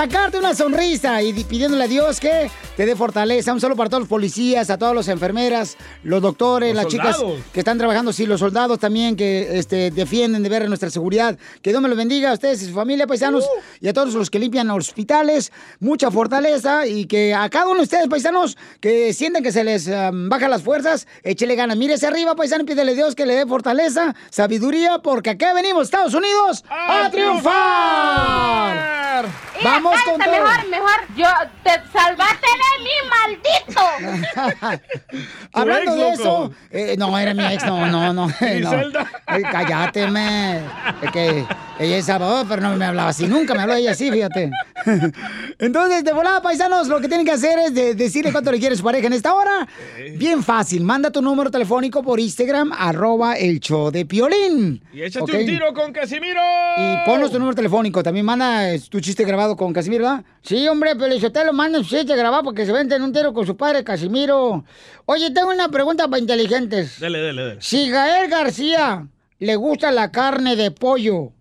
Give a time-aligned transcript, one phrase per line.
[0.00, 3.54] Sacarte una sonrisa y di- pidiéndole a Dios que te dé fortaleza.
[3.54, 7.16] Un saludo para todos los policías, a todas las enfermeras, los doctores, Los las chicas
[7.50, 11.38] que están trabajando, sí, los soldados también que este, defienden de ver nuestra seguridad.
[11.62, 13.48] Que Dios me los bendiga a ustedes y su familia, paisanos, Uh.
[13.80, 15.50] y a todos los que limpian hospitales.
[15.80, 19.86] Mucha fortaleza y que a cada uno de ustedes, paisanos, que sienten que se les
[19.86, 21.78] um, bajan las fuerzas, échele ganas.
[21.78, 25.84] Mírese arriba, paisano, y pídele a Dios que le dé fortaleza, sabiduría, porque acá venimos,
[25.84, 28.66] Estados Unidos, a, triunfar.
[29.64, 30.32] Vamos Con todo.
[30.32, 31.00] mejor, mejor.
[31.16, 31.26] Yo,
[31.62, 33.80] te salvaste de mí, maldito.
[35.52, 38.26] Hablando ex, de eso, eh, no, era mi ex, no, no, no.
[38.30, 38.32] no.
[38.42, 40.58] Eh, cállate, me.
[41.02, 41.44] Es que
[41.78, 44.50] ella es Salvador, pero no me hablaba así, nunca me habló ella así, fíjate.
[45.58, 48.76] Entonces, de volada, paisanos, lo que tienen que hacer es de- decirle cuánto le quiere
[48.76, 49.66] su pareja en esta hora.
[50.16, 54.82] Bien fácil, manda tu número telefónico por Instagram, arroba el show de Piolín.
[54.92, 55.38] Y échate ¿ok?
[55.40, 56.40] un tiro con Casimiro.
[56.78, 58.02] Y ponnos tu número telefónico.
[58.02, 60.24] También manda tu chiste grabado con Casimiro, ¿verdad?
[60.42, 63.34] Sí, hombre, pero yo te lo manda un chiste grabado porque se venden un tiro
[63.34, 64.64] con su padre, Casimiro.
[65.04, 66.98] Oye, tengo una pregunta para inteligentes.
[66.98, 67.60] Dale, dale, dale.
[67.60, 69.06] Si Gael García
[69.38, 71.32] le gusta la carne de pollo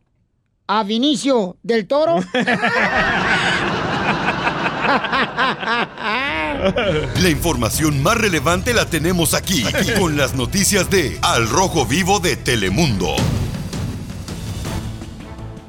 [0.68, 2.20] a Vinicio del Toro.
[7.22, 12.20] La información más relevante la tenemos aquí, aquí, con las noticias de Al Rojo Vivo
[12.20, 13.16] de Telemundo.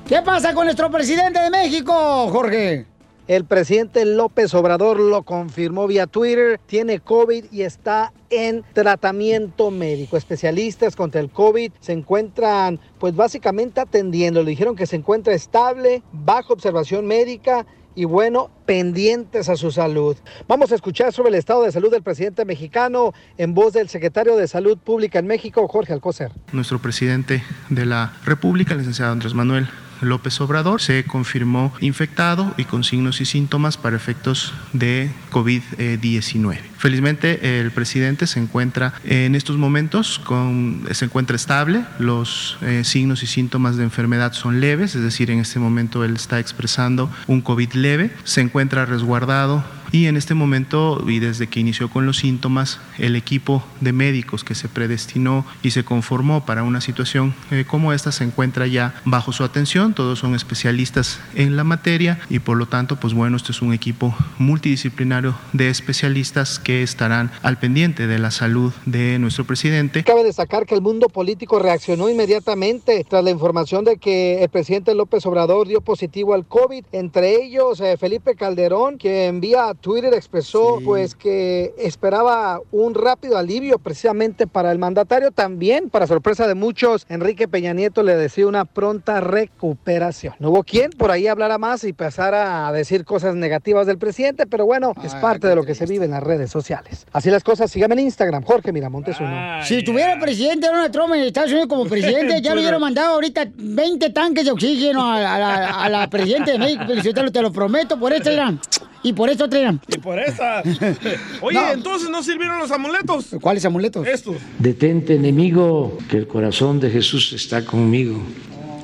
[0.09, 2.87] ¿Qué pasa con nuestro presidente de México, Jorge?
[3.27, 10.17] El presidente López Obrador lo confirmó vía Twitter, tiene COVID y está en tratamiento médico.
[10.17, 14.45] Especialistas contra el COVID se encuentran pues básicamente atendiendo.
[14.45, 20.17] Le dijeron que se encuentra estable, bajo observación médica y bueno, pendientes a su salud.
[20.47, 24.37] Vamos a escuchar sobre el estado de salud del presidente mexicano en voz del secretario
[24.37, 26.31] de Salud Pública en México, Jorge Alcocer.
[26.53, 29.67] Nuestro presidente de la República, el licenciado Andrés Manuel
[30.01, 36.59] López Obrador, se confirmó infectado y con signos y síntomas para efectos de COVID-19.
[36.79, 43.23] Felizmente el presidente se encuentra en estos momentos con, se encuentra estable, los eh, signos
[43.23, 47.41] y síntomas de enfermedad son leves, es decir, en este momento él está expresando un
[47.41, 52.19] COVID leve, se encuentra resguardado y en este momento, y desde que inició con los
[52.19, 57.65] síntomas, el equipo de médicos que se predestinó y se conformó para una situación eh,
[57.67, 59.95] como esta se encuentra ya bajo su atención.
[59.95, 63.73] Todos son especialistas en la materia y por lo tanto, pues bueno, este es un
[63.73, 70.05] equipo multidisciplinario de especialistas que estarán al pendiente de la salud de nuestro presidente.
[70.05, 74.95] Cabe destacar que el mundo político reaccionó inmediatamente tras la información de que el presidente
[74.95, 76.85] López Obrador dio positivo al COVID.
[76.93, 83.39] Entre ellos, eh, Felipe Calderón, que envía a Twitter expresó pues que esperaba un rápido
[83.39, 85.31] alivio precisamente para el mandatario.
[85.31, 90.35] También, para sorpresa de muchos, Enrique Peña Nieto le decía una pronta recuperación.
[90.39, 94.47] No hubo quien por ahí hablara más y pasara a decir cosas negativas del presidente,
[94.47, 97.07] pero bueno, es parte de lo que se vive en las redes sociales.
[97.13, 99.63] Así las cosas, síganme en Instagram, Jorge Miramontes uno.
[99.65, 103.15] Si tuviera el presidente Donald Trump en Estados Unidos como presidente, ya le hubiera mandado
[103.15, 106.85] ahorita 20 tanques de oxígeno a, a la, a la presidenta de México.
[106.87, 108.61] Te lo, te lo prometo, por esto irán.
[109.03, 109.81] Y por esto traerán.
[109.87, 110.63] Y por esa.
[111.41, 111.71] Oye, No.
[111.73, 113.27] entonces no sirvieron los amuletos.
[113.41, 114.05] ¿Cuáles amuletos?
[114.07, 114.37] Estos.
[114.59, 118.19] Detente enemigo, que el corazón de Jesús está conmigo.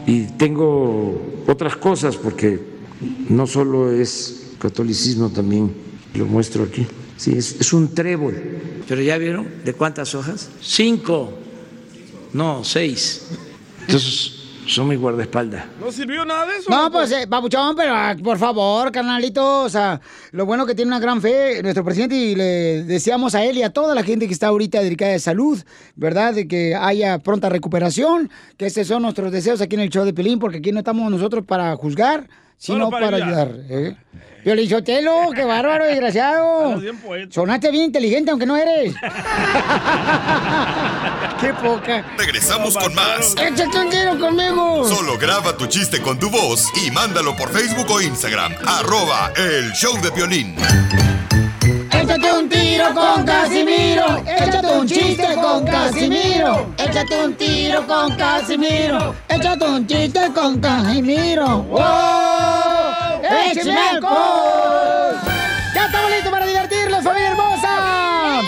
[0.06, 2.60] Y tengo otras cosas porque
[3.28, 5.72] no solo es catolicismo, también
[6.14, 6.86] lo muestro aquí.
[7.22, 8.34] Sí, es, es un trébol.
[8.88, 10.50] Pero ya vieron de cuántas hojas?
[10.60, 11.32] Cinco,
[12.32, 13.28] no, seis.
[13.82, 14.32] Entonces
[14.66, 15.66] son mi guardaespaldas.
[15.80, 16.68] ¿No sirvió nada de eso?
[16.68, 20.00] No, pues, eh, papuchón, pero ah, por favor, carnalito, o sea,
[20.32, 23.62] lo bueno que tiene una gran fe nuestro presidente y le deseamos a él y
[23.62, 25.62] a toda la gente que está ahorita dedicada de salud,
[25.94, 26.34] ¿verdad?
[26.34, 30.12] De que haya pronta recuperación, que estos son nuestros deseos aquí en el show de
[30.12, 32.28] Pelín, porque aquí no estamos nosotros para juzgar,
[32.58, 33.48] sino Solo para, para ayudar.
[33.48, 33.66] ayudar.
[33.70, 33.96] ¿eh?
[34.44, 36.80] Piolín Sotelo, qué bárbaro, desgraciado.
[37.04, 37.32] Poeta.
[37.32, 38.94] Sonaste bien inteligente, aunque no eres.
[41.40, 42.04] qué poca.
[42.18, 43.34] Regresamos con más.
[43.40, 44.88] Échate un tiro conmigo.
[44.88, 48.52] Solo graba tu chiste con tu voz y mándalo por Facebook o Instagram.
[48.66, 50.54] Arroba el show de violín.
[51.92, 54.22] Échate un tiro con Casimiro.
[54.26, 56.74] Échate un chiste con Casimiro.
[56.78, 59.14] Échate un tiro con Casimiro.
[59.28, 61.62] Échate un chiste con Casimiro.
[61.62, 62.31] ¡Wow!
[63.32, 65.16] ¡Échame alcohol!
[65.74, 68.40] ¡Ya estamos listos para divertirnos, familia hermosa!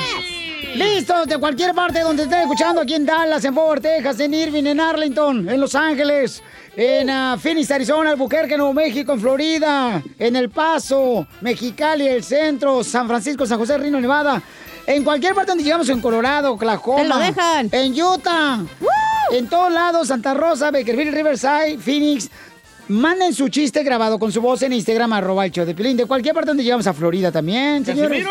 [0.74, 4.64] Listos de cualquier parte donde estén escuchando, aquí en Dallas, en Fort Texas, en Irving,
[4.64, 6.42] en Arlington, en Los Ángeles,
[6.76, 12.82] en ah, Phoenix, Arizona, Albuquerque, Nuevo México, en Florida, en El Paso, Mexicali, el centro,
[12.82, 14.42] San Francisco, San José, Reno, Nevada.
[14.86, 17.02] En cualquier parte donde llegamos, en Colorado, Oklahoma.
[17.02, 17.68] Te lo dejan.
[17.72, 18.58] En Utah.
[19.32, 22.30] En todos lados, Santa Rosa, Bakerville, Riverside, Phoenix.
[22.88, 25.96] Manden su chiste grabado con su voz en Instagram, arroba el show de Pilín.
[25.96, 28.26] De cualquier parte donde llegamos a Florida también, señores.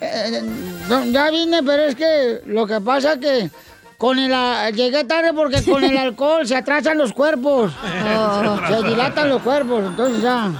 [0.00, 0.42] Eh,
[0.88, 3.50] no, ya vine, pero es que lo que pasa es que
[3.96, 4.32] con el
[4.74, 7.72] llegué tarde porque con el alcohol se atrasan los cuerpos.
[8.10, 8.60] Oh.
[8.68, 10.50] Se dilatan los cuerpos, entonces ya.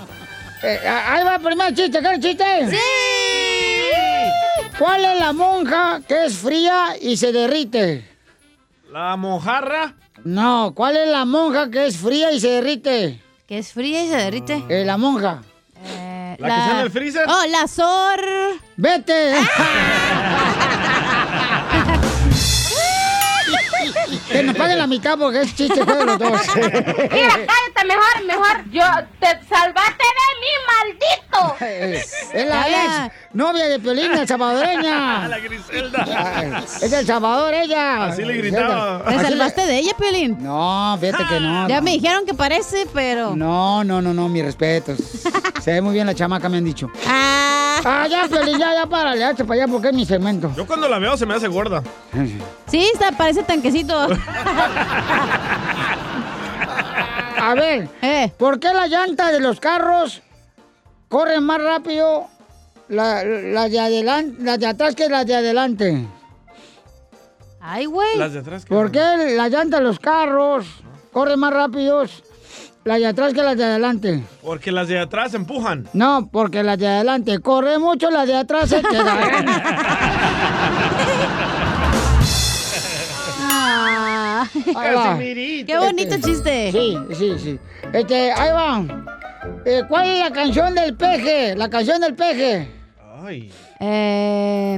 [0.63, 2.71] Eh, ahí va el primer chiste, ¿qué chiste?
[2.71, 2.77] ¡Sí!
[4.79, 8.09] ¿Cuál es la monja que es fría y se derrite?
[8.93, 9.95] La mojarra.
[10.25, 13.23] No, ¿cuál es la monja que es fría y se derrite?
[13.49, 14.63] Que es fría y se derrite.
[14.69, 15.41] Eh, la monja.
[15.83, 17.27] Eh, ¿La que está en el freezer?
[17.27, 18.21] Oh, la sor.
[18.77, 19.37] ¡Vete!
[24.31, 26.41] que nos paguen la mitad porque es chiste de los dos.
[26.57, 28.71] Mira, cállate mejor, mejor.
[28.71, 28.85] Yo
[29.21, 31.57] te salvaste de mí, maldito.
[32.33, 35.29] es la ex novia de Piolín, la salvadoreña.
[35.29, 36.63] La Griselda.
[36.81, 38.07] Es del Salvador ella.
[38.07, 39.05] Así le gritaba.
[39.07, 40.37] ¿Te salvaste de ella, Piolín?
[40.41, 41.69] No, fíjate que no.
[41.69, 43.35] Ya me dijeron que parece, pero...
[43.37, 44.99] No, no, no, no, mis respetos.
[45.63, 46.91] Se ve muy bien la chamaca, me han dicho.
[47.07, 50.53] Ah, Ah, ya, Piolín, ya, ya, párale, hazte para allá porque es mi segmento.
[50.57, 51.83] Yo cuando la veo se me hace gorda.
[52.69, 53.95] Sí, está, parece tanquecito.
[57.41, 60.23] A ver, Eh, ¿por qué la llanta de los carros
[61.09, 62.27] corren más rápido
[62.89, 66.07] la, la de adelante, las de atrás que las de adelante?
[67.61, 68.17] ay, güey.
[68.19, 68.65] Las de atrás.
[68.65, 69.01] que- ¿Por qué
[69.37, 70.67] la llanta de los carros
[71.13, 72.23] corren más rápidos
[72.85, 74.23] las de atrás que las de adelante?
[74.43, 75.87] Porque las de atrás empujan.
[75.93, 79.47] No, porque las de adelante corre mucho, las de atrás se quedan.
[84.77, 85.03] Ahí va.
[85.05, 85.67] Casimirito.
[85.73, 86.73] qué bonito chiste.
[86.73, 87.59] Sí, sí, sí.
[87.93, 88.85] Este, ahí va.
[89.65, 91.55] Eh, ¿Cuál es la canción del peje?
[91.57, 92.69] La canción del peje.
[93.25, 93.51] Ay.
[93.81, 94.77] Eh,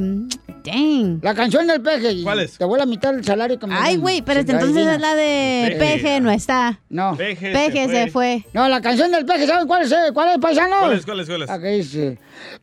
[0.65, 1.21] dang.
[1.23, 2.23] La canción del peje.
[2.23, 2.57] ¿Cuál es?
[2.59, 4.95] Te voy a mitad el salario que me Ay, güey, pero Sí, entonces adivina.
[4.95, 5.93] es la de Peje.
[6.03, 6.81] Peje, no está.
[6.89, 7.17] No.
[7.17, 8.45] Peje, Peje se fue.
[8.53, 9.93] No, la canción del peje, ¿saben cuál es?
[9.93, 9.97] eh?
[10.13, 10.77] ¿Cuál es, paisano?
[10.81, 11.05] ¿Cuál es?
[11.05, 11.27] ¿Cuál es?
[11.29, 11.51] ¿Cuál es?
[11.51, 12.19] Aquí dice,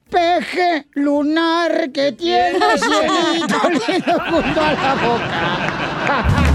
[0.10, 6.47] peje lunar que tiene cielito lindo junto a la boca.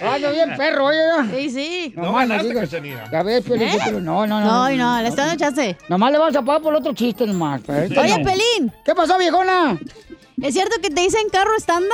[0.00, 0.98] Ando bien perro, oye.
[1.34, 1.92] Sí, sí.
[1.96, 2.54] No más ganaste.
[2.54, 3.10] Cachanilla.
[3.10, 3.78] Ya ves, Piolín, ¿Eh?
[4.00, 4.40] No, no, no.
[4.40, 5.76] No, no, le está dando chance.
[5.88, 7.60] Nomás le vas a pagar por otro chiste nomás.
[7.68, 8.24] ahorita Oye, no.
[8.24, 9.78] Pelín, ¿Qué pasó, viejona?
[10.42, 11.90] ¿es cierto que te dicen carro estándar?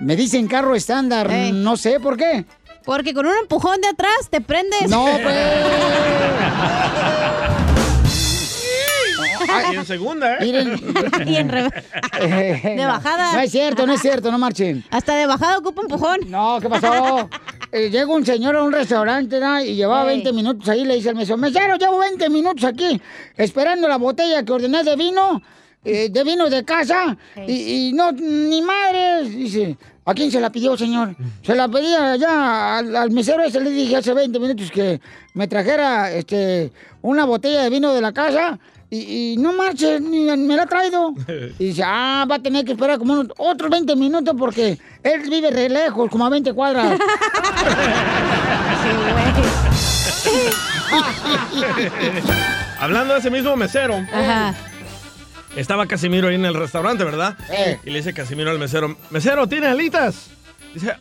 [0.00, 1.52] Me dicen carro estándar, Ey.
[1.52, 2.44] no sé por qué.
[2.84, 4.88] Porque con un empujón de atrás te prendes.
[4.88, 5.34] No, pues.
[9.72, 10.38] Y en segunda, ¿eh?
[10.40, 10.80] Miren.
[11.26, 11.70] y en re-
[12.20, 13.32] de bajada.
[13.34, 14.84] No es cierto, no es cierto, no marchen.
[14.90, 16.18] Hasta de bajada ocupa empujón.
[16.28, 17.28] No, ¿qué pasó?
[17.72, 19.60] Eh, llega un señor a un restaurante ¿no?
[19.60, 20.22] y llevaba Ey.
[20.22, 20.84] 20 minutos ahí.
[20.84, 22.98] Le dice al mesero, mesero, llevo 20 minutos aquí
[23.36, 25.42] esperando la botella que ordené de vino,
[25.84, 27.16] eh, de vino de casa.
[27.46, 29.30] Y, y no, ni madres.
[29.34, 31.16] Dice, ¿a quién se la pidió, señor?
[31.42, 33.60] Se la pedí allá al, al mesero ese.
[33.60, 35.00] Le dije hace 20 minutos que
[35.34, 36.70] me trajera este,
[37.02, 38.58] una botella de vino de la casa.
[38.90, 41.12] Y, y no marche, ni me la ha traído.
[41.58, 45.22] Y dice, ah, va a tener que esperar como unos otros 20 minutos porque él
[45.28, 46.98] vive re lejos, como a 20 cuadras.
[52.78, 54.54] Hablando de ese mismo mesero, Ajá.
[55.56, 57.36] estaba Casimiro ahí en el restaurante, ¿verdad?
[57.50, 57.78] Eh.
[57.84, 60.28] Y le dice Casimiro al mesero, mesero, ¿tiene alitas?
[60.74, 60.94] Dice,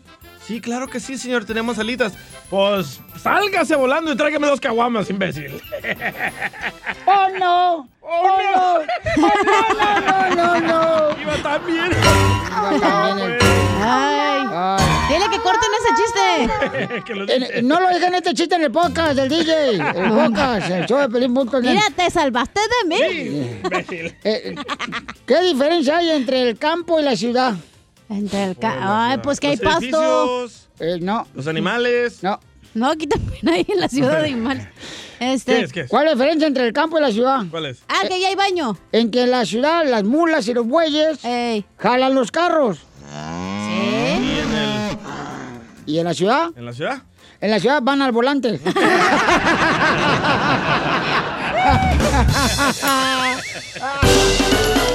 [0.45, 2.13] sí, claro que sí, señor, tenemos alitas.
[2.49, 5.59] Pues sálgase volando y tráigame dos caguamas, imbécil.
[7.05, 7.89] ¡Oh, no!
[8.01, 8.75] ¡Oh, no!
[8.75, 8.83] ¡Oh,
[9.45, 11.21] no, no, no, no, no!
[11.21, 11.91] Iba tan bien.
[11.91, 13.37] Iba también
[13.81, 14.45] Ay.
[14.57, 17.03] Ay, Dile que corten ese chiste.
[17.05, 17.61] Que lo En- dice.
[17.61, 19.71] no lo dejen este chiste en el podcast del DJ.
[19.75, 21.61] El podcast, el show de Pelín.net.
[21.61, 23.59] Mira, te salvaste de mí.
[24.23, 24.55] Eh,
[25.25, 27.53] ¿Qué diferencia hay entre el campo y la ciudad?
[28.09, 30.45] Entre el ca- Ay, pues que hay Los pasto.
[30.79, 32.21] Eh, no, los animales.
[32.23, 32.39] no.
[32.73, 34.67] No, aquí también hay en la ciudad de animales.
[35.19, 35.53] Este.
[35.55, 35.71] ¿Qué es?
[35.71, 35.89] ¿Qué es?
[35.89, 37.43] ¿Cuál es la diferencia entre el campo y la ciudad?
[37.49, 37.81] ¿Cuál es?
[37.87, 38.77] Ah, que ya hay baño.
[38.91, 41.65] En que en la ciudad las mulas y los bueyes Ey.
[41.77, 42.79] jalan los carros.
[42.79, 42.83] Sí.
[43.73, 44.97] ¿Y en, el-
[45.85, 46.49] ¿Y en la ciudad?
[46.55, 47.01] en la ciudad?
[47.39, 48.59] En la ciudad van al volante.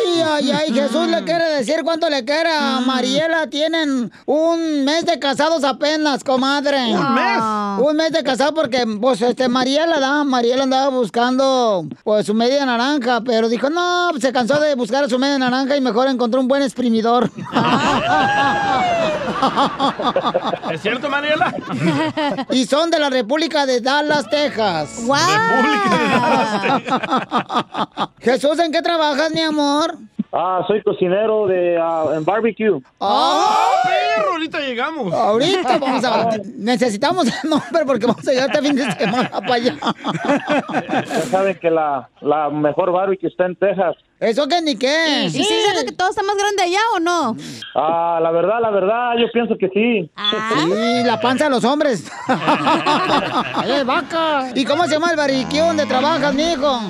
[0.00, 3.48] Ay, ay, ay, Jesús le quiere decir cuánto le quiere a Mariela.
[3.48, 6.94] Tienen un mes de casados apenas, comadre.
[6.94, 7.40] ¿Un mes?
[7.78, 12.64] Un mes de casado porque, pues, este, Mariela, da, Mariela andaba buscando, pues, su media
[12.66, 16.40] naranja, pero dijo, no, pues, se cansó de buscar su media naranja y mejor encontró
[16.40, 17.30] un buen exprimidor.
[20.70, 21.54] ¿Es cierto, Mariela?
[22.50, 25.02] y son de la República de Dallas, Texas.
[25.04, 25.16] ¡Wow!
[28.20, 29.96] Jesús, ¿en qué trabajas, mi amor?
[30.32, 32.80] Ah, soy cocinero de ah, en barbecue.
[33.00, 33.66] ¡Ah!
[33.84, 35.12] Perro, ahorita llegamos.
[35.12, 36.30] Ahorita vamos a...
[36.56, 39.76] Necesitamos el nombre porque vamos a llegar este fin de semana para allá.
[40.92, 43.96] Ya saben que la, la mejor barbecue está en Texas.
[44.20, 45.24] ¿Eso qué ni qué?
[45.24, 47.34] ¿Y si es cierto que todo está más grande allá o no?
[47.74, 50.10] Ah, la verdad, la verdad, yo pienso que sí.
[50.60, 52.04] Sí, la panza de los hombres.
[53.66, 54.50] ¡Eh, vaca!
[54.54, 56.80] ¿Y cómo se llama el barbecue donde trabajas, mijo?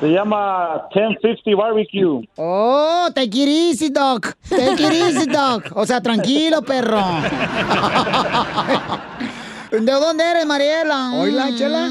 [0.00, 2.28] Se llama 1050 Barbecue.
[2.36, 4.34] Oh, take it easy, doc.
[4.48, 5.66] Take it easy, doc.
[5.74, 7.00] O sea, tranquilo, perro.
[9.70, 11.12] ¿De dónde eres, Mariela?
[11.14, 11.88] Hola, chela.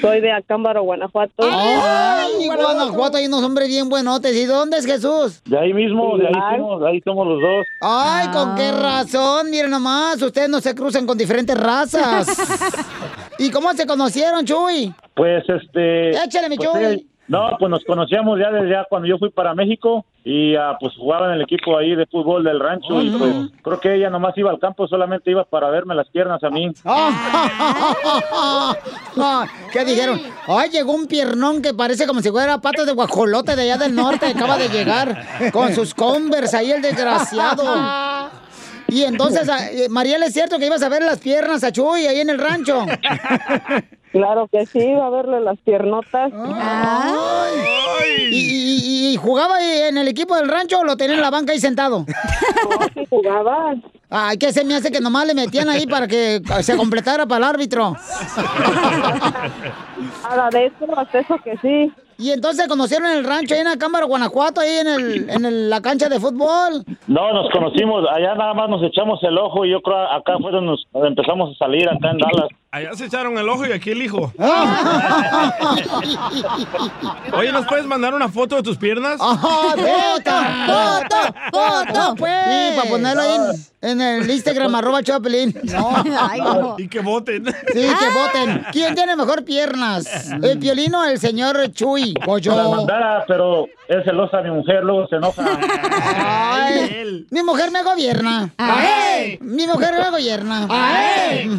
[0.00, 1.42] Soy de Acámbaro, Guanajuato.
[1.42, 4.34] Ay, Guanajuato, hay unos hombres bien buenotes.
[4.36, 5.42] ¿Y dónde es Jesús?
[5.44, 7.66] De ahí mismo, de ahí somos, de ahí somos los dos.
[7.80, 9.50] Ay, ¿con qué razón?
[9.50, 12.28] Miren nomás, ustedes no se cruzan con diferentes razas.
[13.38, 14.94] ¿Y cómo se conocieron, Chuy?
[15.14, 16.10] Pues este.
[16.10, 16.84] Échale, mi pues, Chuy.
[16.84, 20.78] eh, No, pues nos conocíamos ya desde ya cuando yo fui para México y ah,
[20.80, 24.08] pues jugaba en el equipo ahí de fútbol del rancho y pues creo que ella
[24.08, 26.72] nomás iba al campo, solamente iba para verme las piernas a mí.
[29.72, 30.22] ¿Qué dijeron?
[30.46, 33.94] Ay, llegó un piernón que parece como si fuera patas de guajolote de allá del
[33.94, 34.26] norte.
[34.26, 37.64] Acaba de llegar con sus Converse ahí el desgraciado.
[38.88, 42.06] Y entonces, ah, eh, Mariela, ¿es cierto que ibas a ver las piernas a Chuy
[42.06, 42.84] ahí en el rancho?
[44.10, 46.32] Claro que sí, iba a verle las piernotas.
[48.30, 51.28] ¿Y, y- y jugaba ahí en el equipo del rancho o lo tenía en la
[51.28, 52.06] banca ahí sentado?
[52.94, 53.74] sí jugaba.
[54.08, 57.36] Ay, que se me hace que nomás le metían ahí para que se completara para
[57.36, 57.94] el árbitro.
[60.22, 61.92] Nada de eso, hasta eso que sí.
[62.18, 65.70] Y entonces conocieron en el rancho ahí en Acámbaro, Guanajuato, ahí en, el, en el-
[65.70, 66.82] la cancha de fútbol.
[67.06, 70.50] No, nos conocimos, allá nada más nos echamos el ojo y yo creo acá fue
[70.50, 72.48] donde nos empezamos a salir, acá en Dallas.
[72.70, 74.30] Allá se echaron el ojo y aquí el hijo.
[77.32, 79.18] Oye, ¿nos puedes mandar una foto de tus piernas?
[79.20, 80.30] ¡Ajá, foto!
[80.66, 81.16] ¡Foto!
[81.50, 82.14] ¡Foto!
[82.16, 82.32] pues!
[82.46, 83.36] Sí, para ponerlo ahí
[83.80, 85.54] en, en el Instagram, arroba Chapelín.
[86.20, 86.74] Ay, no.
[86.78, 87.46] Y que voten.
[87.46, 88.66] Sí, que voten.
[88.72, 90.06] ¿Quién tiene mejor piernas?
[90.42, 92.12] ¿El piolino o el señor Chuy?
[92.22, 92.70] Pues La yo.
[92.70, 95.42] mandara, pero es celosa mi mujer, luego se enoja.
[96.04, 98.50] Ay, mi mujer me gobierna.
[98.58, 99.38] Ay.
[99.40, 100.66] Mi mujer me gobierna.
[100.68, 101.50] Ay.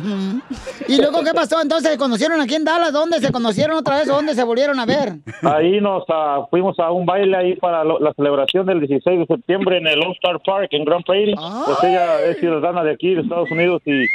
[0.87, 1.62] ¿Y luego qué pasó?
[1.62, 2.91] Entonces, ¿se conocieron aquí en Dallas?
[2.94, 5.13] ¿Dónde se conocieron otra vez dónde se volvieron a ver?
[5.44, 9.25] Ahí nos ah, fuimos a un baile ahí para lo- la celebración del 16 de
[9.25, 11.36] septiembre en el All Star Park en Grand Prairie.
[11.65, 14.06] Pues ella es ciudadana de aquí, de Estados Unidos, y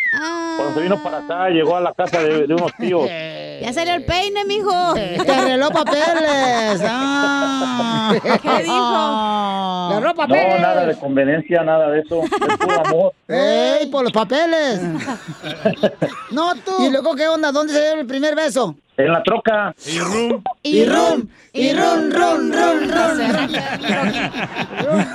[0.57, 3.09] cuando se vino para acá llegó a la casa de, de unos tíos.
[3.63, 4.95] Ya salió el peine, mijo.
[4.95, 6.83] Te arregló papeles.
[6.97, 8.13] Ah.
[8.21, 10.01] ¿Qué dijo?
[10.01, 10.61] Le No, papeles.
[10.61, 12.23] nada de conveniencia, nada de eso.
[12.25, 13.13] Es puro amor.
[13.29, 14.81] ¡Ey, por los papeles!
[16.31, 16.73] no tú.
[16.81, 17.53] ¿Y luego qué onda?
[17.53, 18.77] ¿Dónde se dio el primer beso?
[18.97, 19.75] En la troca.
[19.87, 20.43] Y rum.
[20.63, 23.15] Y rum, y rum, rum, rum, rum.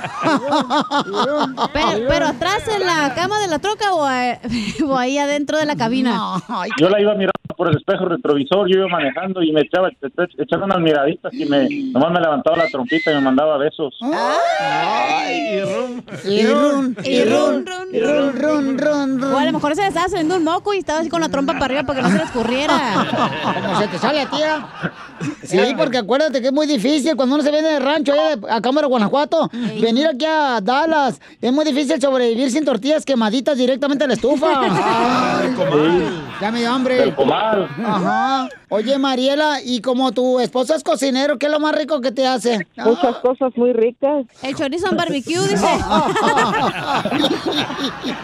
[1.72, 4.38] Pero, pero atrás en la cama de la troca o, eh,
[4.86, 6.36] o ahí adentro de la cabina.
[6.78, 9.90] Yo la iba mirando por el espejo retrovisor, yo iba manejando y me echaba,
[10.38, 13.94] echaba unas miraditas y me, nomás me levantaba la trompita y me mandaba besos.
[14.02, 16.02] Ay, y rum.
[16.24, 20.08] Y run, y run, y run, run, run, O a lo mejor se le estaba
[20.08, 22.18] saliendo un moco y estaba así con la trompa para arriba para que no se
[22.18, 22.74] le escurriera.
[23.70, 24.66] Como se te sale a tía.
[25.44, 28.50] Sí, porque acuérdate que es muy difícil cuando uno se viene de rancho allá de-
[28.50, 29.50] a Cámara, Guanajuato,
[29.80, 31.20] venir aquí a Dallas.
[31.42, 34.48] Es muy difícil sobrevivir sin tortillas quemaditas directamente a la estufa.
[34.62, 35.54] Ay,
[36.40, 37.14] ya me dio hambre.
[37.86, 38.48] Ajá.
[38.70, 42.26] Oye, Mariela, y como tu esposo es cocinero, ¿qué es lo más rico que te
[42.26, 42.66] hace?
[42.76, 44.24] Muchas cosas muy ricas.
[44.42, 45.66] El chorizo en barbecue, dice.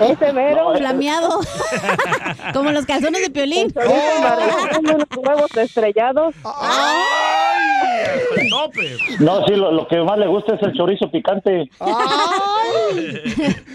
[0.00, 0.74] Ese mero.
[0.76, 1.40] Flameado.
[2.54, 3.72] Como los calzones de piolín.
[4.78, 5.04] Unos
[5.36, 6.34] huevos estrellados.
[8.36, 8.96] El tope.
[9.20, 11.68] No, sí, lo, lo que más le gusta es el chorizo picante.
[11.80, 13.16] ¡Ay!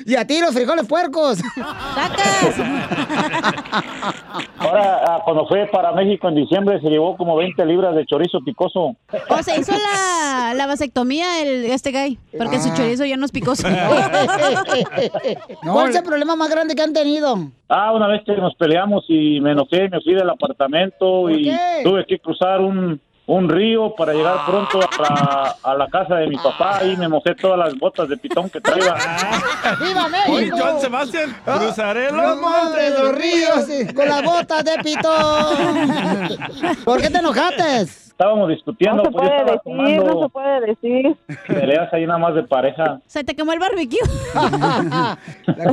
[0.06, 1.40] Y a ti los frijoles puercos.
[1.56, 2.60] ¡Sacas!
[4.60, 8.40] Ahora, ah, cuando fue para México en diciembre, se llevó como 20 libras de chorizo
[8.44, 8.96] picoso.
[9.30, 13.32] O se hizo la, la vasectomía el, este guy, porque su chorizo ya no es
[13.32, 13.68] picoso.
[15.64, 17.38] ¿Cuál es el problema más grande que han tenido?
[17.70, 21.51] Ah, una vez que nos peleamos y me enojé, me fui del apartamento y?
[21.84, 26.28] Tuve que cruzar un, un río para llegar pronto a la, a la casa de
[26.28, 28.94] mi papá y me mojé todas las botas de pitón que traía.
[29.80, 30.58] ¡Viva Oye, México!
[30.60, 36.40] John Sebastián, cruzaré Los los montes, los ríos, con las botas de pitón.
[36.84, 38.01] ¿Por qué te enojaste?
[38.22, 41.16] Estábamos discutiendo, No se pues puede decir, no se puede decir.
[41.48, 43.02] peleas ahí nada más de pareja.
[43.08, 43.98] Se te quemó el barbecue.
[44.36, 45.18] La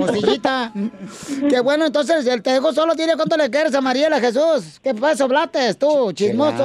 [0.01, 0.73] costillita.
[1.51, 2.95] Qué bueno, entonces el te dejo solo.
[2.95, 4.81] Dile cuánto le quieres a Mariela Jesús.
[4.83, 6.65] ¿Qué pasó, Blates, tú, chismoso?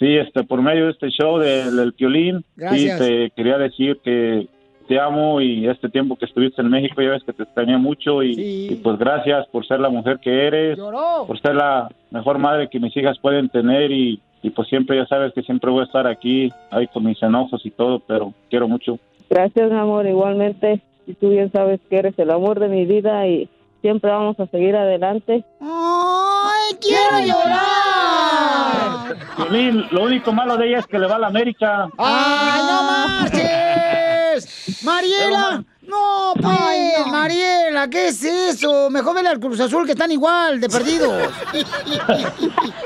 [0.00, 2.98] Sí, este, por medio de este show del, del violín, sí, Gracias.
[2.98, 4.48] te quería decir que
[4.88, 8.24] te amo y este tiempo que estuviste en México ya ves que te extrañé mucho
[8.24, 8.68] y, Sí.
[8.72, 11.24] y pues gracias por ser la mujer que eres, Lloró.
[11.28, 15.06] por ser la mejor madre que mis hijas pueden tener y, y pues siempre ya
[15.06, 18.68] sabes que siempre voy a estar aquí, ahí con mis enojos y todo, pero quiero
[18.68, 18.98] mucho.
[19.28, 20.80] Gracias, mi amor, igualmente.
[21.06, 23.48] Y tú bien sabes que eres el amor de mi vida y
[23.80, 25.44] siempre vamos a seguir adelante.
[25.60, 29.16] ¡Ay, quiero llorar!
[29.36, 31.90] Violín, lo único malo de ella es que le va a la América.
[31.98, 34.80] ¡Ay, no marches!
[34.84, 35.64] ¡Mariela!
[35.90, 38.88] No, pues, Mariela, ¿qué es eso?
[38.90, 41.28] Mejor vele al Cruz Azul que están igual de perdidos.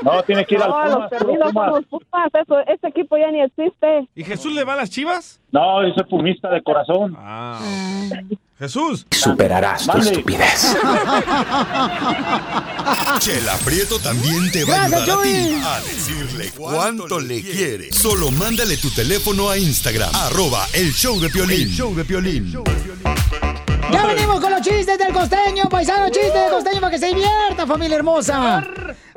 [0.01, 1.65] No, tiene que ir al No, Pumas, los perdidos Pumas.
[1.69, 4.07] somos Pumas, eso, ese equipo ya ni existe.
[4.15, 5.39] ¿Y Jesús le va a las chivas?
[5.51, 7.15] No, yo soy pumista de corazón.
[7.17, 7.59] Ah.
[8.57, 9.05] Jesús.
[9.11, 10.61] Superarás tu estupidez.
[13.19, 17.91] Chela Prieto también te va a ayudar a ti a decirle cuánto le quiere.
[17.91, 21.67] Solo mándale tu teléfono a Instagram, arroba el show de Piolín.
[21.69, 22.53] show de Piolín.
[23.91, 27.67] Ya venimos con los chistes del costeño, paisano, chistes del costeño para que se divierta,
[27.67, 28.67] familia hermosa.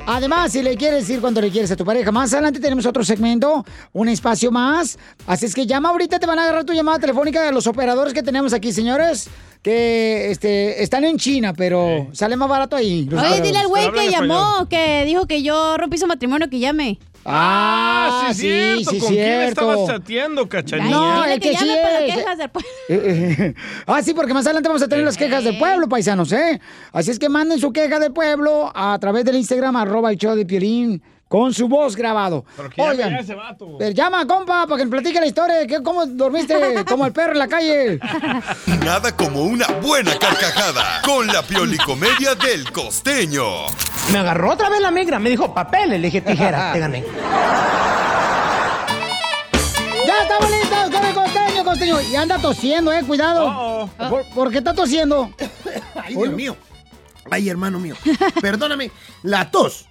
[0.05, 3.03] Además, si le quieres decir cuánto le quieres a tu pareja, más adelante tenemos otro
[3.03, 4.97] segmento, un espacio más.
[5.27, 8.13] Así es que llama ahorita, te van a agarrar tu llamada telefónica de los operadores
[8.13, 9.29] que tenemos aquí, señores,
[9.61, 13.09] que este, están en China, pero sale más barato ahí.
[13.11, 16.99] Oye, dile al güey que llamó, que dijo que yo rompí su matrimonio, que llame.
[17.25, 18.91] Ah, sí, cierto.
[18.91, 19.71] sí, ¿Con quién cierto.
[19.71, 20.89] estabas chateando, cachanilla?
[20.89, 22.15] No, el que sí llame para es.
[22.15, 23.55] quejas del pueblo.
[23.87, 26.59] ah, sí, porque más adelante vamos a tener las quejas del pueblo, paisanos, ¿eh?
[26.91, 30.35] Así es que manden su queja del pueblo a través del Instagram, arroba el show
[30.35, 32.43] de Piolín, con su voz grabado.
[32.57, 33.77] Pero que Oigan, ya ese vato.
[33.77, 37.13] pero llama, compa, para que me platique la historia de que cómo dormiste como el
[37.13, 37.99] perro en la calle.
[38.83, 43.43] Nada como una buena carcajada con la piolicomedia del costeño.
[44.11, 47.05] Me agarró otra vez la migra, me dijo papel, le dije tijera, te gané.
[50.07, 52.01] ¡Ya estamos listos con el costeño, costeño!
[52.01, 53.45] Y anda tosiendo, eh, cuidado.
[53.45, 54.09] Uh-oh.
[54.09, 55.29] ¿Por, por qué está tosiendo?
[56.03, 56.57] Ay, Dios mío.
[57.29, 57.95] Ay, hermano mío.
[58.41, 58.89] Perdóname,
[59.21, 59.85] la tos.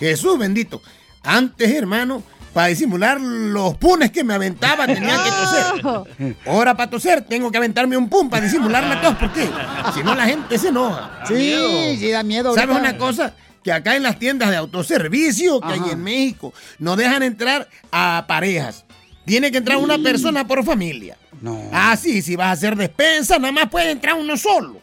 [0.00, 0.82] Jesús bendito.
[1.22, 6.36] Antes, hermano, para disimular los punes que me aventaba tenía que toser.
[6.46, 9.14] Ahora para toser tengo que aventarme un pum para disimular la tos.
[9.16, 9.48] ¿Por qué?
[9.94, 11.22] Si no la gente se enoja.
[11.28, 12.54] Sí, sí, da miedo.
[12.54, 12.88] ¿Sabes ahorita.
[12.90, 13.34] una cosa?
[13.62, 18.24] Que acá en las tiendas de autoservicio que hay en México no dejan entrar a
[18.26, 18.86] parejas.
[19.26, 21.18] Tiene que entrar una persona por familia.
[21.42, 21.60] No.
[21.72, 24.80] Ah, sí, si vas a hacer despensa, nada más puede entrar uno solo.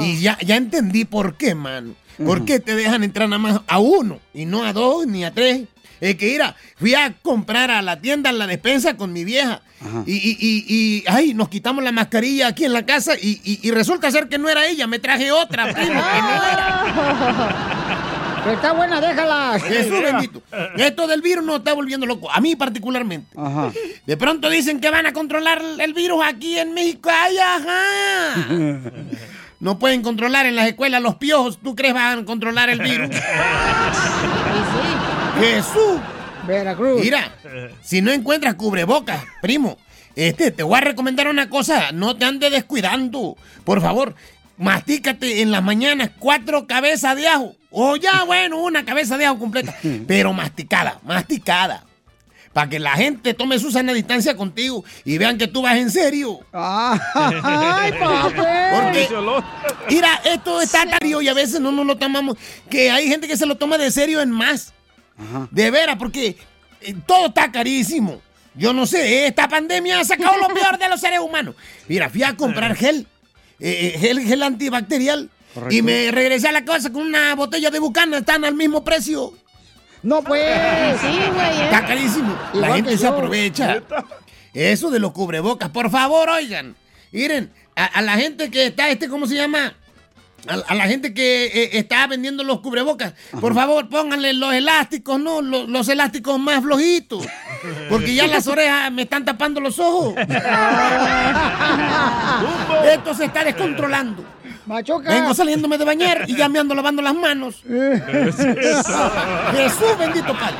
[0.00, 1.94] Y ya, ya entendí por qué, mano.
[2.24, 5.32] ¿Por qué te dejan entrar nada más a uno y no a dos ni a
[5.32, 5.62] tres?
[6.00, 9.62] Es que, mira, fui a comprar a la tienda la despensa con mi vieja.
[10.06, 13.70] Y, y, y, y, ay, nos quitamos la mascarilla aquí en la casa y, y-
[13.70, 18.40] resulta ser que no era ella, me traje otra, primo, que no era.
[18.42, 19.58] Pero está buena, déjala.
[19.60, 20.42] Jesús bendito.
[20.76, 22.30] Esto del virus nos está volviendo loco.
[22.30, 23.28] A mí particularmente.
[23.38, 23.70] Ajá.
[24.06, 27.08] De pronto dicen que van a controlar el virus aquí en México.
[27.12, 28.48] ¡Ay, ajá!
[29.60, 33.10] no pueden controlar en las escuelas los piojos, ¿tú crees van a controlar el virus?
[35.40, 36.00] Jesús.
[36.46, 37.00] Veracruz.
[37.00, 37.34] Mira,
[37.82, 39.78] si no encuentras cubrebocas, primo,
[40.14, 43.36] este, te voy a recomendar una cosa, no te andes descuidando.
[43.64, 44.14] Por favor,
[44.56, 47.56] mastícate en las mañanas cuatro cabezas de ajo.
[47.70, 49.74] O ya, bueno, una cabeza de ajo completa.
[50.06, 51.84] Pero masticada, masticada.
[52.56, 55.90] Para que la gente tome su sana distancia contigo y vean que tú vas en
[55.90, 56.40] serio.
[56.54, 59.08] ¡Ay, Porque,
[59.90, 62.38] mira, esto está serio y a veces no nos lo tomamos.
[62.70, 64.72] Que hay gente que se lo toma de serio en más.
[65.50, 66.38] De veras, porque
[66.80, 68.22] eh, todo está carísimo.
[68.54, 71.56] Yo no sé, esta pandemia ha sacado lo peor de los seres humanos.
[71.88, 73.06] Mira, fui a comprar gel,
[73.60, 75.28] eh, eh, gel, gel antibacterial.
[75.68, 79.34] Y me regresé a la casa con una botella de bucana, están al mismo precio.
[80.02, 81.00] No, pues.
[81.00, 81.62] Sí, güey.
[81.62, 82.36] Está carísimo.
[82.54, 83.82] La gente se aprovecha.
[84.54, 86.74] Eso de los cubrebocas, por favor, oigan.
[87.12, 89.74] Miren, a, a la gente que está, este, ¿cómo se llama?
[90.48, 95.18] A, a la gente que eh, está vendiendo los cubrebocas, por favor, pónganle los elásticos,
[95.18, 95.42] ¿no?
[95.42, 97.26] Los, los elásticos más flojitos.
[97.88, 100.14] Porque ya las orejas me están tapando los ojos.
[102.92, 104.24] Esto se está descontrolando.
[104.66, 105.10] Machoca.
[105.10, 107.62] Vengo saliéndome de bañar y ya me ando lavando las manos.
[107.66, 108.46] Jesús
[109.98, 110.56] bendito Padre.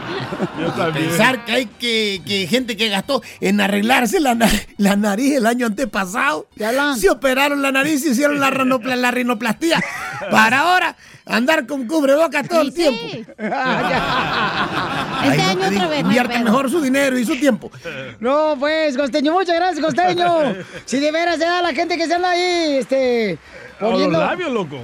[0.93, 4.37] Pensar que hay que, que gente que gastó en arreglarse la,
[4.77, 6.49] la nariz el año antepasado.
[6.99, 9.83] Se operaron la nariz y hicieron la, la rinoplastía.
[10.31, 13.33] Para ahora andar con cubrebocas todo el tiempo.
[13.39, 16.45] Ay, Este año otra vez, pedo.
[16.45, 17.71] mejor su dinero y su tiempo.
[18.21, 20.55] No, pues, Costeño, muchas gracias, Costeño.
[20.85, 23.39] Si de veras se da la gente que se anda ahí, este.
[23.79, 24.79] Los poniendo- labios, loco.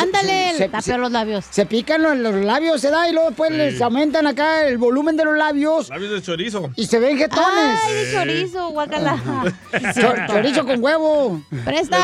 [0.00, 1.44] Ándale, se- los labios.
[1.50, 3.56] Se pican los, los labios, se da, y luego después Sí.
[3.58, 6.70] les aumentan acá el volumen de los labios Labios de chorizo.
[6.74, 7.78] y se ven jetones.
[7.86, 9.18] Ay, de chorizo, guacala.
[9.94, 11.42] Cho- chorizo con huevo.
[11.66, 11.98] Presta.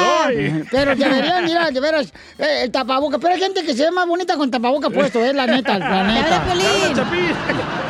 [0.70, 3.18] Pero deberían, mira, de veras, eh, el tapaboca.
[3.18, 6.02] Pero hay gente que se ve más bonita con tapaboca puesto, es la neta, la
[6.12, 6.42] neta.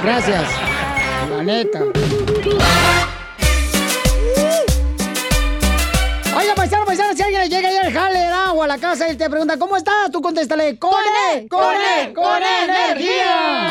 [0.02, 0.42] Gracias.
[1.30, 1.80] La neta.
[6.36, 9.16] Oiga, paisano, paisano, si alguien le llega ahí al jale agua a la casa y
[9.16, 10.10] te pregunta, ¿cómo estás?
[10.12, 10.92] Tú contéstale, ¡con
[11.34, 13.70] E, con E, con energía!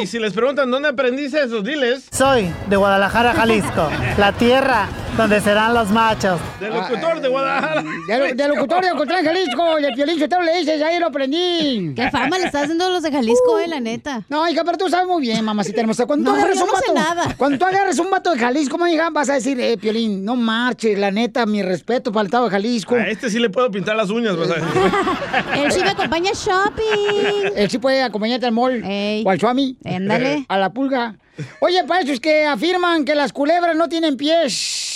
[0.00, 2.04] Y si les preguntan dónde aprendiste eso, diles.
[2.10, 6.40] Soy de Guadalajara, Jalisco, la tierra donde serán los machos.
[6.58, 7.82] Del locutor de Guadalajara.
[8.08, 11.92] De, de locutor de Ocotlán, Jalisco, y el violín Sotelo le dices, ahí lo aprendí.
[11.94, 14.22] Qué fama le estás haciendo a los de Jalisco, eh, la neta.
[14.28, 16.06] No, hija, pero tú sabes muy bien, mamacita hermosa.
[16.06, 17.34] Cuando tú No, agarres yo un no sé vato, nada.
[17.36, 20.34] cuando tú agarres un vato de Jalisco, mi hija, vas a decir, eh, Piolín, no
[20.34, 22.94] marches, la neta, mi respeto para el estado de Jalisco.
[22.94, 24.70] A este sí le puedo pintar las uñas, vas a decir.
[25.64, 27.52] Él sí me acompaña shopping.
[27.54, 28.82] Él sí puede acompañarte al mall
[29.24, 29.76] o al Suami.
[29.84, 30.46] Ándale.
[30.48, 31.16] A la pulga.
[31.60, 34.91] Oye, para esos que afirman que las culebras no tienen pies.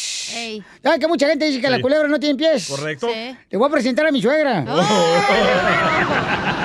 [0.83, 1.83] ¿Sabes que mucha gente dice que Sí.
[1.83, 2.69] culebras no tienen pies?
[2.69, 3.09] Correcto.
[3.09, 4.65] Le voy a presentar a mi suegra.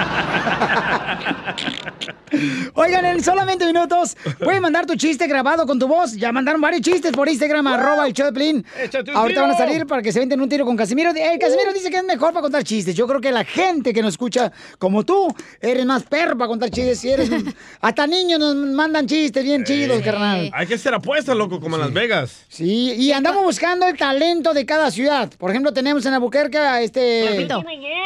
[2.73, 6.13] Oigan, en solamente minutos pueden mandar tu chiste grabado con tu voz.
[6.13, 8.65] Ya mandaron varios chistes por Instagram, arroba el un
[9.13, 11.11] Ahorita van a salir para que se venten un tiro con Casimiro.
[11.11, 12.95] El Casimiro dice que es mejor para contar chistes.
[12.95, 16.69] Yo creo que la gente que nos escucha, como tú, eres más perro para contar
[16.69, 17.03] chistes.
[17.03, 20.49] Y eres un- Hasta niños nos mandan chistes bien chidos, carnal.
[20.53, 22.45] Hay que hacer apuestas, loco, como en Las Vegas.
[22.47, 25.29] Sí, y andamos buscando el talento de cada ciudad.
[25.37, 27.25] Por ejemplo, tenemos en Albuquerque a este...
[27.31, 27.63] Pepito.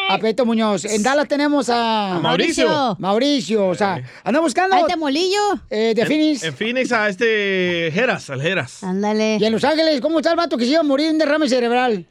[0.10, 0.86] A Peto Muñoz.
[0.86, 2.15] En Dallas tenemos a...
[2.15, 2.44] A Mauricio.
[2.99, 4.75] Mauricio, o sea, andamos buscando...
[4.75, 5.39] Al Temolillo.
[5.69, 6.43] Eh, de Phoenix.
[6.43, 8.84] En Phoenix a este Jeras, al Jeras.
[8.84, 9.38] Ándale.
[9.39, 11.17] Y en Los Ángeles, ¿cómo está el vato que se iba a morir de un
[11.19, 12.05] derrame cerebral?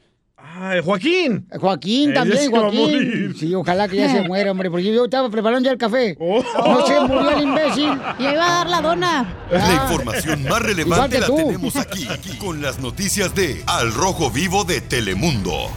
[0.57, 1.49] Ay, Joaquín.
[1.59, 2.81] Joaquín Ese también, va Joaquín.
[2.81, 3.35] morir.
[3.39, 6.17] Sí, ojalá que ya se muera, hombre, porque yo estaba preparando ya el café.
[6.21, 7.91] No se murió el imbécil.
[8.21, 9.35] Yo iba a dar la dona.
[9.51, 11.37] La información más relevante la tú.
[11.37, 15.71] tenemos aquí, aquí, con las noticias de Al Rojo Vivo de Telemundo.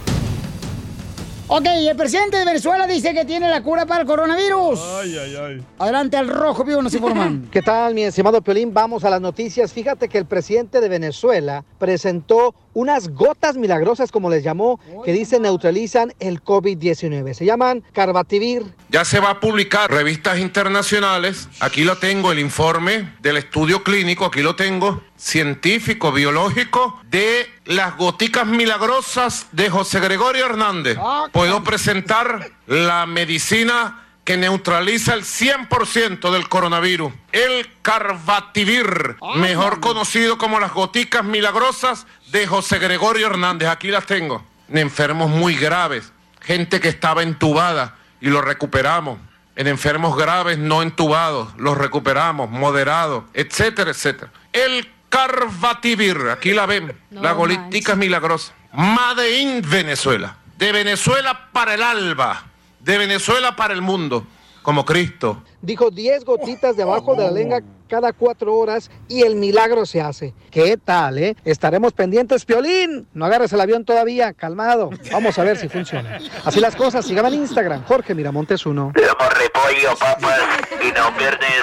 [1.50, 4.78] Ok, el presidente de Venezuela dice que tiene la cura para el coronavirus.
[5.00, 5.64] Ay, ay, ay.
[5.78, 7.48] Adelante, al rojo vivo nos informan.
[7.50, 8.74] ¿Qué tal, mi estimado Piolín?
[8.74, 9.72] Vamos a las noticias.
[9.72, 15.40] Fíjate que el presidente de Venezuela presentó unas gotas milagrosas, como les llamó, que dice
[15.40, 17.34] neutralizan el COVID-19.
[17.34, 18.72] Se llaman Carbativir.
[18.88, 21.48] Ya se va a publicar revistas internacionales.
[21.58, 27.96] Aquí lo tengo, el informe del estudio clínico, aquí lo tengo, científico, biológico, de las
[27.96, 30.96] goticas milagrosas de José Gregorio Hernández.
[31.32, 37.14] Puedo presentar la medicina que neutraliza el 100% del coronavirus.
[37.32, 43.68] El Carbativir, mejor conocido como las goticas milagrosas de José Gregorio Hernández.
[43.68, 44.44] Aquí las tengo.
[44.68, 49.18] En enfermos muy graves, gente que estaba entubada y lo recuperamos.
[49.56, 54.30] En enfermos graves no entubados, los recuperamos, moderados, etcétera, etcétera.
[54.52, 58.52] El Carbativir, aquí la ven, la golítica milagrosa.
[58.72, 60.36] Made in Venezuela.
[60.58, 62.44] de Venezuela para el alba,
[62.80, 64.26] de Venezuela para el mundo,
[64.68, 65.42] como Cristo.
[65.62, 70.34] Dijo 10 gotitas debajo de la lengua cada cuatro horas y el milagro se hace.
[70.50, 71.34] ¿Qué tal, eh?
[71.42, 73.08] Estaremos pendientes, Piolín.
[73.14, 74.90] No agarres el avión todavía, calmado.
[75.10, 76.18] Vamos a ver si funciona.
[76.44, 78.92] Así las cosas, síganme en Instagram, Jorge Miramontes 1.
[78.94, 80.38] repollo, papas,
[80.82, 81.62] y no pierdes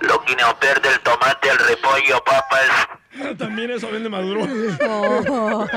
[0.00, 2.70] lo que no pierde el tomate, el repollo, papas.
[3.38, 4.42] También eso vende maduro.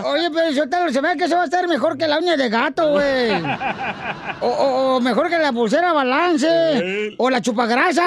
[0.06, 2.38] Oye, pero yo te, se ve que eso va a estar mejor que la uña
[2.38, 3.32] de gato, güey.
[4.41, 7.13] O, o- o mejor que la pulsera balance.
[7.17, 8.04] O la chupagrasa.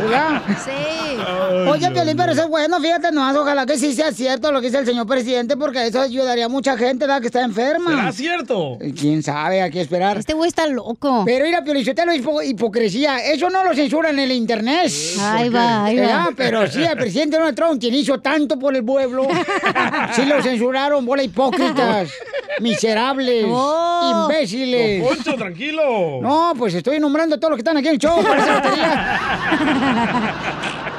[0.00, 0.42] ¿Verdad?
[0.64, 1.16] Sí.
[1.68, 4.66] Oye, Piolín, pero eso es bueno, fíjate nomás, ojalá que sí sea cierto lo que
[4.68, 7.20] dice el señor presidente, porque eso ayudaría a mucha gente, ¿verdad?
[7.20, 7.90] Que está enferma.
[7.90, 8.78] ¿Será cierto?
[8.96, 9.60] ¿Quién sabe?
[9.62, 10.18] Hay que esperar.
[10.18, 11.22] Este güey está loco.
[11.24, 13.18] Pero mira, Piolín, yo te lo hipo- hipocresía.
[13.24, 14.88] Eso no lo censuran en el internet.
[15.20, 16.02] Ahí va, ahí va.
[16.02, 16.26] ¿Verdad?
[16.36, 19.26] Pero sí, el presidente Donald Trump, quien hizo tanto por el pueblo,
[20.14, 22.08] sí lo censuraron, bola hipócritas,
[22.60, 24.24] miserables, Oh.
[24.28, 25.02] imbéciles.
[25.04, 26.20] Don Poncho, tranquilo.
[26.22, 28.22] No, pues estoy nombrando a todos los que están aquí en el show.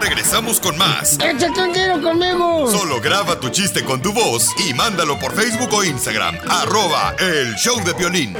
[0.02, 1.17] Regresamos con más.
[1.24, 2.69] ¡Échate un tiro conmigo!
[2.69, 6.36] Solo graba tu chiste con tu voz y mándalo por Facebook o Instagram.
[6.50, 8.36] Arroba el show de violín.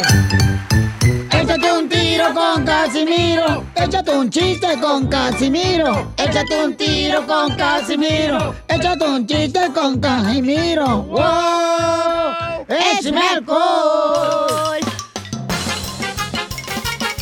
[1.44, 3.66] Échate un tiro con Casimiro.
[3.76, 6.14] Échate un chiste con Casimiro.
[6.16, 8.56] Échate un tiro con Casimiro.
[8.70, 11.04] Échate un chiste con Casimiro.
[11.04, 12.66] ¡Wow!
[12.70, 14.80] ¡Échame alcohol!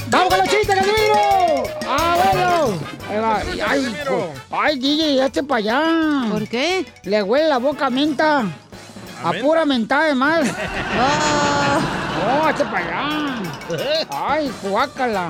[0.10, 1.64] ¡Vamos con los chistes, Casimiro!
[1.88, 2.80] ¡Ah, bueno!
[3.10, 3.42] Ahí va.
[3.68, 3.96] Ay,
[4.52, 6.30] ay, DJ, hazte para allá.
[6.30, 6.86] ¿Por qué?
[7.06, 8.46] Le huele la boca a menta.
[9.24, 10.44] A pura mentada de mal.
[10.44, 13.42] No, hazte para allá.
[14.10, 15.30] Ay, guácala.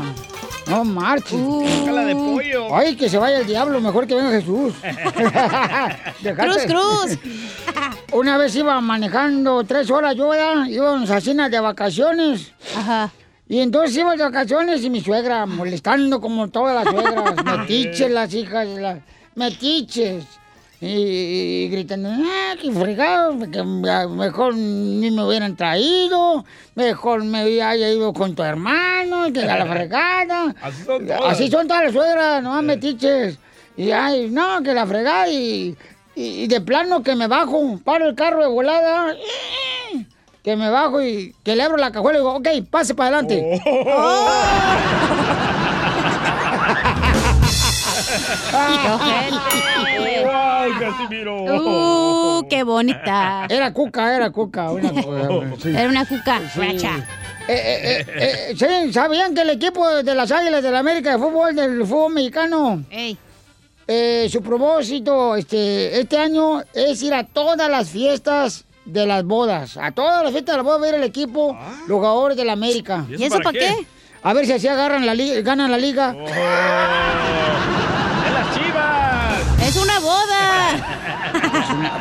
[0.67, 1.39] No marches.
[1.39, 2.75] Guácala de pollo.
[2.75, 4.73] Ay, que se vaya el diablo, mejor que venga Jesús.
[6.21, 7.17] Cruz, cruz.
[8.13, 10.65] Una vez iba manejando tres horas yo, ¿verdad?
[10.67, 12.51] Íbamos a cenas de vacaciones.
[12.75, 13.10] Ajá.
[13.47, 17.36] Y entonces iba de vacaciones y mi suegra molestando como todas las suegras.
[17.60, 18.97] metiches las hijas, las
[19.36, 20.25] metiches.
[20.82, 27.88] Y, y gritando, ah, qué fregado, que mejor ni me hubieran traído, mejor me haya
[27.88, 30.56] ido con tu hermano, que a la fregada.
[30.62, 31.22] Así son todas.
[31.26, 33.38] Así son todas las suegras, no metiches.
[33.78, 35.78] Y ay, no, que la fregada y,
[36.15, 39.15] y, y de plano que me bajo, paro el carro de volada,
[40.44, 43.62] que me bajo y que le abro la cajuela y digo, ok, pase para adelante.
[50.62, 51.43] ¡Ay, Casimiro!
[51.43, 53.45] Uh, qué bonita.
[53.50, 54.71] Era cuca, era cuca.
[54.71, 54.89] Una,
[55.62, 55.69] sí.
[55.69, 56.39] Era una cuca.
[56.54, 56.60] Sí.
[56.60, 56.97] Racha.
[57.47, 61.12] Eh, eh, eh, eh, sí, ¿sabían que el equipo de las Águilas de la América
[61.12, 63.17] de fútbol, del fútbol mexicano, Ey.
[63.88, 69.76] eh, su propósito este, este año es ir a todas las fiestas de las bodas?
[69.78, 72.45] A todas las fiestas de las bodas va a ir el equipo, los jugadores de
[72.45, 73.06] la América.
[73.10, 73.76] ¿Y eso para qué?
[74.24, 76.13] A ver si así agarran la liga, ganan la liga.
[76.13, 76.19] ¡De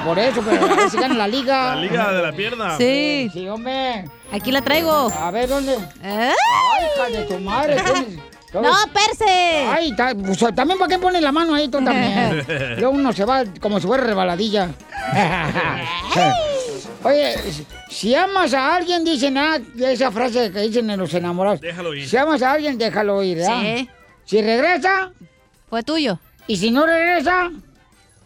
[0.05, 1.75] Por eso, pero a ver si ganan la liga.
[1.75, 2.77] La liga de la pierna.
[2.77, 3.31] Sí.
[3.33, 4.05] Sí, hombre.
[4.33, 5.11] Aquí la traigo.
[5.13, 5.77] A ver, ¿dónde?
[6.03, 6.33] ¡Ay!
[6.33, 7.77] Ay, hija de tu madre.
[8.53, 9.25] No, perse.
[9.71, 12.45] Ay, ta- pues, también para qué pones la mano ahí tú también.
[12.81, 14.71] Luego uno se va como si fuera rebaladilla.
[17.05, 21.61] Oye, si- si amas a alguien, dicen ah, esa frase que dicen en los enamorados.
[21.61, 22.09] Déjalo ir.
[22.09, 23.61] Si amas a alguien, déjalo ir, ¿verdad?
[23.63, 23.89] Sí.
[24.25, 25.13] Si regresa,
[25.69, 26.19] Fue tuyo.
[26.49, 27.51] y si no regresa,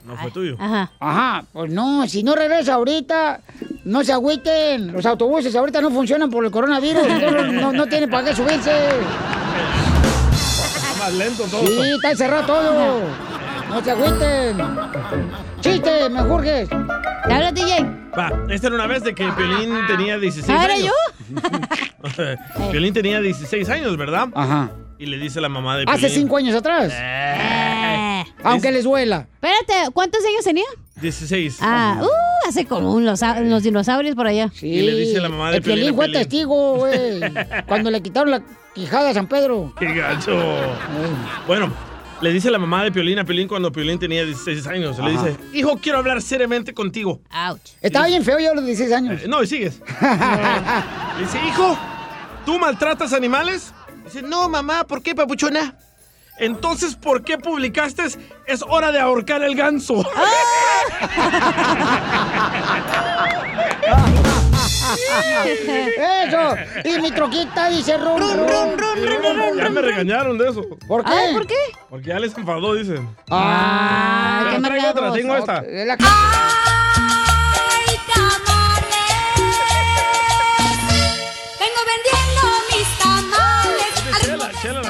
[0.05, 0.57] No fue tuyo.
[0.59, 0.90] Ajá.
[1.01, 3.40] ajá, pues no, si no regresa ahorita,
[3.85, 4.93] no se agüiten.
[4.93, 8.71] Los autobuses ahorita no funcionan por el coronavirus, entonces no, no tienen para qué subirse.
[10.33, 11.67] Está más lento todo.
[11.67, 13.01] Sí, está encerrado todo.
[13.71, 14.59] No se agüiten.
[15.61, 16.69] Chiste, me jurgues.
[16.69, 17.83] ¿Te habla, DJ?
[18.17, 20.93] Va, esta era una vez de que Piolín tenía 16 ¿Ah, era años.
[22.12, 22.71] yo?
[22.71, 24.29] Piolín tenía 16 años, ¿verdad?
[24.35, 24.71] Ajá.
[24.99, 26.17] Y le dice la mamá de Hace Piolín.
[26.17, 26.93] cinco años atrás.
[26.95, 27.74] Eh.
[28.44, 29.26] Aunque les duela.
[29.35, 30.64] Espérate, ¿cuántos años tenía?
[31.00, 31.59] 16.
[31.61, 34.50] Ah, uh, hace como un- los, los dinosaurios por allá.
[34.54, 34.68] Sí.
[34.68, 36.20] Y le dice la mamá de El Piolín fue Piolín.
[36.20, 37.20] testigo, güey.
[37.66, 38.42] cuando le quitaron la
[38.74, 39.72] quijada a San Pedro.
[39.78, 40.38] ¡Qué gacho!
[41.46, 41.72] Bueno,
[42.20, 44.98] le dice la mamá de Piolín a Piolín cuando Piolín tenía 16 años.
[44.98, 45.26] Le Ajá.
[45.26, 47.20] dice, hijo, quiero hablar seriamente contigo.
[47.50, 47.61] Ouch.
[47.80, 49.22] Estaba bien feo yo a los 16 años.
[49.22, 49.80] Eh, no, y sigues.
[51.18, 51.76] Le dice, hijo,
[52.46, 53.72] ¿tú maltratas animales?
[54.04, 55.76] Dice, no, mamá, ¿por qué, papuchona?
[56.38, 58.03] Entonces, ¿por qué publicaste
[58.47, 60.05] es hora de ahorcar el ganso?
[66.27, 66.55] Eso.
[66.85, 69.57] Y mi troquita dice rum, rum, rum.
[69.59, 70.62] ya me regañaron de eso.
[70.87, 71.12] ¿Por qué?
[71.12, 71.55] Ay, ¿por qué?
[71.88, 73.09] Porque ya les enfadó, dicen.
[73.31, 75.18] Ah, Pero qué traigo otra, amargados.
[75.18, 75.64] tengo esta.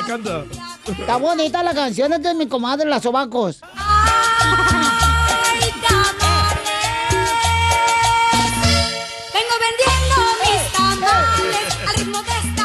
[0.07, 0.45] Canta.
[0.87, 3.61] Está bonita la canción es de mi comadre, Las Sobacos.
[9.33, 12.65] Vengo vendiendo mis tamales al ritmo de esta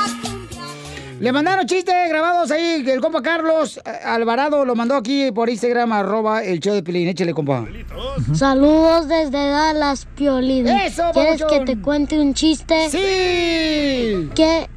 [1.20, 5.94] Le mandaron chistes grabados ahí, que el compa Carlos Alvarado lo mandó aquí por Instagram,
[5.94, 7.08] arroba el show de Pilín.
[7.08, 7.66] Échale, compa.
[8.36, 10.68] Saludos desde Dallas, Piolín.
[10.68, 11.66] ¡Eso, ¿Quieres que papuchón!
[11.66, 12.90] te cuente un chiste?
[12.90, 14.30] ¡Sí!
[14.36, 14.70] Que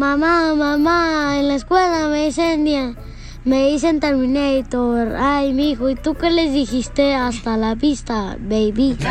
[0.00, 2.96] mamá, mamá, en la escuela me dicen
[3.44, 5.14] me dicen Terminator.
[5.14, 8.96] Ay, mijo, ¿y tú qué les dijiste hasta la vista, baby?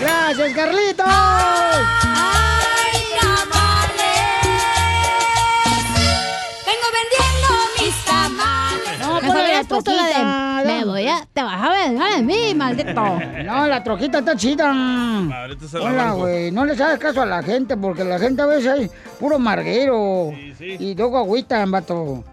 [0.00, 1.06] Gracias, Carlitos.
[9.68, 12.94] Puesto la de, me voy a, te vas a vengar de mí, maldito.
[13.44, 14.70] No, la trojita está chida.
[15.80, 16.50] Hola, güey.
[16.52, 20.32] No les hagas caso a la gente, porque la gente a veces hay puro marguero.
[20.60, 22.24] Y luego agüitan, vato.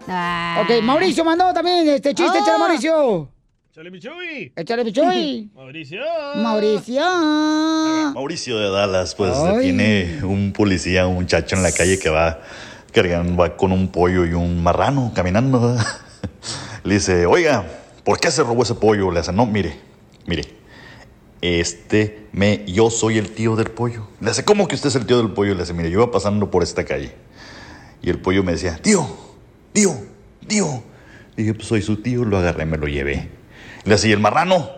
[0.60, 2.42] Ok, Mauricio mandó también este chiste, Oh.
[2.42, 3.28] échale, Mauricio.
[3.74, 4.52] Chale, mi Chuy.
[4.54, 5.50] Échale, Pichuy.
[5.54, 6.00] Mauricio.
[6.36, 7.02] Mauricio.
[8.14, 12.38] Mauricio de Dallas, pues tiene un policía, un muchacho en la calle que va
[12.92, 15.60] cargando, va con un pollo y un marrano caminando.
[15.60, 15.84] ¿verdad?
[16.84, 17.66] Le dice, oiga,
[18.04, 19.10] ¿por qué se robó ese pollo?
[19.10, 19.78] Le dice, no, mire,
[20.26, 20.44] mire,
[21.40, 24.08] este, me, yo soy el tío del pollo.
[24.20, 25.54] Le dice, ¿cómo que usted es el tío del pollo?
[25.54, 27.14] Le dice, mire, yo iba pasando por esta calle.
[28.02, 29.06] Y el pollo me decía, tío,
[29.72, 29.94] tío,
[30.46, 30.82] tío.
[31.36, 33.30] Dije, pues soy su tío, lo agarré, me lo llevé.
[33.84, 34.70] Le hace, ¿y el marrano?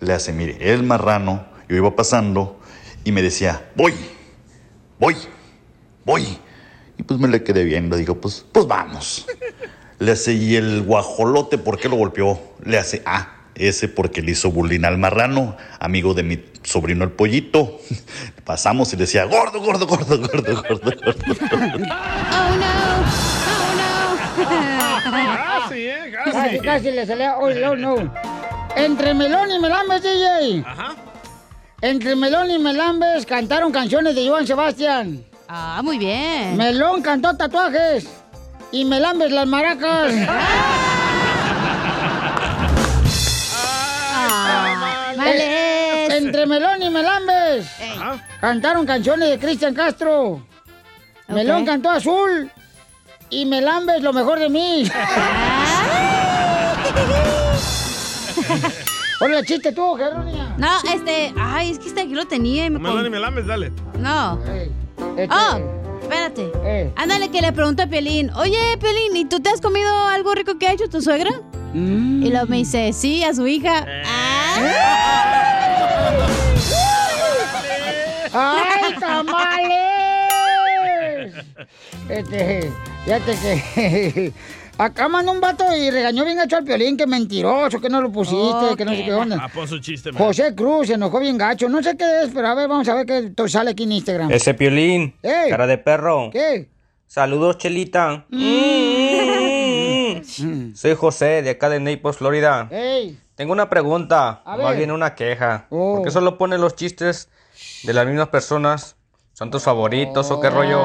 [0.00, 2.60] Le hace, mire, el marrano, yo iba pasando
[3.04, 3.94] y me decía, voy,
[4.98, 5.16] voy,
[6.04, 6.38] voy.
[6.96, 9.26] Y pues me le quedé viendo, digo, pues, pues vamos.
[9.98, 12.40] Le hace, ¿y el guajolote por qué lo golpeó?
[12.64, 17.10] Le hace, ah, ese porque le hizo bullying al marrano, amigo de mi sobrino el
[17.10, 17.80] pollito.
[18.44, 20.92] Pasamos y le decía, gordo, gordo, gordo, gordo, gordo, gordo.
[21.10, 22.72] Oh no,
[23.48, 23.98] oh no.
[25.68, 26.58] Casi, eh, Casi, casi.
[26.60, 27.36] casi le salía.
[27.38, 28.12] Oh, no, no.
[28.76, 30.62] Entre Melón y Melambes, DJ.
[30.64, 30.94] Ajá.
[31.80, 35.24] Entre Melón y Melambes cantaron canciones de Joan Sebastián.
[35.48, 36.56] Ah, muy bien.
[36.56, 38.06] Melón cantó tatuajes.
[38.70, 40.12] Y Melambes las maracas.
[44.20, 46.22] Ah, Eh, Males.
[46.22, 47.66] entre Melón y Melambes
[48.40, 50.42] cantaron canciones de Cristian Castro.
[51.28, 52.50] Melón cantó azul
[53.30, 54.84] y Melambes lo mejor de mí.
[59.20, 60.54] Hola, chiste tú, Jerónima.
[60.56, 63.46] No, este, ay, es que este aquí lo tenía y me Melón y con- Melames,
[63.46, 63.72] dale.
[63.98, 64.38] No.
[65.16, 65.58] este- Oh,
[66.08, 66.50] espérate.
[66.64, 66.92] Eh.
[66.96, 70.58] Ándale que le pregunto a Piolín, oye, Piolín, ¿y tú te has comido algo rico
[70.58, 71.30] que ha hecho tu suegra?
[71.74, 72.24] Mm.
[72.24, 73.86] Y luego me dice, sí, a su hija.
[78.32, 79.68] ¡Ay, tamales!
[82.08, 82.72] Este,
[83.04, 84.32] fíjate que
[84.78, 88.10] acá mandó un vato y regañó bien gacho al piolín, que mentiroso, que no lo
[88.10, 89.38] pusiste, que no sé qué onda.
[89.40, 90.22] Ah, pon su chiste, man.
[90.22, 92.94] José Cruz se enojó bien gacho, no sé qué es, pero a ver, vamos a
[92.94, 94.30] ver qué to- sale aquí en Instagram.
[94.30, 95.14] Ese piolín.
[95.22, 95.50] Ey.
[95.50, 96.30] Cara de perro.
[96.32, 96.68] ¿Qué?
[97.06, 98.26] Saludos, Chelita.
[100.74, 102.68] Soy José, de acá de Naples, Florida.
[102.70, 103.18] ¡Ey!
[103.34, 104.76] Tengo una pregunta, A más ver.
[104.78, 105.66] bien una queja.
[105.70, 105.96] Oh.
[105.96, 107.28] ¿Por qué solo ponen los chistes
[107.84, 108.96] de las mismas personas?
[109.32, 110.82] ¿Son tus favoritos o qué rollo?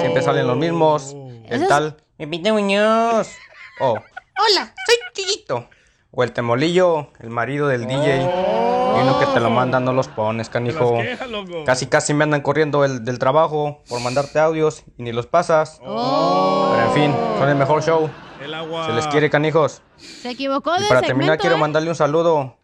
[0.00, 1.14] Siempre salen los mismos.
[1.48, 3.28] El tal, Pepito Muñoz.
[3.78, 5.68] O, hola, soy Chillito.
[6.12, 8.22] O el temolillo, el marido del DJ.
[8.22, 10.96] Y uno que te lo manda no los pones, canijo.
[10.96, 11.64] Las quejas, loco.
[11.66, 15.78] Casi casi me andan corriendo el, del trabajo por mandarte audios y ni los pasas.
[15.80, 18.08] Pero en fin, son el mejor show.
[18.42, 18.86] El agua.
[18.86, 19.82] Se les quiere, canijos.
[19.98, 21.58] Se equivocó de Y para terminar quiero ¿eh?
[21.58, 22.56] mandarle un saludo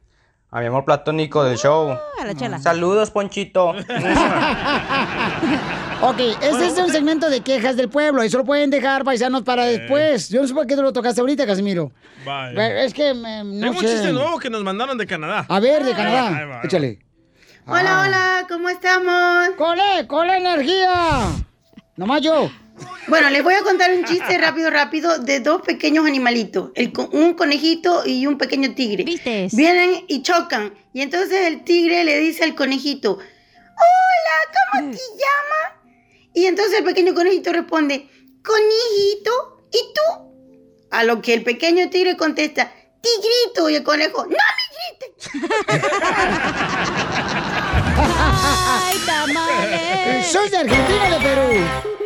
[0.55, 1.91] a mi amor platónico del show.
[2.21, 2.59] A la chela.
[2.61, 3.75] Saludos, Ponchito.
[6.05, 8.23] Ok, ese es un segmento de quejas del pueblo.
[8.23, 10.29] Eso lo pueden dejar, paisanos, para después.
[10.31, 11.93] Yo no sé por qué tú lo tocaste ahorita, Casimiro.
[12.27, 12.83] Vaya.
[12.83, 13.93] Es que me- no Tengo un sé.
[13.93, 15.47] chiste nuevo que nos mandaron de Canadá.
[15.49, 16.27] A ver, de Canadá.
[16.27, 16.61] ahí va, ahí va.
[16.65, 16.99] Échale.
[17.69, 19.51] Hola, hola, ¿cómo estamos?
[19.57, 21.21] ¡Cole, cole energía!
[21.97, 22.51] Nomás yo.
[23.09, 27.35] Bueno, les voy a contar un chiste rápido, rápido de dos pequeños animalitos, el un
[27.35, 29.05] conejito y un pequeño tigre.
[29.53, 35.83] Vienen y chocan y entonces el tigre le dice al conejito, hola, ¿cómo te llamas?
[36.35, 38.09] Y entonces el pequeño conejito responde,
[38.43, 40.01] conejito, ¿y tú?
[40.91, 44.37] A lo que el pequeño tigre contesta, tigrito, y el conejo, no me
[44.99, 45.31] grites.
[48.19, 50.27] ¡Ay, tamales!
[50.27, 52.02] Soy de Argentina, de Perú.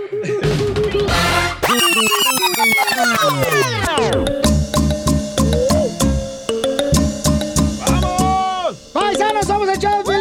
[7.87, 8.77] ¡Vamos!
[8.93, 10.17] ¡Paisanos, somos el show de!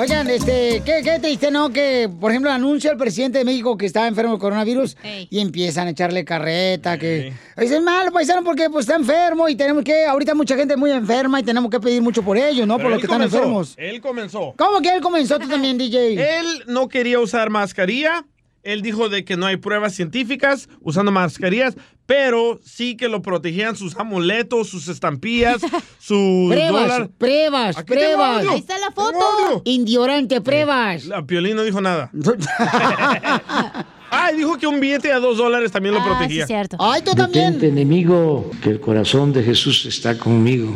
[0.00, 1.68] Oigan, este, ¿qué, qué triste, ¿no?
[1.70, 4.96] Que, por ejemplo, anuncia el presidente de México que está enfermo de coronavirus
[5.28, 7.34] y empiezan a echarle carreta, que...
[7.58, 10.06] Dicen mal, paisano, porque pues está enfermo y tenemos que...
[10.06, 12.78] Ahorita mucha gente muy enferma y tenemos que pedir mucho por ellos, ¿no?
[12.78, 13.74] Pero por los que están comenzó, enfermos.
[13.76, 14.54] Él comenzó.
[14.56, 16.38] ¿Cómo que él comenzó tú también, DJ?
[16.38, 18.24] Él no quería usar mascarilla.
[18.62, 23.76] Él dijo de que no hay pruebas científicas usando mascarillas, pero sí que lo protegían
[23.76, 25.62] sus amuletos, sus estampillas,
[25.98, 27.08] sus Pruebas, dólares.
[27.16, 28.46] pruebas, Aquí pruebas.
[28.48, 29.62] Ahí está la foto.
[29.64, 31.06] Indiorante, pruebas.
[31.06, 32.10] La Piolín no dijo nada.
[34.10, 36.46] ah, y dijo que un billete a dos dólares también lo protegía.
[36.78, 40.74] Ay, tú Detente, enemigo, que el corazón de Jesús está conmigo.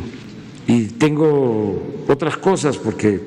[0.67, 3.21] Y tengo otras cosas porque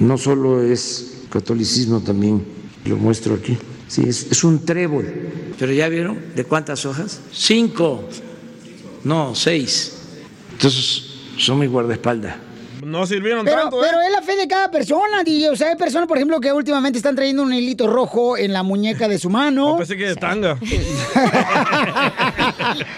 [0.00, 2.44] no solo es catolicismo, también
[2.84, 3.56] lo muestro aquí.
[3.94, 5.06] Sí, es, un trébol.
[5.56, 7.20] ¿Pero ya vieron de cuántas hojas?
[7.30, 8.08] Cinco.
[9.04, 9.92] No, seis.
[10.50, 11.04] Entonces,
[11.38, 12.34] son mi guardaespaldas.
[12.84, 14.06] No sirvieron Pero, tanto, pero ¿eh?
[14.06, 15.50] es la fe de cada persona, DJ.
[15.50, 18.62] O sea, hay personas, por ejemplo, que últimamente están trayendo un hilito rojo en la
[18.62, 19.76] muñeca de su mano.
[19.78, 20.58] Pensé que de tanga.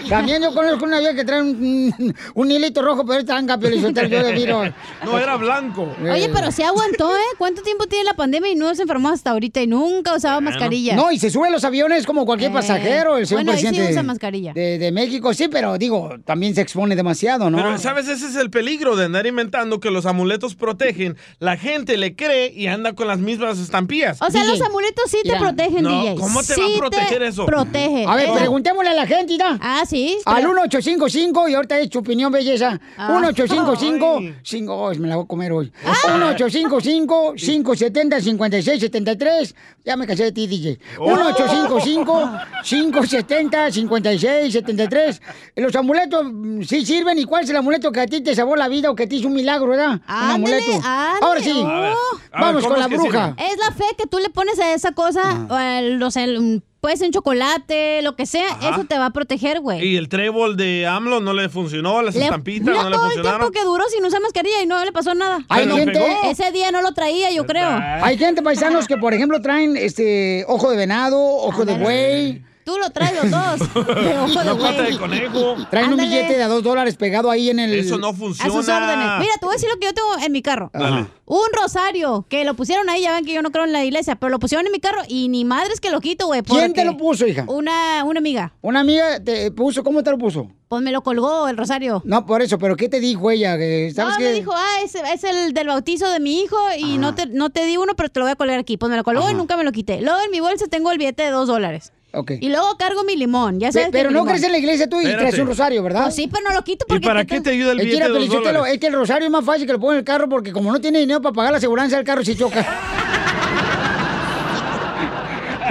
[0.09, 3.75] También yo conozco una vieja que trae un, un hilito rojo, pero es tanga, pero
[3.77, 4.63] yo de viro.
[5.05, 5.95] No, era blanco.
[6.01, 7.21] Oye, pero se aguantó, ¿eh?
[7.39, 10.97] ¿Cuánto tiempo tiene la pandemia y no se enfermó hasta ahorita y nunca usaba mascarilla?
[10.97, 13.59] No, y se sube a los aviones como cualquier Eh, pasajero, el señor bueno, ahí
[13.59, 14.53] sí presidente usa mascarilla.
[14.53, 15.33] De, de México.
[15.35, 17.59] Sí, pero digo, también se expone demasiado, ¿no?
[17.59, 18.09] Pero, ¿sabes?
[18.09, 21.17] Ese es el peligro de andar inventando que los amuletos protegen.
[21.39, 24.21] La gente le cree y anda con las mismas estampillas.
[24.23, 26.15] O sea, los amuletos sí te protegen, No, DJ.
[26.17, 27.47] ¿cómo te Sí va a proteger eso?
[27.47, 28.05] Protege.
[28.07, 29.59] A ver, Eh, preguntémosle a la gente, ¿ya?
[29.61, 30.17] Ah, sí.
[30.25, 32.81] Al pero- 1855, y ahorita es tu opinión, belleza.
[32.97, 33.09] Ah.
[33.13, 35.73] 1855, cinco, oh, me la voy a comer hoy.
[35.85, 39.55] 1855, 570, 56, 73.
[39.85, 40.79] Ya me cansé de ti, DJ.
[40.99, 42.31] 1855,
[42.65, 45.23] 570, 56, 73.
[45.57, 47.19] Los amuletos mm, sí sirven.
[47.19, 49.17] ¿Y cuál es el amuleto que a ti te salvó la vida o que te
[49.17, 49.91] hizo un milagro, verdad?
[49.93, 50.73] un amuleto.
[50.73, 51.19] ándale.
[51.23, 51.63] Ahora sí.
[51.65, 51.67] Oh.
[51.67, 51.97] A ver, a ver,
[52.33, 53.35] Vamos ¿cómo con la bruja.
[53.39, 56.63] Es la fe que tú le pones a esa cosa, o el- o sea, el-
[56.81, 58.69] puede ser un chocolate, lo que sea, Ajá.
[58.71, 59.85] eso te va a proteger, güey.
[59.85, 63.07] Y el trébol de AMLO no le funcionó, las Le- estampitas mira no le todo
[63.07, 63.41] el funcionaron.
[63.41, 65.45] tiempo que duró sin usar mascarilla y no le pasó nada.
[65.49, 66.07] Hay gente- pegó.
[66.31, 67.69] Ese día no lo traía, yo creo.
[68.03, 72.45] Hay gente, paisanos, que por ejemplo traen este ojo de venado, ojo de buey.
[72.67, 73.61] Tú lo traes los dos.
[74.43, 75.55] Una pata de conejo.
[75.71, 77.73] Traen un billete de a dos dólares pegado ahí en el.
[77.73, 78.57] Eso no A sus funciona.
[78.57, 79.07] órdenes.
[79.21, 80.73] Mira, te voy a decir lo que yo tengo en mi carro.
[80.75, 81.07] Dale.
[81.27, 84.17] Un rosario que lo pusieron ahí, ya ven que yo no creo en la iglesia,
[84.17, 86.43] pero lo pusieron en mi carro y ni madres que lo quito, güey.
[86.43, 87.45] ¿Quién te lo puso, hija?
[87.47, 88.53] Una, una amiga.
[88.63, 90.49] Una amiga te puso, ¿cómo te lo puso?
[90.67, 92.03] Pues me lo colgó el rosario.
[92.05, 93.57] No, por eso, pero ¿qué te dijo ella?
[93.57, 94.25] Que, ¿Sabes no, qué?
[94.25, 97.51] me dijo, ah, es, es el del bautizo de mi hijo y no te, no
[97.51, 98.77] te di uno, pero te lo voy a colgar aquí.
[98.77, 100.01] Pues me lo colgó y nunca me lo quité.
[100.01, 101.93] Luego en mi bolsa tengo el billete de dos dólares.
[102.41, 103.89] Y luego cargo mi limón, ya sabes.
[103.93, 105.27] pero no crees en la iglesia tú y Espérate.
[105.29, 106.05] traes un rosario, ¿verdad?
[106.05, 107.05] Pues sí, pero no lo quito porque...
[107.05, 109.67] ¿Y para qué te ayuda el billete de es que el rosario es más fácil
[109.67, 111.97] que lo ponga en el carro porque como no tiene dinero para pagar la aseguranza
[111.97, 112.65] del carro si choca.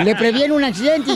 [0.04, 1.12] Le previene un accidente.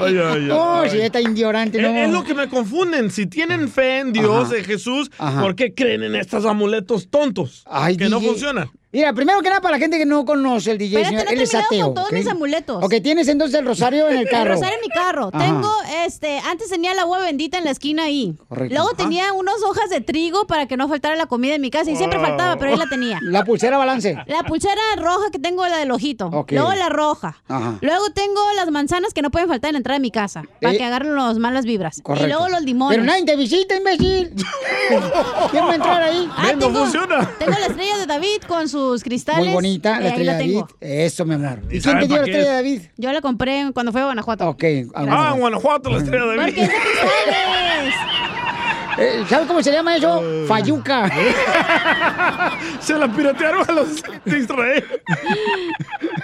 [0.00, 0.40] Ay, ay, ay.
[0.46, 1.88] No, si está indiorante, no.
[1.90, 3.10] Es, es lo que me confunden.
[3.10, 4.56] Si tienen fe en Dios, Ajá.
[4.56, 5.42] en Jesús, Ajá.
[5.42, 8.70] ¿por qué creen en estos amuletos tontos Ay, que no funcionan?
[8.96, 11.30] Mira, primero que nada, para la gente que no conoce el DJ, Espérate, señor, no
[11.32, 11.84] él es ateo.
[11.84, 12.82] con todos mis amuletos.
[12.82, 14.44] Ok, tienes entonces el rosario en el carro.
[14.52, 15.30] El rosario en mi carro.
[15.34, 15.44] Ajá.
[15.44, 15.70] Tengo,
[16.06, 18.34] este, antes tenía el agua bendita en la esquina ahí.
[18.48, 18.74] Correcto.
[18.74, 18.96] Luego Ajá.
[18.96, 21.90] tenía unas hojas de trigo para que no faltara la comida en mi casa.
[21.90, 23.18] Y siempre faltaba, pero ahí la tenía.
[23.22, 24.16] La pulsera balance.
[24.26, 26.30] La pulsera roja que tengo, la del ojito.
[26.48, 27.36] Luego la roja.
[27.48, 27.74] Ajá.
[27.82, 30.44] Luego tengo las manzanas que no pueden faltar en la entrada de mi casa.
[30.62, 32.00] Para Eh, que agarren los malas vibras.
[32.02, 32.26] Correcto.
[32.26, 32.96] Y luego los limones.
[32.96, 34.32] Pero nadie te visita, imbécil.
[35.50, 36.26] ¿Quién va a entrar ahí?
[36.34, 36.68] Ah, tengo,
[37.38, 39.44] Tengo la estrella de David con sus cristales.
[39.44, 40.52] Muy bonita, Eh, la estrella de David.
[40.54, 40.68] tengo.
[40.80, 41.60] Eso, mi amor.
[41.70, 42.54] ¿Y, ¿Y quién te dio la estrella de?
[42.54, 42.82] David?
[42.96, 44.48] Yo la compré cuando fui a Guanajuato.
[44.48, 44.64] Ok.
[44.94, 46.62] Ah, en Guanajuato, la estrella de Porque David.
[46.62, 47.94] es de cristales.
[48.98, 50.22] Eh, ¿Sabes cómo se llama eso?
[50.46, 51.10] Fayuca.
[52.80, 54.84] Se la piratearon a los de Israel.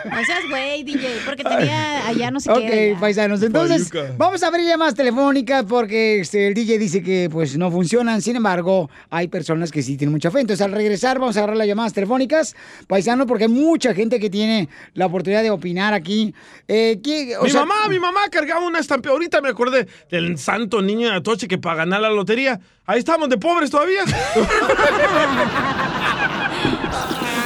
[0.05, 2.97] No seas güey, DJ, porque tenía allá no sé Ok, qué.
[2.99, 3.43] paisanos.
[3.43, 4.15] Entonces, Fayuca.
[4.17, 8.23] vamos a abrir llamadas telefónicas porque este, el DJ dice que pues no funcionan.
[8.23, 10.41] Sin embargo, hay personas que sí tienen mucha fe.
[10.41, 12.55] Entonces, al regresar, vamos a agarrar las llamadas telefónicas,
[12.87, 16.35] paisanos, porque hay mucha gente que tiene la oportunidad de opinar aquí.
[16.69, 19.11] Eh, ¿qué- o mi sea- mamá, mi mamá cargaba una estampa.
[19.11, 22.61] Ahorita me acordé del santo niño de Atoche que para ganar la lotería.
[22.85, 24.05] Ahí estamos de pobres todavía.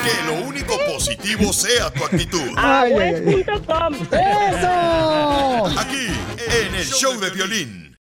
[0.05, 2.53] Que lo único positivo sea tu actitud.
[2.57, 3.45] Ay, ay, ay.
[4.11, 5.67] ¡Eso!
[5.79, 6.07] Aquí,
[6.39, 7.97] en el show de violín.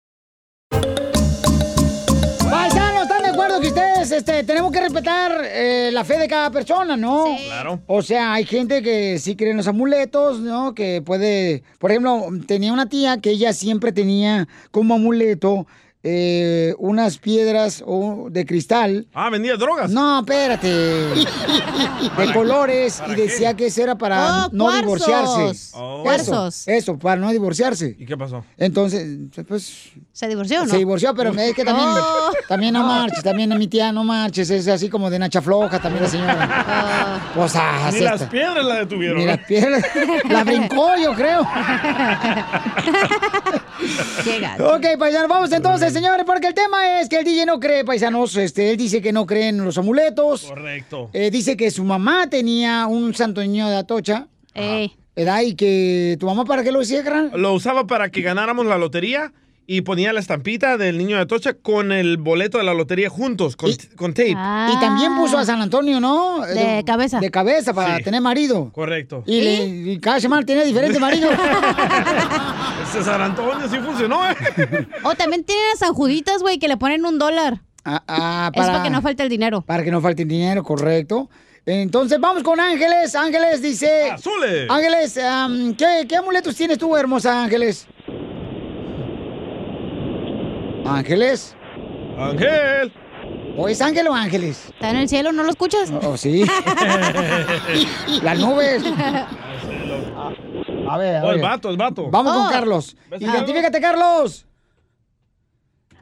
[2.49, 6.51] Paisanos, ¿están de acuerdo que ustedes este, tenemos que respetar eh, la fe de cada
[6.51, 7.35] persona, no?
[7.47, 7.81] Claro.
[7.87, 10.75] O sea, hay gente que sí cree en los amuletos, ¿no?
[10.75, 15.65] Que puede, por ejemplo, tenía una tía que ella siempre tenía como amuleto
[16.07, 19.07] eh, unas piedras o- de cristal.
[19.13, 19.89] Ah, vendía drogas.
[19.89, 20.69] No, espérate.
[22.17, 24.81] De colores y decía que eso era para Oh, no cuarzos.
[24.83, 25.71] divorciarse.
[25.73, 26.03] Oh.
[26.67, 27.95] Eso, para no divorciarse.
[27.97, 28.45] ¿Y qué pasó?
[28.57, 29.07] Entonces,
[29.47, 29.89] pues...
[30.13, 30.69] ¿Se divorció no?
[30.71, 32.31] Se divorció, pero es que también, Oh.
[32.47, 36.03] también no marches, también mi tía no marches, es así como de nacha floja también
[36.03, 37.21] la señora.
[37.35, 39.17] Pues, ah, Ni así las piedras la detuvieron.
[39.17, 39.83] Ni las piedras.
[40.29, 41.45] La brincó, yo creo.
[44.59, 48.35] Ok, paisanos, vamos entonces, señores, porque el tema es que el DJ no cree, paisanos,
[48.37, 50.43] este, él dice que no cree en los amuletos.
[50.43, 51.09] Correcto.
[51.13, 54.27] Eh, dice que su mamá tenía un santo niño de Atocha.
[55.17, 55.41] ¿Edad?
[55.41, 57.31] Y que tu mamá, ¿para qué lo carnal?
[57.35, 59.31] Lo usaba para que ganáramos la lotería
[59.67, 63.55] y ponía la estampita del niño de Tocha con el boleto de la lotería juntos,
[63.55, 64.31] con, con tape.
[64.31, 66.43] Y también puso a San Antonio, ¿no?
[66.43, 66.47] Ah.
[66.47, 67.19] De cabeza.
[67.19, 68.03] De cabeza para Sí.
[68.03, 68.71] tener marido.
[68.73, 69.23] Correcto.
[69.25, 71.29] Y, cada semana tenía diferente marido.
[72.89, 74.35] Ese San Antonio sí funcionó, ¿eh?
[75.03, 77.61] O también tienen las sanjuditas, güey, que le ponen un dólar.
[77.83, 79.61] Ah, Es para que no falte el dinero.
[79.61, 81.29] Para que no falte el dinero, correcto.
[81.67, 83.15] Entonces vamos con Ángeles.
[83.15, 84.11] Ángeles dice.
[84.11, 84.69] ¡Azules!
[84.69, 85.19] Ángeles,
[85.77, 87.87] ¿qué, ¿qué amuletos tienes tú, hermosa Ángeles?
[90.85, 91.55] Ángeles.
[92.17, 92.93] Ángel.
[93.57, 94.67] ¿O es Ángel o Ángeles?
[94.69, 95.31] ¿Está en el cielo?
[95.31, 95.91] ¿No lo escuchas?
[96.03, 96.45] Oh, sí.
[98.21, 98.83] Las nubes.
[100.87, 101.41] A ver, a Oh, el ver.
[101.49, 102.09] vato, el vato.
[102.11, 102.41] Vamos Oh.
[102.43, 102.95] con Carlos.
[103.19, 104.45] Identifícate, Carlos.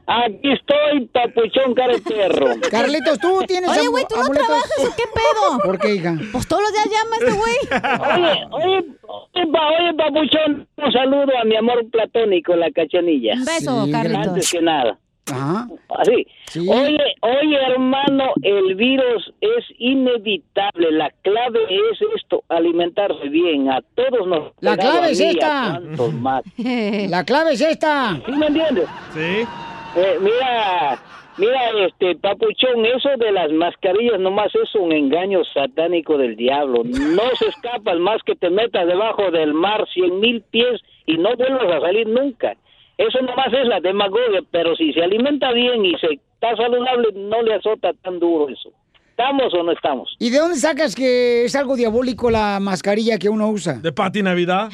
[0.06, 2.46] Aquí estoy, papuchón cara de perro.
[2.70, 5.58] Carlitos, tú tienes Oye, güey, ¿tú no trabajas o qué pedo?
[5.64, 6.14] ¿Por qué, hija?
[6.32, 8.20] Pues todos los días llama este güey.
[8.20, 13.34] Oye, oye, oye, pa- oye, papuchón, un saludo a mi amor platónico, la cachanilla.
[13.34, 14.26] Un beso, Sí, Carlitos.
[14.28, 14.98] Antes que nada.
[15.32, 15.66] Ajá.
[15.88, 16.26] Así.
[16.68, 20.92] Oye, oye, hermano, el virus es inevitable.
[20.92, 23.70] La clave es esto, alimentarse bien.
[23.70, 24.52] A todos nos...
[24.60, 25.80] La clave es esta.
[26.20, 26.42] más.
[27.08, 28.20] La clave es esta.
[28.26, 28.86] ¿Sí me entiendes?
[29.14, 29.46] Sí.
[29.96, 30.98] Eh, mira,
[31.38, 36.82] mira, este, papuchón, eso de las mascarillas nomás es un engaño satánico del diablo.
[36.84, 41.36] No se escapas más que te metas debajo del mar cien mil pies y no
[41.36, 42.56] vuelvas a salir nunca.
[42.98, 47.42] Eso nomás es la demagogia, pero si se alimenta bien y se está saludable, no
[47.42, 48.70] le azota tan duro eso.
[49.16, 50.16] ¿Estamos o no estamos?
[50.18, 53.74] ¿Y de dónde sacas que es algo diabólico la mascarilla que uno usa?
[53.74, 54.70] De Pati Navidad.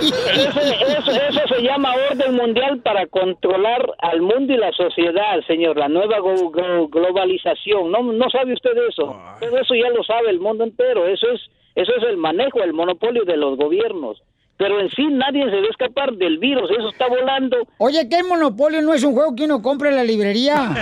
[0.00, 5.76] Eso, eso, eso se llama orden mundial para controlar al mundo y la sociedad, señor,
[5.76, 7.90] la nueva go- go- globalización.
[7.90, 9.20] ¿No, no sabe usted eso?
[9.40, 11.06] Todo eso ya lo sabe el mundo entero.
[11.08, 11.40] Eso es,
[11.74, 14.22] eso es el manejo, el monopolio de los gobiernos.
[14.58, 17.56] Pero en sí nadie se va a escapar del virus, eso está volando.
[17.78, 20.74] Oye, que el Monopolio no es un juego que uno compra en la librería.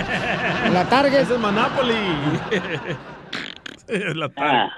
[0.65, 1.21] En la Target.
[1.21, 1.93] Es el Monopoly.
[4.15, 4.69] la Ah,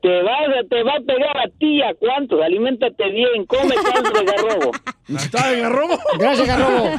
[0.00, 0.36] te va,
[0.70, 2.40] te va a pegar a ti, ¿a cuántos?
[2.40, 4.70] Aliméntate bien, come caldo de garrobo.
[5.08, 5.98] ¿Está de garrobo?
[6.18, 6.90] Gracias, Garrobo.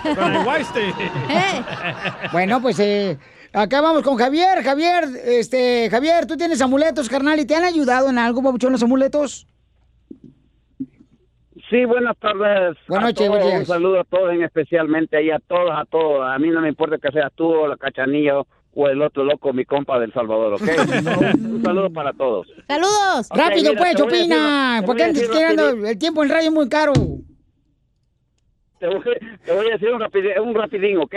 [2.33, 3.17] Bueno, pues eh,
[3.53, 4.63] acá vamos con Javier.
[4.63, 8.83] Javier, este, Javier, tú tienes amuletos, carnal, ¿y te han ayudado en algo, papuchón, los
[8.83, 9.47] amuletos?
[11.69, 12.77] Sí, buenas tardes.
[12.87, 13.29] Buenas noches, todos.
[13.29, 13.59] buenos días.
[13.61, 16.25] Un saludo a todos, en especialmente ahí a todos, a todos.
[16.25, 18.35] A mí no me importa que seas tú o la cachanilla
[18.73, 20.61] o el otro loco, mi compa del Salvador, ¿ok?
[21.35, 22.47] un saludo para todos.
[22.67, 23.27] ¡Saludos!
[23.35, 24.77] Rápido, mira, pues, opina.
[24.79, 25.63] te ¿Por voy qué a andas decir tirando?
[25.65, 25.87] rapidito.
[25.89, 26.93] El tiempo en radio es muy caro.
[28.79, 29.01] Te voy,
[29.43, 31.15] te voy a decir un, rapidín, un rapidín, ¿ok?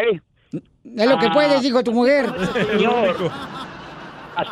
[0.96, 2.24] Es lo que Ah, puedes, dijo tu mujer.
[2.70, 3.14] Señor,
[4.36, 4.50] así,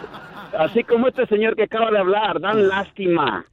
[0.59, 3.47] así como este señor que acaba de hablar, dan lástima,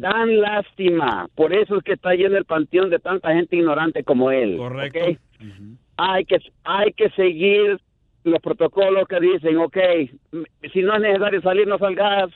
[0.00, 1.28] dan lástima.
[1.34, 4.56] Por eso es que está lleno el panteón de tanta gente ignorante como él.
[4.56, 4.98] Correcto.
[4.98, 5.18] ¿ok?
[5.98, 7.78] Hay que hay que seguir
[8.24, 9.76] los protocolos que dicen, ok,
[10.72, 12.30] si no es necesario salir, no salgas.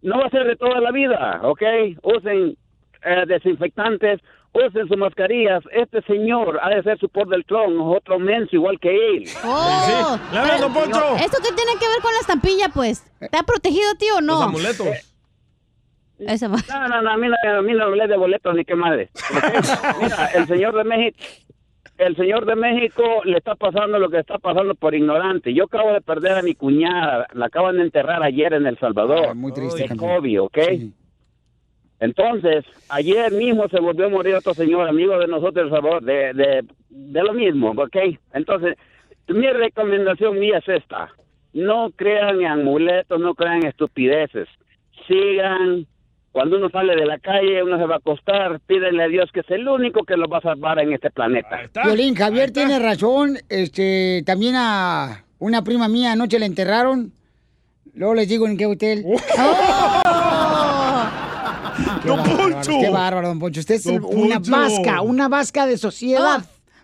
[0.00, 1.62] No va a ser de toda la vida, ok.
[2.02, 2.56] Usen
[3.04, 4.20] eh, desinfectantes,
[4.52, 5.62] usen sus mascarillas.
[5.70, 9.24] Este señor ha de ser su por del clon, otro menso igual que él.
[9.44, 11.16] Oh, pero, don Poncho.
[11.16, 13.04] ¿Esto qué tiene que ver con la estampilla, pues?
[13.20, 14.34] ¿Te ha protegido, tío, o no?
[14.34, 15.11] Los amuletos.
[16.26, 16.56] Esa va.
[16.68, 19.10] No, no, no, a mí no, a mí no hablé de boletos ni qué madre.
[20.02, 21.18] Mira, el señor de México,
[21.98, 25.52] el señor de México le está pasando lo que está pasando por ignorante.
[25.54, 29.34] Yo acabo de perder a mi cuñada, la acaban de enterrar ayer en El Salvador.
[29.34, 30.16] muy triste, De campeón.
[30.16, 30.58] COVID, ¿ok?
[32.00, 36.02] Entonces, ayer mismo se volvió a morir otro señor, amigo de nosotros, de El Salvador,
[36.02, 37.96] de, de, de lo mismo, ¿ok?
[38.32, 38.76] Entonces,
[39.28, 41.10] mi recomendación mía es esta.
[41.52, 44.48] No crean en amuletos, no crean en estupideces.
[45.06, 45.86] Sigan
[46.32, 49.40] cuando uno sale de la calle, uno se va a acostar, pídele a Dios que
[49.40, 51.60] es el único que lo va a salvar en este planeta.
[51.84, 53.36] Violín, Javier tiene razón.
[53.50, 57.12] Este, también a una prima mía anoche la enterraron.
[57.94, 59.04] Luego les digo en qué hotel.
[62.02, 62.72] Qué ¡Don bárbaro, Poncho!
[62.80, 63.60] Qué bárbaro, don Poncho.
[63.60, 64.50] Usted es Don una Poncho.
[64.52, 66.42] vasca, una vasca de sociedad.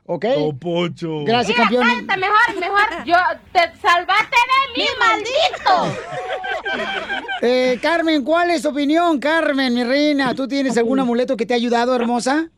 [0.08, 0.24] ¿Ok?
[0.60, 1.22] Pocho.
[1.24, 1.84] Gracias, campeón.
[1.86, 3.04] Cállate, mejor, mejor.
[3.04, 3.14] Yo
[3.52, 5.98] te salvaste de mí, maldito.
[7.40, 10.34] Eh, Carmen, ¿cuál es tu opinión, Carmen, mi reina?
[10.34, 12.50] ¿Tú tienes algún amuleto que te ha ayudado, hermosa?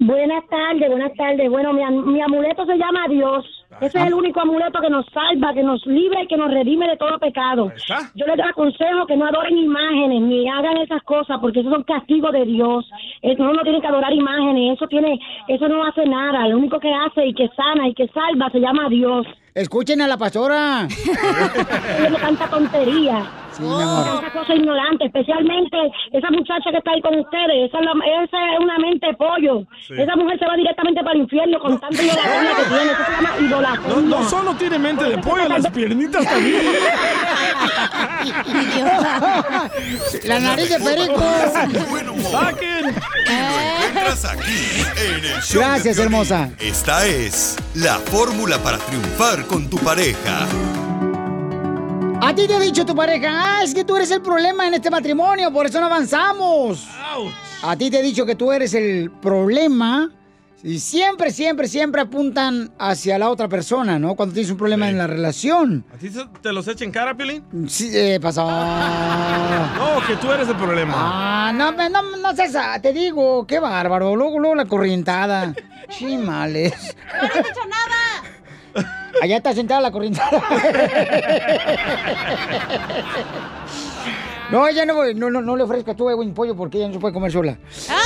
[0.00, 1.48] Buenas tardes, buenas tardes.
[1.50, 3.44] Bueno, mi, am- mi amuleto se llama Dios.
[3.80, 6.88] Ese es el único amuleto que nos salva, que nos libra y que nos redime
[6.88, 7.72] de todo pecado.
[8.14, 12.32] Yo les aconsejo que no adoren imágenes ni hagan esas cosas porque esos son castigos
[12.32, 12.88] de Dios.
[13.22, 14.76] Eso no, tienen que adorar imágenes.
[14.76, 15.18] Eso tiene,
[15.48, 16.48] eso no hace nada.
[16.48, 19.26] Lo único que hace y que sana y que salva se llama Dios.
[19.54, 20.86] Escuchen a la pastora.
[21.98, 23.24] Tiene tanta tontería.
[23.56, 24.20] Sí, mi amor.
[24.20, 25.76] Tanta cosa ignorante, especialmente
[26.12, 29.14] esa muchacha que está ahí con ustedes, esa es, la- esa es una mente de
[29.14, 29.64] pollo.
[29.86, 29.94] Sí.
[29.98, 32.92] Esa mujer se va directamente para el infierno con tanta idolatría que tiene.
[32.92, 33.94] Eso se llama idolatría.
[33.94, 36.62] No, no solo tiene mente de pollo, las piernitas también.
[40.24, 41.22] La nariz de perico.
[42.30, 42.94] ¡Saquen!
[43.28, 46.50] Encuentras aquí en el show Gracias, hermosa.
[46.60, 50.46] Esta es la fórmula para triunfar con tu pareja.
[52.26, 54.74] A ti te ha dicho tu pareja, ah, es que tú eres el problema en
[54.74, 56.84] este matrimonio, por eso no avanzamos.
[57.62, 60.10] A ti te he dicho que tú eres el problema
[60.64, 64.16] y siempre, siempre, siempre apuntan hacia la otra persona, ¿no?
[64.16, 65.84] Cuando tienes un problema en la relación.
[65.94, 66.10] ¿A ti
[66.42, 67.44] te los echa en cara, Piolín?
[67.68, 68.44] Sí, eh, pasó.
[69.76, 70.94] No, que tú eres el problema.
[70.96, 74.16] Ah, no, me- no, no seas, te digo, qué bárbaro.
[74.16, 75.54] Luego, luego la corrientada.
[75.90, 76.72] Chimales.
[77.22, 78.35] No he dicho nada.
[79.22, 80.42] Allá está sentada la corrientada.
[84.50, 87.00] No, ella no, no, no, no le ofrezca tú un pollo porque ella no se
[87.00, 87.58] puede comer sola.
[87.90, 87.98] Ah,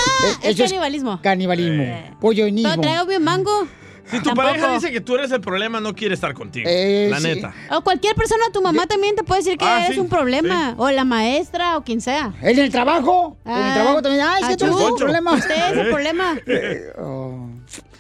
[0.43, 1.21] Eh, es canibalismo.
[1.23, 2.17] Canibalismo.
[2.21, 2.75] Pollonismo.
[2.77, 3.67] No traigo bien mango.
[4.11, 4.49] Si tu Tampoco.
[4.49, 6.67] pareja dice que tú eres el problema, no quiere estar contigo.
[6.69, 7.29] Eh, la sí.
[7.29, 7.53] neta.
[7.71, 10.75] O cualquier persona, tu mamá también te puede decir que Ah, eres sí, un problema.
[10.79, 12.33] O la maestra, o quien sea.
[12.41, 13.37] ¿En el trabajo?
[13.45, 14.25] En el trabajo también.
[14.27, 15.33] Ay, es que tú eres el problema.
[15.35, 15.91] Usted es el Eh.
[15.91, 16.39] problema.
[16.99, 17.50] Oh.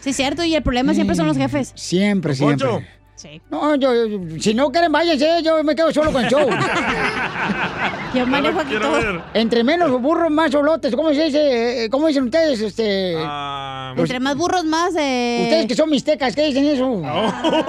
[0.00, 1.72] Sí, es cierto, y el problema siempre son los jefes.
[1.74, 2.68] Siempre, siempre.
[2.68, 2.86] Poncho.
[3.20, 3.38] Sí.
[3.50, 6.48] No, yo, yo- si no quieren, váyanse, yo me quedo solo con el show.
[8.14, 8.96] Yo manejo aquí quiero todo.
[8.96, 9.20] ver.
[9.34, 10.96] Entre menos burros, más solotes.
[10.96, 11.84] ¿Cómo se dice?
[11.84, 12.60] Eh, ¿Cómo dicen ustedes?
[12.60, 14.94] Este, Ah, pues, Entre más burros, más.
[14.98, 15.42] Eh...
[15.44, 16.86] ustedes que son mixtecas, ¿qué dicen eso?
[17.04, 17.64] Oh,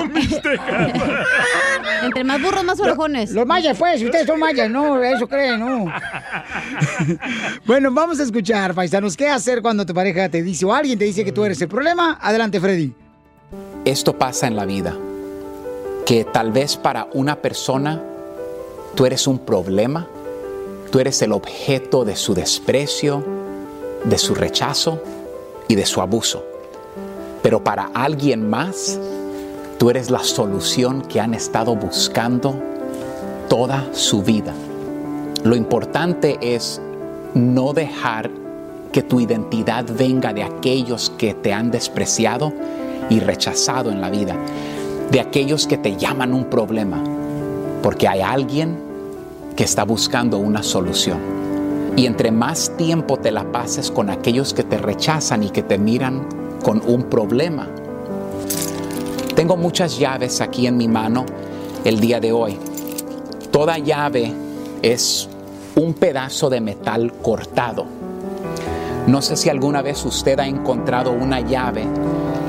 [2.05, 3.31] Entre más burros, más orejones.
[3.31, 5.85] Los mayas, pues, ustedes son mayas, no, eso creen, no.
[7.65, 11.05] bueno, vamos a escuchar, paisanos, ¿qué hacer cuando tu pareja te dice o alguien te
[11.05, 12.17] dice que tú eres el problema?
[12.21, 12.93] Adelante, Freddy.
[13.85, 14.95] Esto pasa en la vida,
[16.05, 18.01] que tal vez para una persona
[18.95, 20.07] tú eres un problema,
[20.91, 23.23] tú eres el objeto de su desprecio,
[24.03, 25.01] de su rechazo
[25.67, 26.43] y de su abuso.
[27.41, 28.99] Pero para alguien más,
[29.77, 32.55] tú eres la solución que han estado buscando
[33.49, 34.53] toda su vida.
[35.43, 36.79] Lo importante es
[37.33, 38.29] no dejar
[38.91, 42.53] que tu identidad venga de aquellos que te han despreciado
[43.09, 44.35] y rechazado en la vida,
[45.11, 47.03] de aquellos que te llaman un problema,
[47.83, 48.77] porque hay alguien
[49.57, 51.19] que está buscando una solución.
[51.97, 55.77] Y entre más tiempo te la pases con aquellos que te rechazan y que te
[55.77, 56.25] miran
[56.63, 57.67] con un problema.
[59.35, 61.25] Tengo muchas llaves aquí en mi mano
[61.83, 62.57] el día de hoy.
[63.51, 64.31] Toda llave
[64.81, 65.27] es
[65.75, 67.85] un pedazo de metal cortado.
[69.07, 71.85] No sé si alguna vez usted ha encontrado una llave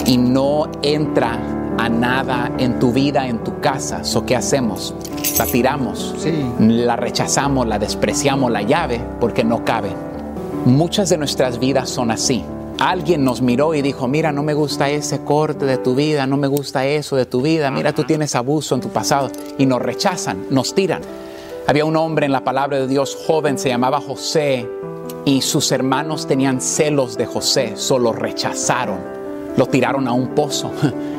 [0.06, 1.40] y no entra
[1.82, 4.04] a nada en tu vida, en tu casa.
[4.04, 4.94] ¿So qué hacemos?
[5.36, 6.14] La tiramos,
[6.60, 9.90] la rechazamos, la despreciamos la llave porque no cabe.
[10.64, 12.44] Muchas de nuestras vidas son así.
[12.78, 16.36] Alguien nos miró y dijo, mira, no me gusta ese corte de tu vida, no
[16.36, 19.30] me gusta eso de tu vida, mira, tú tienes abuso en tu pasado.
[19.58, 21.02] Y nos rechazan, nos tiran.
[21.66, 24.68] Había un hombre en la palabra de Dios joven, se llamaba José,
[25.24, 29.00] y sus hermanos tenían celos de José, solo rechazaron,
[29.56, 30.70] lo tiraron a un pozo.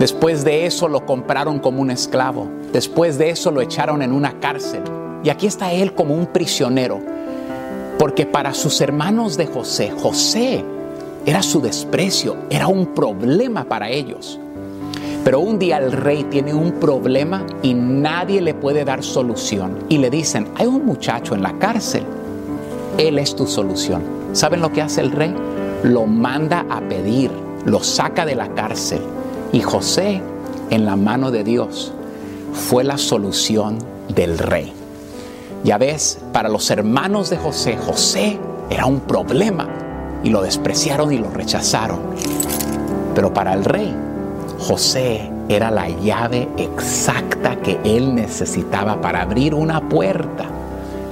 [0.00, 2.48] Después de eso lo compraron como un esclavo.
[2.72, 4.82] Después de eso lo echaron en una cárcel.
[5.22, 6.98] Y aquí está él como un prisionero.
[7.98, 10.64] Porque para sus hermanos de José, José
[11.26, 14.40] era su desprecio, era un problema para ellos.
[15.22, 19.80] Pero un día el rey tiene un problema y nadie le puede dar solución.
[19.90, 22.04] Y le dicen, hay un muchacho en la cárcel.
[22.96, 24.02] Él es tu solución.
[24.32, 25.34] ¿Saben lo que hace el rey?
[25.82, 27.30] Lo manda a pedir,
[27.66, 29.02] lo saca de la cárcel.
[29.52, 30.22] Y José,
[30.70, 31.92] en la mano de Dios,
[32.52, 33.78] fue la solución
[34.14, 34.72] del rey.
[35.64, 38.38] Ya ves, para los hermanos de José, José
[38.70, 39.68] era un problema
[40.22, 41.98] y lo despreciaron y lo rechazaron.
[43.14, 43.92] Pero para el rey,
[44.60, 50.44] José era la llave exacta que él necesitaba para abrir una puerta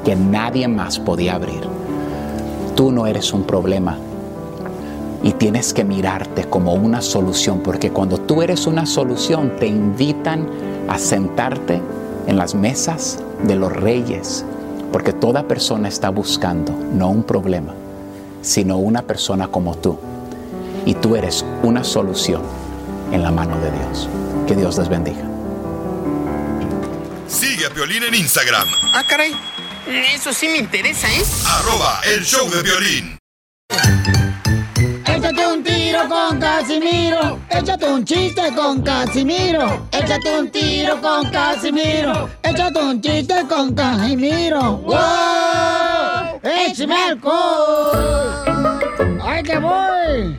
[0.05, 1.63] que nadie más podía abrir.
[2.77, 3.99] Tú no eres un problema.
[5.23, 10.49] Y tienes que mirarte como una solución, porque cuando tú eres una solución te invitan
[10.89, 11.81] a sentarte
[12.27, 14.45] en las mesas de los reyes,
[14.93, 17.75] porque toda persona está buscando no un problema,
[18.43, 19.99] sino una persona como tú.
[20.87, 22.43] Y tú eres una solución
[23.13, 24.09] en la mano de Dios.
[24.47, 25.25] Que Dios les bendiga.
[27.27, 29.33] Sigue a Piolín en Instagram, Ah, caray.
[30.15, 31.23] Eso sí me interesa, ¿eh?
[31.47, 33.18] arroba el show de violín.
[35.89, 37.39] Tiro con Casimiro.
[37.49, 39.89] Échate un chiste con Casimiro.
[39.91, 42.29] Échate un tiro con Casimiro.
[42.43, 44.77] Échate un chiste con Casimiro.
[44.85, 46.41] ¡Wow!
[46.43, 48.37] ¡Échame alcohol!
[49.23, 50.39] ¡Ay, que voy!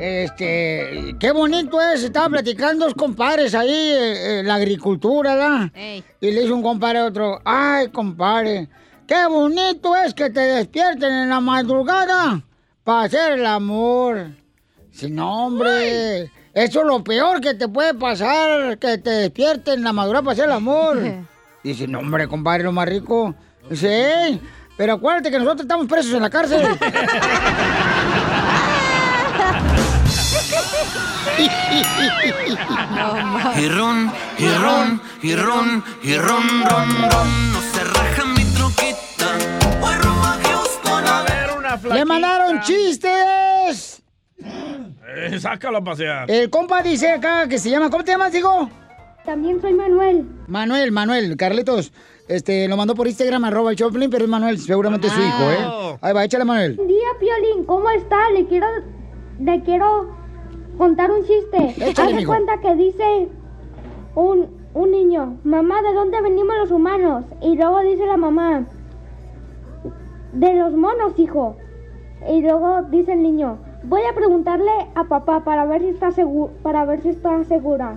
[0.00, 5.70] Este, qué bonito es, estaba platicando dos compadres ahí, eh, eh, la agricultura, ¿verdad?
[6.20, 8.68] Y le dice un compadre a otro, ay, compadre,
[9.06, 12.42] qué bonito es que te despierten en la madrugada
[12.82, 14.45] para hacer el amor.
[14.96, 16.22] Si no, hombre,
[16.54, 20.32] eso es lo peor que te puede pasar, que te despierten en la madrugada para
[20.32, 20.98] hacer el amor.
[21.62, 23.34] Dice, no, hombre, compadre, lo más rico.
[23.68, 24.40] Dice, "Ey,
[24.76, 26.62] pero acuérdate que nosotros estamos presos en la cárcel.
[33.56, 37.52] Y ron, y ron, y ron, y ron, ron, ron.
[37.52, 39.26] No se raja mi troquita.
[39.82, 43.12] A Houston a ver una ¡Le mandaron chistes!
[45.08, 46.30] Eh, sácalo a pasear.
[46.30, 48.68] El compa dice acá que se llama, ¿cómo te llamas, digo?
[49.24, 50.24] También soy Manuel.
[50.46, 51.92] Manuel, Manuel, Carlitos,
[52.28, 55.50] este, lo mandó por Instagram, arroba el Choplin, pero es Manuel, seguramente es su hijo,
[55.50, 55.98] ¿eh?
[56.00, 56.76] Ahí va, échale, Manuel.
[56.76, 57.64] Buen día, Piolín.
[57.64, 58.30] ¿Cómo está?
[58.30, 58.66] Le quiero,
[59.40, 60.14] le quiero
[60.78, 61.74] contar un chiste.
[61.90, 62.32] Échale, Hace mijo.
[62.32, 63.28] cuenta que dice
[64.14, 67.24] un, un niño, mamá, ¿de dónde venimos los humanos?
[67.42, 68.64] Y luego dice la mamá,
[70.32, 71.56] de los monos, hijo.
[72.30, 73.58] Y luego dice el niño,
[73.88, 77.96] voy a preguntarle a papá para ver si está seguro, para ver si está segura.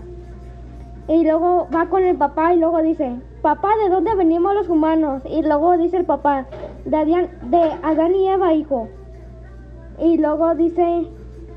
[1.08, 5.24] Y luego va con el papá y luego dice, papá, ¿de dónde venimos los humanos?
[5.30, 6.46] Y luego dice el papá,
[6.86, 8.88] de Adán, de Adán y Eva, hijo.
[10.00, 11.08] Y luego dice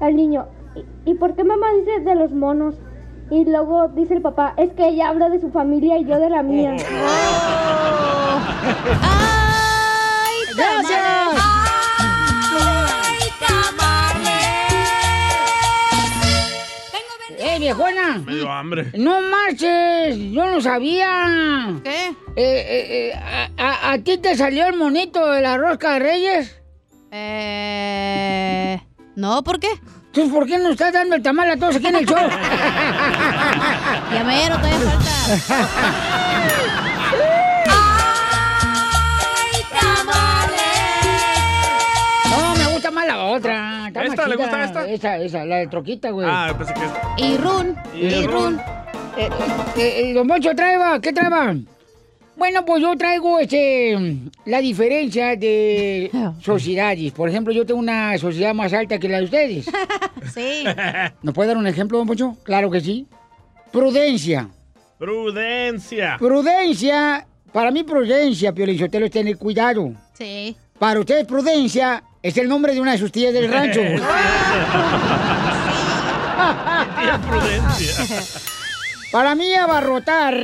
[0.01, 2.77] el niño, ¿y, y por qué mamá dice de los monos?
[3.31, 6.31] Y luego dice el papá, es que ella habla de su familia y yo de
[6.31, 6.77] la mía.
[10.57, 11.03] ¡Gracias!
[17.45, 18.19] ¡Eh, viejona!
[18.25, 18.91] Me dio hambre.
[18.95, 20.17] ¡No marches!
[20.33, 21.75] ¡Yo no sabía!
[21.83, 22.09] ¿Qué?
[22.09, 25.99] Eh, eh, eh, a, a- a ti te salió el monito de la rosca de
[25.99, 26.57] Reyes?
[27.11, 28.81] Eh.
[29.17, 29.69] No, ¿por qué?
[30.07, 32.17] Entonces, ¿por qué no estás dando el tamal a todos aquí en el show?
[34.15, 35.69] ya mero, todavía falta.
[42.31, 43.72] No, me gusta más la otra.
[44.01, 44.29] Está ¿Esta?
[44.29, 44.89] ¿Le gusta esta?
[44.89, 46.27] Esa, esa, la de troquita, güey.
[46.31, 47.23] Ah, pensé que.
[47.25, 48.55] Y run, Y y run.
[48.57, 48.61] run.
[49.19, 49.29] Eh,
[49.77, 51.55] eh, eh, don Moncho, traeba, ¿qué traeba?
[52.35, 54.17] Bueno, pues yo traigo este
[54.47, 57.13] la diferencia de sociedades.
[57.13, 59.67] Por ejemplo, yo tengo una sociedad más alta que la de ustedes.
[60.33, 60.63] Sí.
[61.23, 62.37] ¿Nos puede dar un ejemplo, don Poncho?
[62.45, 63.09] Claro que sí.
[63.73, 64.49] Prudencia.
[64.97, 66.17] Prudencia.
[66.17, 67.27] Prudencia.
[67.53, 69.93] Para mí, prudencia, Piolichotelo, es tener cuidado.
[70.15, 70.57] Sí.
[70.79, 73.81] Para ustedes, prudencia es el nombre de una de sus tías del rancho.
[77.01, 77.95] Tía Prudencia.
[79.11, 80.35] Para mí, abarrotar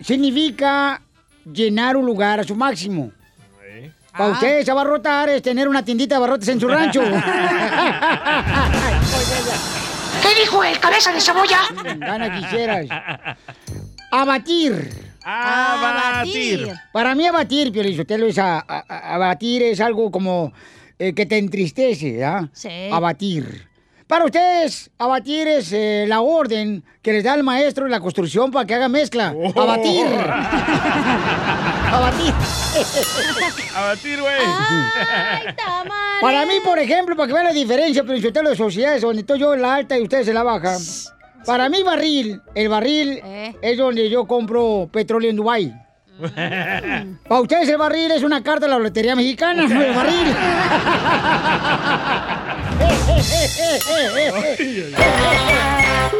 [0.00, 1.00] significa
[1.50, 3.10] llenar un lugar a su máximo.
[4.12, 4.32] Para Ah.
[4.32, 7.00] ustedes, abarrotar es tener una tiendita de abarrotes en su rancho.
[10.22, 11.58] ¿Qué dijo el cabeza de cebolla?
[11.96, 12.86] Gana quisieras.
[14.10, 15.09] Abatir.
[15.24, 16.68] Abatir.
[16.92, 20.52] Para mí abatir, Piolizotelo, es a- a- a- abatir es algo como
[20.98, 22.48] eh, que te entristece, ¿ah?
[22.52, 22.68] Sí.
[22.92, 23.68] Abatir.
[24.06, 28.50] Para ustedes, abatir es eh, la orden que les da el maestro en la construcción
[28.50, 29.32] para que haga mezcla.
[29.36, 29.52] Oh.
[29.60, 30.04] Abatir.
[31.92, 32.34] abatir.
[33.76, 34.34] Abatir, güey.
[36.20, 39.54] Para mí, por ejemplo, para que vean la diferencia, Piolizotelo, de sociedades donde estoy yo
[39.54, 40.76] en la alta y ustedes en la baja.
[41.46, 43.20] Para mí, barril, el barril
[43.60, 45.74] es donde yo compro petróleo en Dubái.
[46.20, 50.34] Para ustedes el barril es una carta de la lotería mexicana, no el barril.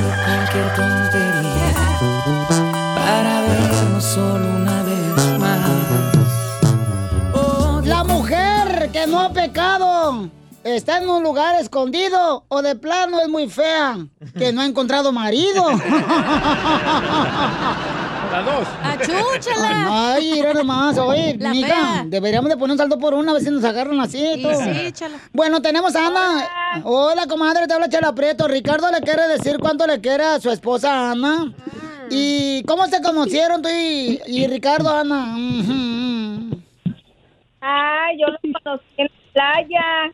[9.55, 10.29] pecado
[10.63, 13.97] está en un lugar escondido o de plano es muy fea,
[14.37, 15.65] que no ha encontrado marido.
[18.31, 18.65] Las dos.
[18.81, 20.13] ¡Achúchala!
[20.13, 22.05] Ay, mira nomás, oye, La mija, fea.
[22.07, 24.25] deberíamos de poner un saldo por una, a ver si nos agarran así.
[24.35, 24.53] Sí, todo.
[24.55, 25.17] sí, chala.
[25.33, 26.81] Bueno, tenemos a Ana.
[26.85, 27.27] Hola.
[27.27, 28.47] comadre, te habla Chela Prieto.
[28.47, 31.51] Ricardo le quiere decir cuánto le quiere a su esposa Ana.
[32.09, 35.35] ¿Y cómo se conocieron tú y, y Ricardo, Ana?
[37.59, 40.11] Ay, yo lo conocí en la playa.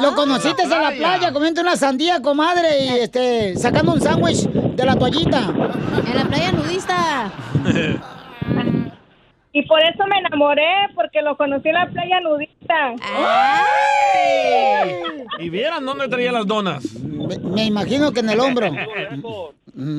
[0.00, 4.84] Lo conociste en la playa, comiendo una sandía, comadre, y este, sacando un sándwich de
[4.84, 5.40] la toallita.
[6.06, 7.32] En la playa nudista.
[9.56, 12.92] Y por eso me enamoré, porque lo conocí en la playa nudista.
[15.38, 16.82] Y vieran dónde traía las donas.
[17.00, 18.66] Me, me imagino que en el hombro.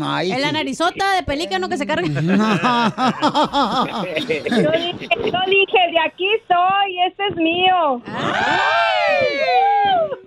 [0.03, 2.06] Ay, En la narizota de pelícano que se carga.
[2.08, 2.26] Yo dije,
[5.24, 8.01] yo dije, de aquí soy, este es mío.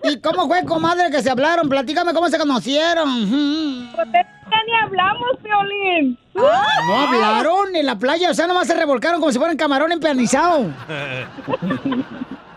[0.04, 1.68] ¿Y cómo fue, comadre, que se hablaron?
[1.68, 3.08] Platícame cómo se conocieron.
[4.68, 6.18] Ni hablamos, Violín.
[6.34, 10.66] No hablaron en la playa, o sea, nomás se revolcaron como si fueran camarón empanizado.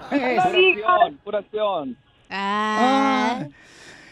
[0.09, 1.95] Pura pura acción.
[2.29, 3.45] Ah.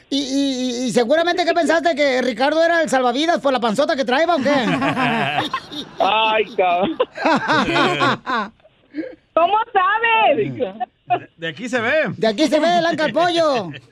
[0.09, 4.05] Y, y- y seguramente que pensaste que Ricardo era el salvavidas por la panzota que
[4.05, 4.49] traía o qué?
[5.99, 6.97] Ay, cabrón.
[9.33, 10.75] ¿Cómo sabes?
[11.37, 12.13] De aquí se ve.
[12.17, 13.69] De aquí se ve el anca al pollo.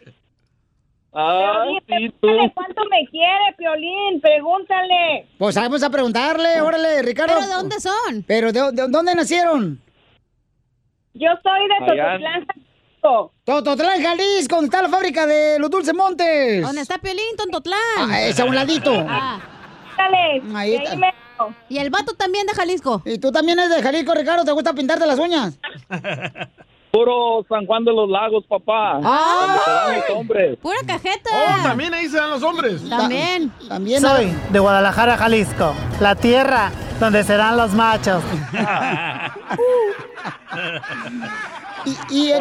[1.14, 5.28] Ah, Piolín, pregúntale cuánto me quiere, Piolín, pregúntale.
[5.38, 7.34] Pues vamos a preguntarle, órale, Ricardo.
[7.36, 8.24] ¿Pero de dónde son?
[8.28, 9.82] ¿Pero de, de dónde nacieron?
[11.14, 11.80] Yo soy de.
[11.80, 13.32] Tototlán, Jalisco.
[13.44, 16.62] Tototlán, Jalisco, donde está la fábrica de los Dulces Montes.
[16.62, 17.80] ¿Dónde está Piolín, Tontotlán?
[17.98, 18.92] Ah, es a un ladito.
[19.08, 19.40] Ah.
[20.56, 20.96] Ahí está.
[21.70, 23.02] Y el vato también de Jalisco.
[23.06, 24.46] ¿Y tú también eres de Jalisco, Ricardo?
[24.46, 25.60] ¿Te gusta pintarte las uñas?
[26.98, 28.94] Puro San Juan de los Lagos, papá.
[28.96, 30.58] Donde se dan los hombres.
[30.60, 31.30] Pura cajeta.
[31.32, 32.90] Oh, también ahí se dan los hombres.
[32.90, 33.52] También.
[33.70, 34.02] También.
[34.02, 38.24] Soy de Guadalajara, Jalisco, la tierra donde serán los machos.
[41.86, 42.32] Y, y,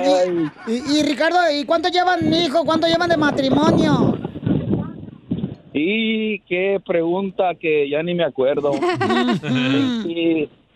[0.67, 2.65] y- y, Ricardo, ¿y cuánto llevan, hijo?
[2.65, 4.19] ¿Cuánto llevan de matrimonio?
[5.73, 8.73] Y qué pregunta que ya ni me acuerdo.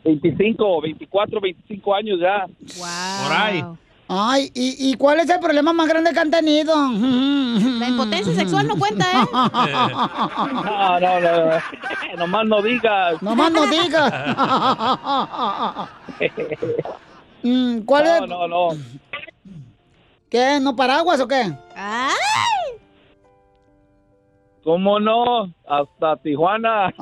[0.05, 2.46] 20 25, 24, 25 años ya.
[2.46, 3.64] Por ahí.
[4.12, 6.74] Ay, ¿y, y cuál es el problema más grande que han tenido?
[6.74, 9.24] La impotencia sexual no cuenta, ¿eh?
[9.32, 12.16] No, no, no.
[12.16, 13.22] Nomás no digas.
[13.22, 14.12] Nomás no digas.
[17.42, 18.28] Mm, ¿Cuál no, es?
[18.28, 18.68] No, no,
[20.28, 20.61] ¿Qué?
[20.61, 21.51] ¿No paraguas o qué?
[21.74, 22.78] ¡Ay!
[24.62, 25.51] ¿Cómo no?
[25.66, 26.92] Hasta Tijuana.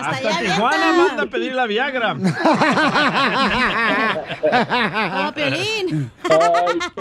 [0.00, 2.16] Hasta Tijuana manda a pedir la Viagra.
[5.28, 6.10] ¡Oh, Piolín!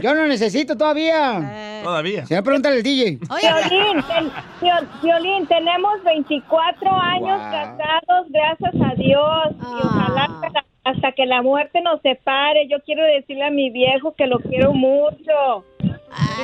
[0.02, 1.82] Yo no necesito todavía.
[1.84, 2.26] Todavía.
[2.26, 3.20] Se me pregunta el DJ.
[3.20, 4.32] Violín, ten-
[4.62, 7.52] Viol- Violín, tenemos 24 años Wow.
[7.52, 9.48] casados, gracias a Dios.
[9.60, 12.68] Y ojalá hasta la- hasta que la muerte nos separe.
[12.70, 15.64] Yo quiero decirle a mi viejo que lo quiero mucho.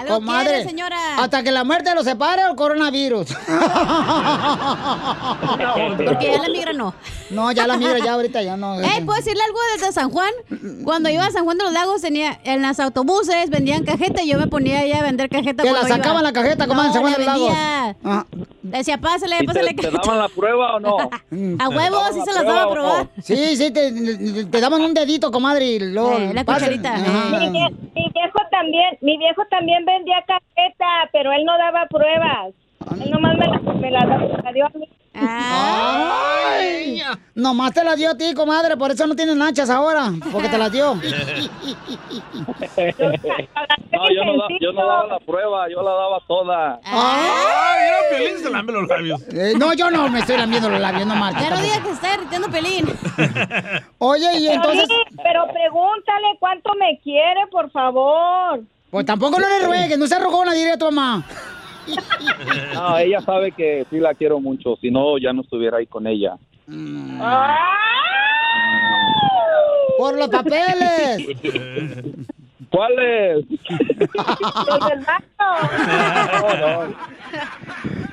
[0.07, 0.65] Comadre,
[1.17, 3.27] hasta que la muerte lo separe o el coronavirus.
[6.05, 6.93] Porque ya la migra no.
[7.29, 8.79] No, ya la migra, ya ahorita ya no.
[8.79, 10.31] Eh, ¿puedo decirle algo desde San Juan?
[10.85, 14.29] Cuando iba a San Juan de los Lagos, tenía en los autobuses vendían cajeta y
[14.29, 15.63] yo me ponía ahí a vender cajeta.
[15.63, 17.47] Que la sacaban la cajeta, como en No, San Juan de los Lagos.
[17.49, 17.95] vendía.
[18.05, 18.25] Ah.
[18.63, 19.73] Decía, pásale, ¿Y te, pásale.
[19.73, 20.97] te daban la prueba o no?
[21.59, 23.07] A huevo, sí se las daba a probar.
[23.21, 23.91] Sí, sí, te,
[24.51, 26.17] te daban un dedito, comadre, y luego...
[26.17, 26.77] Eh, la pásale.
[26.77, 27.39] cucharita, Ajá.
[27.39, 32.53] Mi, vie- mi viejo también, mi viejo también vendía cajeta, pero él no daba pruebas.
[33.03, 34.87] Él nomás me la, me la- me la dio a mí.
[35.19, 37.01] Ay,
[37.35, 40.57] nomás te la dio a ti, comadre, por eso no tienes nachas ahora, porque te
[40.57, 40.95] las dio.
[40.95, 41.01] No,
[44.13, 46.79] yo no, da- yo no daba la prueba, yo la daba toda.
[46.83, 49.21] Ay, mira, Piolín se lambe los labios.
[49.33, 51.41] Eh, no, yo no me estoy lambiendo los labios, no marches.
[51.43, 52.85] Ya no digas que está irritando pelín.
[53.99, 54.87] Oye, y entonces...
[55.23, 58.61] Pero pregúntale cuánto me quiere, por favor.
[58.91, 61.23] Pues tampoco no le ruegues, no se rogona, diré a tu mamá.
[62.73, 66.07] No, ella sabe que sí la quiero mucho, si no, ya no estuviera ahí con
[66.07, 66.35] ella.
[69.97, 71.27] Por los papeles.
[72.69, 73.45] ¿Cuáles?
[73.47, 75.37] Los del banco.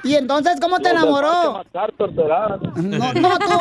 [0.04, 1.62] ¿Y entonces cómo te enamoró?
[2.76, 3.58] No, no, tú.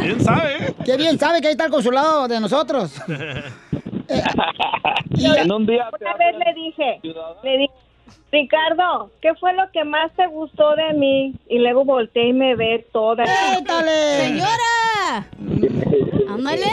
[0.00, 0.74] Bien sabe, ¿eh?
[0.84, 3.00] Qué bien sabe que ahí está el consulado de nosotros.
[5.14, 6.98] En un día Una vez le dije,
[7.44, 7.72] le dije,
[8.30, 11.34] Ricardo, ¿qué fue lo que más te gustó de mí?
[11.48, 13.24] Y luego volteé y me ve toda.
[13.58, 14.26] ¡Étale!
[14.26, 15.26] ¡Señora!
[16.30, 16.66] ¡Ándale!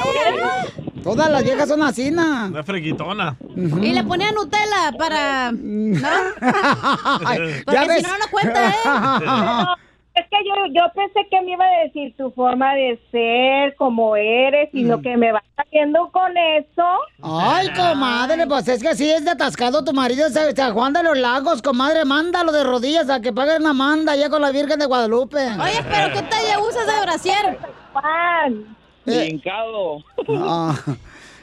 [1.04, 2.48] Todas las viejas son así, ¿no?
[2.48, 3.36] Una freguitona.
[3.56, 5.52] Y le ponía Nutella para...
[5.52, 6.08] ¿No?
[6.42, 8.04] Ya Porque si ves.
[8.04, 8.74] no, no cuenta, ¿eh?
[10.16, 14.16] Es que yo, yo pensé que me iba a decir tu forma de ser, como
[14.16, 16.84] eres, y lo que me va saliendo con eso.
[17.22, 21.04] Ay, comadre, pues es que sí es de atascado tu marido, San San Juan de
[21.04, 24.80] los Lagos, comadre, mándalo de rodillas a que pague una manda ya con la Virgen
[24.80, 25.38] de Guadalupe.
[25.38, 27.60] Oye, pero ¿qué talla usas de brasier?
[27.94, 28.76] Juan.
[29.06, 30.04] Brincado.
[30.38, 30.76] Ah,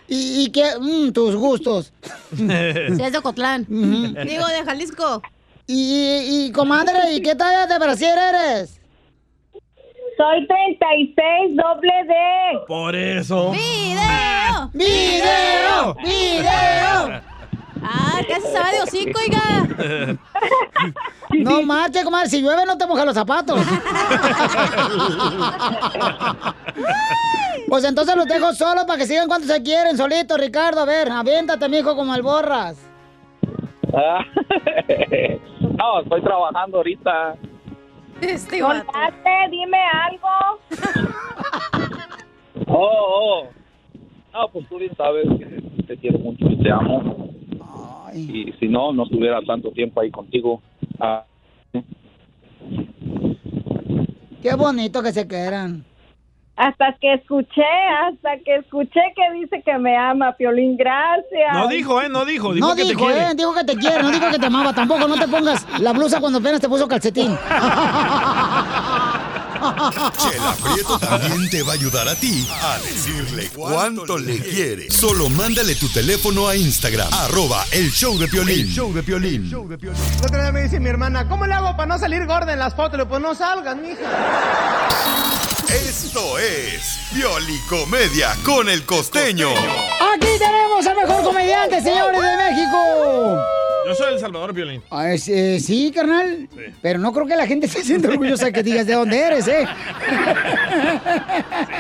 [0.09, 0.65] ¿Y, y qué?
[0.79, 1.93] Mm, tus gustos.
[2.37, 2.43] Si
[3.03, 3.65] es de Ocotlán.
[3.69, 5.23] Digo, de Jalisco.
[5.67, 8.81] Y, y, comadre, ¿y qué talla de brasier eres?
[10.17, 12.15] Soy 36 doble D.
[12.69, 13.51] Por eso.
[13.51, 14.71] ¡Video!
[14.73, 15.95] ¡Video!
[16.03, 17.21] ¡Video!
[17.83, 20.19] Ah, casi se va de hocico, oiga.
[21.31, 23.61] No marche, comadre, si llueve no te moja los zapatos.
[27.69, 30.81] Pues entonces los dejo solos para que sigan cuando se quieren, solito, Ricardo.
[30.81, 32.77] A ver, aviéntate, mijo, como el borras.
[32.79, 32.86] Ah,
[35.79, 37.37] no, estoy trabajando ahorita.
[38.21, 40.29] Este Contate, dime algo.
[42.69, 43.47] Oh, oh.
[44.33, 47.31] No, pues tú bien sabes que te quiero mucho y te amo.
[48.13, 50.61] Y si no, no estuviera tanto tiempo ahí contigo.
[50.99, 51.25] Ah,
[54.43, 55.85] Qué bonito que se quedan.
[56.57, 57.63] Hasta que escuché,
[58.09, 61.53] hasta que escuché que dice que me ama, Piolín, gracias.
[61.53, 62.09] No dijo, ¿eh?
[62.09, 62.55] No dijo.
[62.55, 63.31] Dijo No que dijo, te quiere.
[63.31, 65.07] eh, dijo que te quiere, no dijo que te amaba tampoco.
[65.07, 67.37] No te pongas la blusa cuando apenas te puso calcetín.
[70.19, 74.91] Chela Prieto también te va a ayudar a ti a decirle cuánto le quiere.
[74.91, 78.61] Solo mándale tu teléfono a Instagram, arroba el show de Piolín.
[78.61, 79.53] El show de Piolín.
[80.23, 82.75] Otro día me dice mi hermana, ¿cómo le hago para no salir gorda en las
[82.75, 83.01] fotos?
[83.09, 84.01] Pues no salgas, mija.
[85.77, 89.51] Esto es Piolicomedia con el costeño.
[89.51, 92.79] Aquí tenemos al mejor comediante, señores de México.
[93.87, 94.83] Yo soy El Salvador Violín.
[94.91, 96.49] Ah, es, eh, sí, carnal.
[96.83, 99.65] Pero no creo que la gente se sienta orgullosa que digas de dónde eres, ¿eh?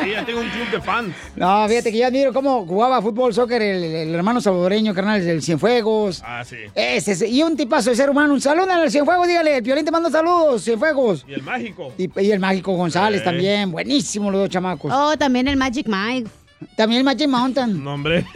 [0.04, 1.14] Sí, ya tengo un club de fans.
[1.34, 5.42] No, fíjate que yo admiro cómo jugaba fútbol, soccer el, el hermano salvadoreño, carnal, el
[5.42, 6.22] Cienfuegos.
[6.24, 6.56] Ah, sí.
[6.74, 8.34] Ese, ese, y un tipazo de ser humano.
[8.34, 9.56] Un saludo el Cienfuegos, dígale.
[9.56, 11.24] El Piolín te manda saludos, Cienfuegos.
[11.28, 11.92] Y el mágico.
[11.98, 13.24] Y, y el mágico González Sí.
[13.24, 13.72] también.
[13.72, 14.92] Buenísimo los dos chamacos.
[14.94, 16.28] Oh, también el Magic Mike.
[16.74, 17.84] También el Magic Mountain.
[17.84, 18.26] No, hombre.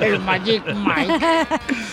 [0.00, 1.18] el Magic Mike.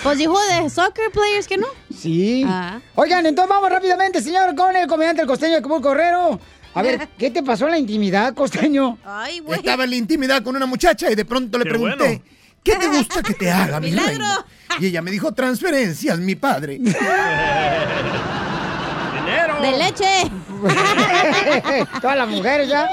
[0.02, 1.68] Pues dijo de soccer players que no.
[1.96, 2.44] Sí.
[2.48, 2.80] Ah.
[2.96, 6.40] Oigan, entonces vamos rápidamente, señor, con el comediante el costeño de Cubo Correro.
[6.74, 8.98] A ver, ¿qué te pasó en la intimidad, costeño?
[9.06, 9.60] Ay, güey.
[9.60, 12.22] Estaba en la intimidad con una muchacha y de pronto le Qué pregunté, bueno.
[12.64, 14.12] ¿qué te gusta que te haga, mi Milagro.
[14.12, 14.46] reina?
[14.80, 16.80] Y ella me dijo, transferencias, mi padre.
[19.62, 20.06] De leche.
[22.02, 22.88] Todas las mujeres ya.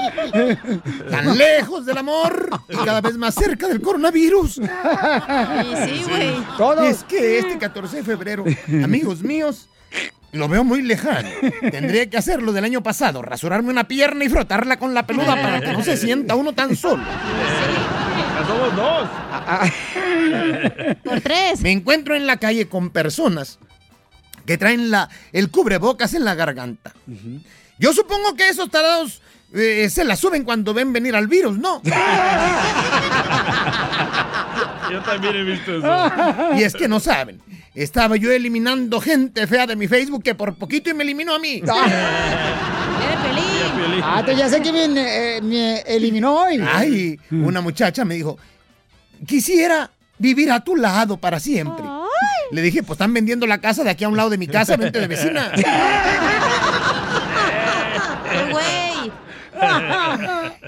[1.09, 4.53] Tan lejos del amor y cada vez más cerca del coronavirus.
[4.55, 6.87] sí, güey.
[6.87, 8.45] Es que este 14 de febrero,
[8.83, 9.69] amigos míos,
[10.31, 11.29] lo veo muy lejano.
[11.71, 15.61] Tendría que hacerlo del año pasado, rasurarme una pierna y frotarla con la peluda para
[15.61, 17.03] que no se sienta uno tan solo.
[17.03, 19.07] Ya somos dos.
[21.03, 21.61] Por tres.
[21.63, 23.59] Me encuentro en la calle con personas
[24.45, 26.93] que traen la, el cubrebocas en la garganta.
[27.77, 29.21] Yo supongo que esos tarados
[29.53, 31.81] eh, se la suben cuando ven venir al virus, ¿no?
[34.91, 36.55] Yo también he visto eso.
[36.55, 37.41] Y es que no saben.
[37.73, 41.39] Estaba yo eliminando gente fea de mi Facebook que por poquito y me eliminó a
[41.39, 41.61] mí.
[44.03, 46.63] Ah, te ya sé que me, eh, me eliminó hoy.
[46.71, 48.37] Ay, una muchacha me dijo,
[49.25, 51.83] quisiera vivir a tu lado para siempre.
[52.55, 54.77] Le dije, pues están vendiendo la casa de aquí a un lado de mi casa,
[54.77, 55.51] vente de vecina.
[58.49, 59.11] Güey.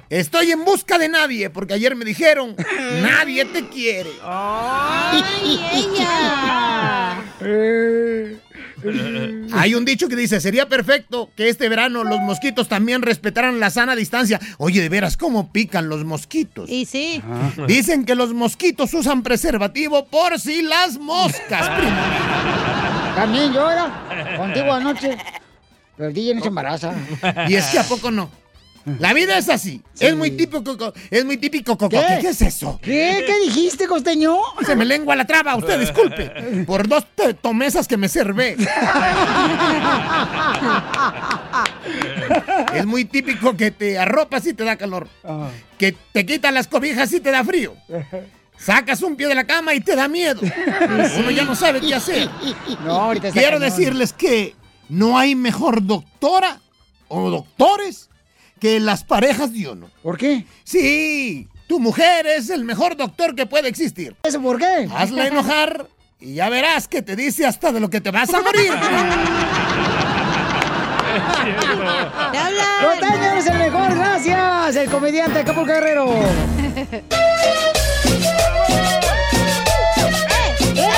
[0.09, 2.57] Estoy en busca de nadie, porque ayer me dijeron,
[3.01, 4.09] nadie te quiere.
[4.21, 7.21] Ay, ella.
[9.53, 13.69] Hay un dicho que dice, sería perfecto que este verano los mosquitos también respetaran la
[13.69, 14.39] sana distancia.
[14.57, 16.69] Oye, de veras, ¿cómo pican los mosquitos?
[16.69, 17.21] Y sí.
[17.67, 21.69] Dicen que los mosquitos usan preservativo por si las moscas.
[23.15, 25.17] También yo era contigo anoche.
[25.95, 26.93] Pero el DJ no se embaraza.
[27.47, 28.29] Y es que a poco no.
[28.99, 29.81] La vida es así.
[29.99, 30.77] Es muy típico.
[30.77, 31.77] co- Es muy típico.
[31.77, 31.97] co- ¿Qué?
[31.99, 32.17] ¿Qué?
[32.21, 32.79] ¿Qué es eso?
[32.81, 33.23] ¿Qué?
[33.27, 34.37] ¿Qué dijiste, costeño?
[34.65, 35.55] Se me lengua la traba.
[35.57, 36.63] Usted disculpe.
[36.67, 37.05] Por dos
[37.41, 38.55] tomesas que me servé.
[42.73, 45.07] Es muy típico que te arropas y te da calor.
[45.77, 47.73] Que te quitan las cobijas y te da frío.
[48.57, 50.41] Sacas un pie de la cama y te da miedo.
[51.19, 52.29] Uno ya no sabe qué hacer.
[52.85, 54.55] No, ahorita Quiero decirles que
[54.89, 56.59] no hay mejor doctora
[57.09, 58.09] o doctores
[58.59, 59.89] que las parejas de uno.
[60.03, 60.45] ¿Por qué?
[60.63, 64.15] Sí, tu mujer es el mejor doctor que puede existir.
[64.23, 64.87] ¿Eso por qué?
[64.93, 65.87] Hazla enojar
[66.19, 68.71] y ya verás que te dice hasta de lo que te vas a morir.
[72.99, 74.75] ¡Te eres el mejor, gracias.
[74.75, 76.07] El comediante Acapulco Guerrero.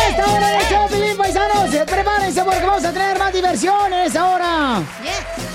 [0.10, 3.99] Esta hora de show, Pilín, paisanos, eh, prepárense porque vamos a tener más diversión en
[4.05, 4.82] esta hora.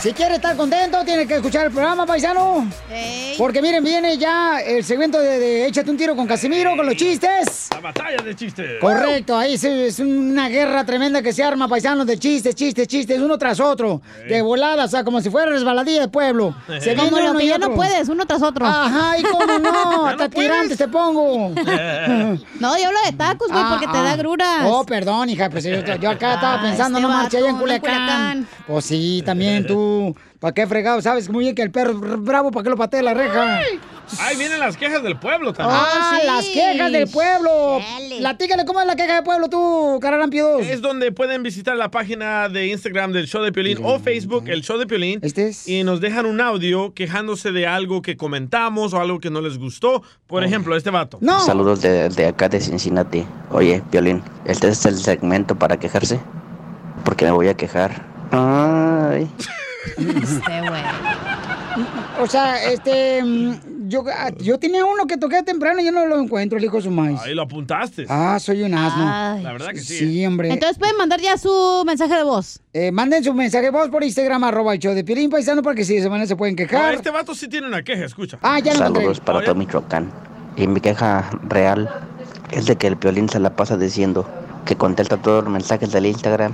[0.05, 2.68] Si quiere estar contento, tiene que escuchar el programa, paisano.
[3.38, 6.94] Porque miren, viene ya el segmento de, de Échate un tiro con Casimiro, con los
[6.94, 7.68] chistes.
[7.70, 8.72] La batalla de chistes.
[8.82, 13.18] Correcto, ahí es, es una guerra tremenda que se arma, paisanos, de chistes, chistes, chistes,
[13.18, 16.55] uno tras otro, de volada, o sea, como si fuera resbaladilla de pueblo.
[16.80, 18.66] Se Como viene lo que ya no puedes, uno tras otro.
[18.66, 21.55] Ajá, y cómo no, hasta tirantes te pongo.
[22.61, 24.64] No, yo hablo de tacos, güey, porque te da gruras.
[24.64, 27.55] Oh, perdón, hija, pues yo, yo acá estaba Ah, pensando, este no marcha allá no
[27.55, 28.48] en Culiacán.
[28.66, 29.93] Pues sí, también tú.
[30.40, 31.01] ¿Para qué fregado?
[31.01, 33.61] Sabes muy bien que el perro es bravo, ¿para qué lo patea la reja?
[34.20, 35.80] Ahí vienen las quejas del pueblo también.
[35.82, 37.80] Ah, las quejas del pueblo.
[38.18, 40.59] Platícale cómo es la queja del pueblo tú, Cararampido.
[40.59, 44.62] Es donde pueden visitar la página de Instagram del Show de Piolín o Facebook, el
[44.62, 45.20] Show de Piolín.
[45.22, 45.66] Este es.
[45.66, 49.59] Y nos dejan un audio quejándose de algo que comentamos o algo que no les
[49.59, 50.03] gustó.
[50.26, 51.18] Por ejemplo, este vato.
[51.47, 53.24] Saludos de, de acá de Cincinnati.
[53.51, 56.20] Oye, Violín, este es el segmento para quejarse.
[57.05, 58.05] Porque me voy a quejar.
[58.30, 59.28] Ay.
[62.20, 63.22] O sea, este.
[63.22, 66.64] mm, Yo, ah, yo tenía uno que toqué temprano y yo no lo encuentro, el
[66.64, 67.20] hijo de su maíz.
[67.20, 68.07] Ahí lo apuntaste.
[68.09, 69.05] Ah, soy un asno.
[69.07, 69.43] Ay.
[69.43, 69.99] La verdad que sí.
[69.99, 70.51] Sí, hombre.
[70.51, 72.61] Entonces pueden mandar ya su mensaje de voz.
[72.72, 75.85] Eh, manden su mensaje de voz por Instagram, arroba el show de Piolín Paisano, porque
[75.85, 76.95] si de esa manera se pueden quejar.
[76.95, 78.39] este vato sí tiene una queja, escucha.
[78.43, 80.11] Ah, ya lo Saludos para todo Michoacán.
[80.57, 81.91] Y mi queja real
[82.53, 84.26] es de que el Piolín se la pasa diciendo
[84.64, 86.53] que contesta todos los mensajes del Instagram.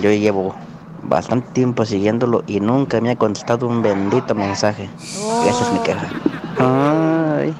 [0.00, 0.54] Yo llevo
[1.04, 4.88] bastante tiempo siguiéndolo y nunca me ha contestado un bendito mensaje.
[5.48, 6.08] Esa es mi queja.
[6.58, 7.54] Ay.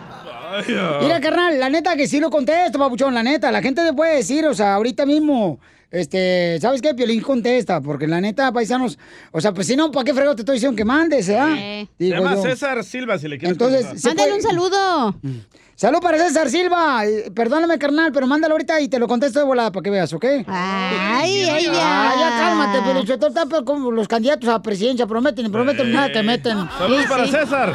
[1.02, 3.50] Mira, carnal, la neta que sí lo contesto, papuchón, la neta.
[3.50, 5.58] La gente te puede decir, o sea, ahorita mismo,
[5.90, 6.94] este, ¿sabes qué?
[6.94, 8.98] Piolín contesta, porque la neta, paisanos,
[9.32, 11.88] o sea, pues si no, ¿para qué frego te estoy diciendo que mandes, eh?
[11.98, 12.42] Se Digo llama yo.
[12.42, 15.16] César Silva, si le quieres Entonces, se Mándale puede- un saludo.
[15.76, 17.04] Salud para César Silva.
[17.04, 20.12] Eh, Perdóname, carnal, pero mándalo ahorita y te lo contesto de volada para que veas,
[20.12, 20.24] ¿ok?
[20.46, 21.48] Ay.
[21.50, 25.92] Ay, ya cálmate, pero yo está pero como los candidatos a presidencia prometen y prometen
[25.92, 26.68] nada que meten.
[26.78, 27.72] Saludos para César.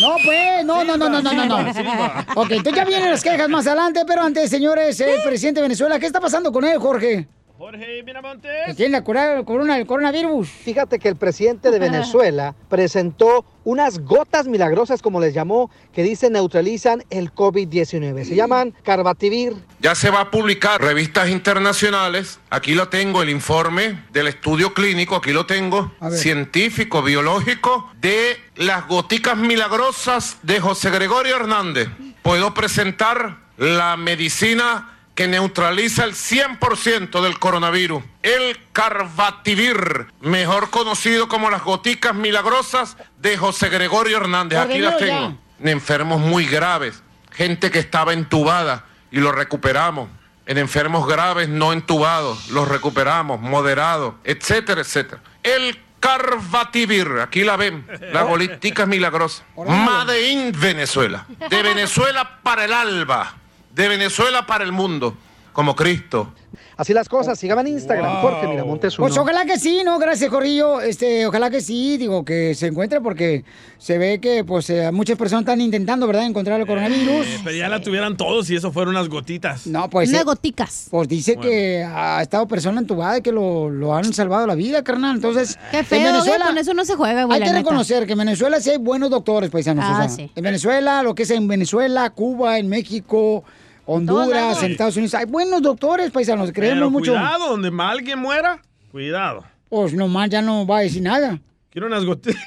[0.00, 1.72] No, pues, no, no, no, no, no, no, no.
[1.74, 2.26] Silva.
[2.34, 5.98] Ok, entonces ya vienen las quejas más adelante, pero antes, señores, el presidente de Venezuela,
[5.98, 7.28] ¿qué está pasando con él, Jorge?
[7.62, 8.74] Jorge Miramontes.
[8.74, 10.48] ¿Tiene la cura- corona, el coronavirus?
[10.48, 16.28] Fíjate que el presidente de Venezuela presentó unas gotas milagrosas, como les llamó, que dice
[16.28, 18.24] neutralizan el COVID-19.
[18.24, 19.54] Se llaman Carbativir.
[19.78, 22.40] Ya se va a publicar revistas internacionales.
[22.50, 28.88] Aquí lo tengo, el informe del estudio clínico, aquí lo tengo, científico, biológico, de las
[28.88, 31.86] goticas milagrosas de José Gregorio Hernández.
[32.22, 38.02] Puedo presentar la medicina que neutraliza el 100% del coronavirus.
[38.22, 44.58] El Carbativir, mejor conocido como las goticas milagrosas de José Gregorio Hernández.
[44.58, 45.36] Aquí las tengo.
[45.62, 50.08] Enfermos muy graves, gente que estaba entubada y lo recuperamos.
[50.44, 55.22] En enfermos graves no entubados, los recuperamos, moderados, etcétera, etcétera.
[55.42, 59.44] El Carbativir, aquí la ven, la gotícas milagrosa.
[59.56, 61.26] Made in Venezuela.
[61.48, 63.36] De Venezuela para el alba,
[63.74, 65.14] de Venezuela para el mundo,
[65.52, 66.32] como Cristo.
[66.76, 69.06] Así las cosas, síganme en Instagram, Jorge Miramontes uno.
[69.06, 69.98] Pues ojalá que sí, ¿no?
[69.98, 70.80] Gracias, Corrillo.
[70.80, 73.44] Este, ojalá que sí, digo, que se encuentre porque
[73.78, 77.26] se ve que, pues, eh, muchas personas están intentando, ¿verdad?, encontrar el coronavirus.
[77.26, 79.66] Eh, pero ya la tuvieran todos y eso fueron unas gotitas.
[79.66, 80.08] No, pues.
[80.08, 80.88] Unas eh, goticas.
[80.90, 84.82] Pues dice que ha estado persona entubada y que lo, lo han salvado la vida,
[84.82, 85.16] carnal.
[85.16, 86.46] Entonces, Qué feo, en Venezuela.
[86.46, 87.62] con eso no se juega, güey, Hay la que neta.
[87.62, 89.84] reconocer que en Venezuela sí hay buenos doctores, paisanos.
[89.86, 90.30] Ah, o sea, sí.
[90.34, 93.44] En Venezuela, lo que es en Venezuela, Cuba, en México,
[93.86, 96.52] Honduras, en Estados Unidos, hay buenos doctores, paisanos.
[96.52, 97.12] Creemos Pero mucho.
[97.12, 98.60] cuidado, donde más alguien muera,
[98.90, 99.44] cuidado.
[99.68, 101.38] Pues nomás ya no va a decir nada.
[101.70, 102.36] Quiero unas gotitas.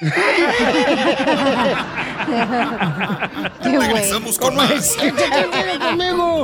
[3.62, 4.96] Regresamos con más.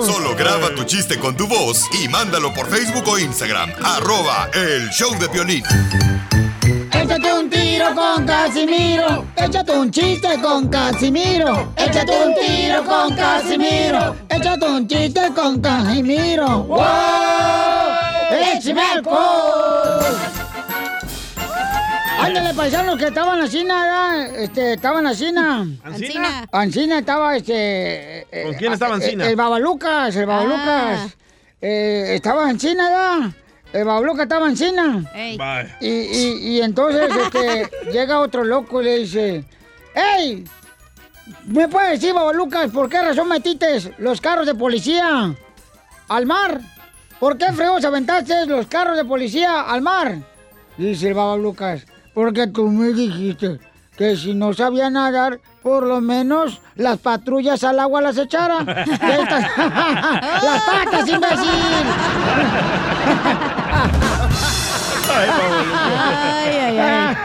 [0.05, 3.71] Solo graba tu chiste con tu voz y mándalo por Facebook o Instagram.
[3.85, 5.63] Arroba el show de Piolín.
[7.03, 9.25] Échate un tiro con Casimiro.
[9.37, 11.73] Échate un chiste con Casimiro.
[11.77, 14.15] Échate un tiro con Casimiro.
[14.29, 16.63] Échate un chiste con Casimiro.
[16.63, 16.81] ¡Wow!
[18.31, 18.83] ¡Échame!
[22.21, 24.37] Ándale, paisanos, que estaban en la China, ¿verdad?
[24.41, 25.67] Este, estaban en la China.
[25.83, 26.47] ¿Ancina?
[26.53, 28.21] Ancina estaba, este...
[28.31, 29.27] eh, ¿Con quién estaba eh, Ancina?
[29.27, 31.17] El Babalucas, el Babalucas.
[31.61, 33.31] Eh, estaba en China, ¿verdad?
[33.73, 35.11] El Babalucas estaba en China.
[35.81, 39.45] Y, y, y entonces este, llega otro loco y le dice,
[39.95, 40.45] ¡Ey!
[41.47, 45.35] ¿Me puedes decir, Babalucas, por qué razón metiste los carros de policía
[46.09, 46.61] al mar?
[47.19, 50.19] ¿Por qué fregos aventaste los carros de policía al mar?
[50.77, 53.61] Dice el Babalucas, porque tú me dijiste
[53.97, 58.59] que si no sabía nadar, por lo menos las patrullas al agua las echara.
[58.65, 61.49] ¡Las patas, imbécil!
[65.15, 67.17] Ay, ay, ay.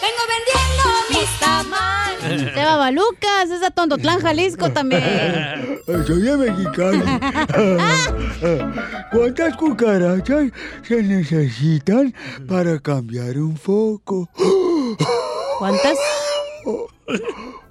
[0.00, 2.54] Vengo vendiendo mis tamales.
[2.54, 5.80] De Babalucas, es de Tontotlán, Jalisco también.
[6.06, 7.04] Soy de mexicano.
[9.12, 10.50] ¿Cuántas cucarachas
[10.82, 12.14] se necesitan
[12.48, 14.28] para cambiar un foco?
[15.58, 15.96] ¿Cuántas?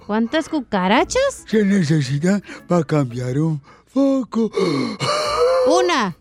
[0.06, 1.44] ¿Cuántas cucarachas?
[1.46, 3.75] Se necesitan para cambiar un foco.
[5.66, 6.14] Una.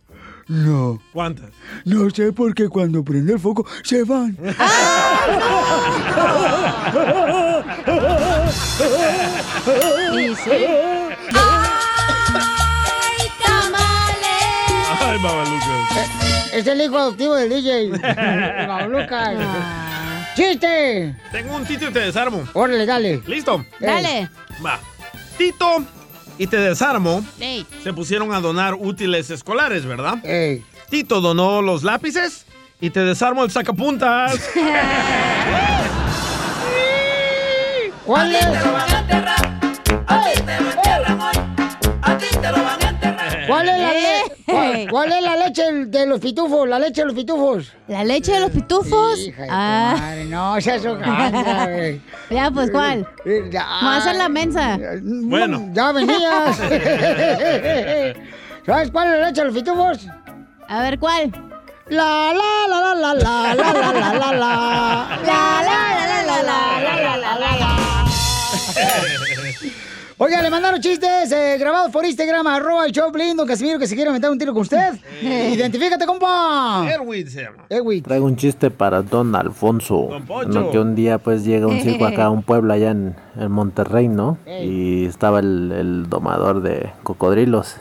[0.48, 1.02] No.
[1.12, 1.52] ¿Cuántas?
[1.84, 4.38] No sé porque cuando prende el foco se van.
[10.14, 10.52] Sí, sí.
[15.02, 16.54] Ay, Babalucas.
[16.54, 17.90] Es el hijo adoptivo del DJ.
[18.68, 19.38] Babalucas.
[20.36, 21.16] ¡Chiste!
[21.32, 22.48] Tengo un Tito y te desarmo.
[22.54, 23.22] Órale, dale.
[23.28, 23.66] ¿Listo?
[23.82, 24.30] Dale.
[24.66, 24.80] Va.
[25.38, 25.84] Tito
[26.38, 27.66] y te desarmo Ey.
[27.84, 30.16] se pusieron a donar útiles escolares, ¿verdad?
[30.90, 32.46] Tito donó los lápices
[32.80, 34.34] y te desarmo el sacapuntas.
[38.06, 38.46] ¿Cuál es?
[43.48, 46.68] ¿Cuál es la, le- cuál, cuál es la leche de los pitufos?
[46.68, 47.74] La leche de los pitufos.
[47.88, 49.20] ¿La leche de los pitufos?
[49.20, 49.96] Hija de Ah.
[50.00, 52.02] madre, no, seas hojandra, güey.
[52.30, 53.08] Ya, pues, ¿cuál?
[53.26, 54.78] Eh, a hacer la mensa.
[55.02, 55.70] Bueno.
[55.74, 56.58] Ya venías.
[58.66, 60.08] ¿Sabes cuál es la leche de los pitufos?
[60.68, 61.32] A ver, ¿cuál?
[61.88, 66.42] La la la la la la la la la la la La, la, la, la,
[66.42, 67.76] la, la, la, la, la, la.
[70.18, 73.96] Oiga, le mandaron chistes eh, grabados por Instagram, arroba el show lindo, Casimiro, que se
[73.96, 74.94] quiere meter un tiro con usted.
[75.22, 76.88] Identifícate, compa.
[76.90, 77.66] Erwin se llama.
[77.68, 78.02] Erwin.
[78.02, 80.08] Traigo un chiste para don Alfonso.
[80.08, 80.24] Poncho.
[80.26, 83.52] Bueno, que un día pues llega un circo acá a un pueblo allá en, en
[83.52, 84.38] Monterrey, ¿no?
[84.48, 87.76] Y estaba el, el domador de cocodrilos.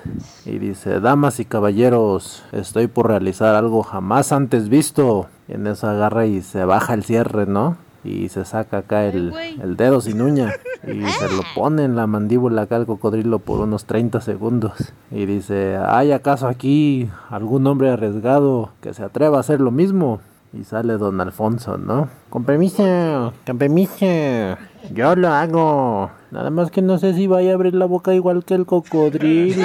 [0.44, 5.28] Y dice, damas y caballeros, estoy por realizar algo jamás antes visto.
[5.46, 7.76] Y en eso agarra y se baja el cierre, ¿no?
[8.04, 9.32] Y se saca acá el,
[9.62, 10.52] el dedo sin uña.
[10.86, 14.92] Y se lo pone en la mandíbula acá al cocodrilo por unos 30 segundos.
[15.10, 20.20] Y dice, ¿hay acaso aquí algún hombre arriesgado que se atreva a hacer lo mismo?
[20.52, 22.08] Y sale don Alfonso, ¿no?
[22.28, 24.06] Con permiso, con permiso.
[24.92, 26.10] Yo lo hago.
[26.30, 29.64] Nada más que no sé si vaya a abrir la boca igual que el cocodrilo.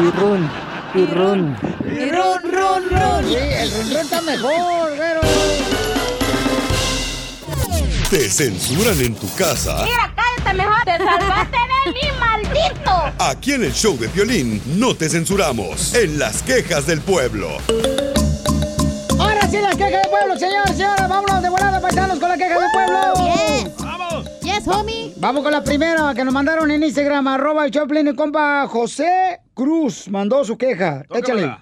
[0.00, 0.48] Y run,
[0.94, 1.56] y run.
[1.84, 3.24] Y run, run, run.
[3.24, 5.71] Sí, el run, run está mejor, pero...
[8.12, 9.86] Te censuran en tu casa.
[10.14, 10.84] cállate mejor.
[10.84, 12.90] Te salvaste de mí, maldito.
[13.18, 15.94] Aquí en el show de violín no te censuramos.
[15.94, 17.56] En las quejas del pueblo.
[19.18, 21.08] Ahora sí, las quejas del pueblo, señores, señores.
[21.08, 23.14] Vámonos de volada, paisanos, con las quejas del pueblo.
[23.34, 23.76] Yes.
[23.78, 24.28] ¡Vamos!
[24.42, 25.14] Yes, homie.
[25.16, 29.40] Vamos con la primera que nos mandaron en Instagram, arroba el Choplin, y compa José
[29.54, 31.02] Cruz mandó su queja.
[31.14, 31.56] Échale.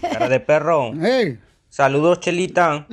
[0.00, 0.92] Cara de perro.
[0.98, 1.38] Hey.
[1.74, 2.86] Saludos, Chelita.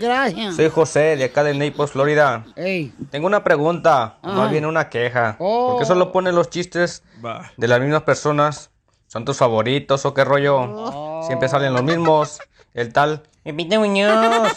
[0.00, 0.54] Gracias.
[0.54, 2.44] Soy José, de acá de Naples, Florida.
[2.54, 2.94] Ey.
[3.10, 4.36] Tengo una pregunta, Ajá.
[4.36, 5.34] más bien una queja.
[5.40, 5.70] Oh.
[5.70, 7.50] ¿Por qué solo ponen los chistes Va.
[7.56, 8.70] de las mismas personas?
[9.08, 10.58] ¿Son tus favoritos o qué rollo?
[10.60, 11.24] Oh.
[11.26, 12.38] Siempre salen los mismos.
[12.72, 13.24] El tal...
[13.42, 14.12] Pepito Muñoz.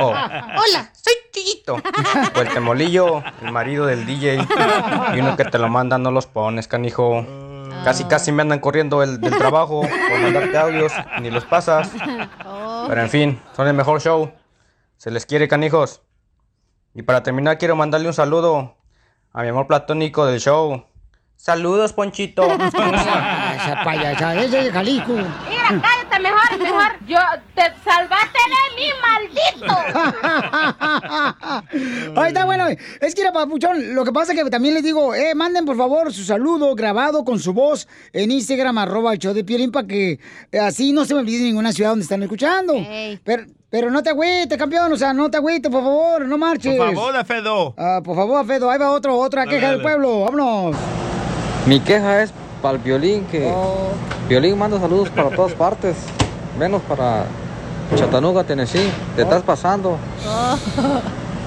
[0.00, 1.76] O, Hola, soy Chuyito.
[2.34, 4.44] O el temolillo, el marido del DJ.
[5.14, 7.24] Y uno que te lo manda no los pones, canijo.
[7.84, 11.90] Casi, casi me andan corriendo el, del trabajo por mandarte audios, ni los pasas.
[12.88, 14.32] Pero en fin, son el mejor show.
[14.96, 16.02] Se les quiere, canijos.
[16.94, 18.76] Y para terminar, quiero mandarle un saludo
[19.32, 20.84] a mi amor platónico del show.
[21.38, 22.42] Saludos, Ponchito.
[22.52, 25.12] Esa payasada, ese es de Jalisco.
[25.12, 26.98] Mira, cállate mejor, mejor.
[27.06, 27.18] Yo
[27.54, 29.74] te salvaste de mí, maldito.
[32.20, 32.66] Ahí está, bueno.
[33.00, 35.76] Es que, era papuchón, lo que pasa es que también les digo, eh, manden por
[35.76, 39.86] favor su saludo grabado con su voz en Instagram, arroba el show de Piolín, para
[39.86, 40.18] que
[40.50, 42.74] eh, así no se me olvide ninguna ciudad donde están escuchando.
[43.22, 46.76] Pero, pero no te agüites, campeón, o sea, no te agüites, por favor, no marches.
[46.76, 47.74] Por favor, Afedo.
[47.78, 50.76] Ah, por favor, Fedo, ahí va otro, otra Dale, queja del pueblo, vámonos.
[51.66, 52.32] Mi queja es
[52.62, 53.90] para el violín, que Oh.
[54.28, 55.96] violín manda saludos para todas partes,
[56.58, 57.26] menos para
[57.94, 58.90] Chattanooga, Tennessee.
[59.16, 59.98] Te estás pasando.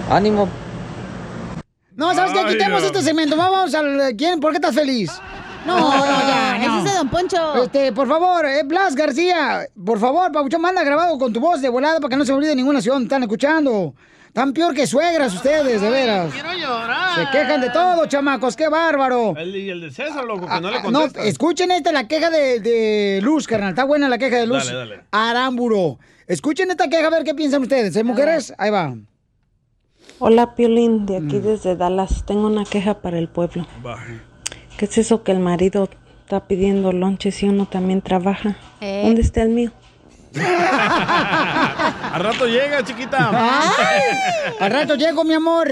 [0.09, 0.47] Ánimo.
[1.95, 2.53] No, ¿sabes qué?
[2.53, 4.15] Quitemos este segmento, vamos al...
[4.17, 4.39] ¿Quién?
[4.39, 5.11] ¿Por qué estás feliz?
[5.65, 6.79] No, no, ya, no.
[6.79, 7.63] Ese es Don Poncho.
[7.63, 11.69] Este, por favor, eh, Blas García, por favor, Pabuchón, manda grabado con tu voz de
[11.69, 13.93] volada para que no se me olvide ninguna ciudad donde están escuchando.
[14.33, 16.31] Tan peor que suegras ustedes, de veras.
[16.33, 17.15] Quiero llorar.
[17.15, 19.35] Se quejan de todo, chamacos, qué bárbaro.
[19.35, 21.23] El, y el de César, loco, que no le Ah, No, contesta.
[21.23, 23.71] escuchen esta, la queja de, de Luz, carnal.
[23.71, 24.65] Está buena la queja de Luz.
[24.67, 25.01] Dale, dale.
[25.11, 25.99] Aramburo.
[26.27, 27.93] Escuchen esta queja, a ver qué piensan ustedes.
[27.95, 28.53] ¿Eh, mujeres?
[28.57, 28.95] Ahí va.
[30.19, 32.23] Hola Piolín, de aquí desde Dallas.
[32.25, 33.67] Tengo una queja para el pueblo.
[34.77, 35.89] ¿Qué es eso que el marido
[36.21, 38.55] está pidiendo lonche si uno también trabaja?
[38.79, 39.01] Eh.
[39.03, 39.71] ¿Dónde está el mío?
[42.13, 43.29] Al rato llega, chiquita.
[44.59, 45.69] Al rato llego, mi amor.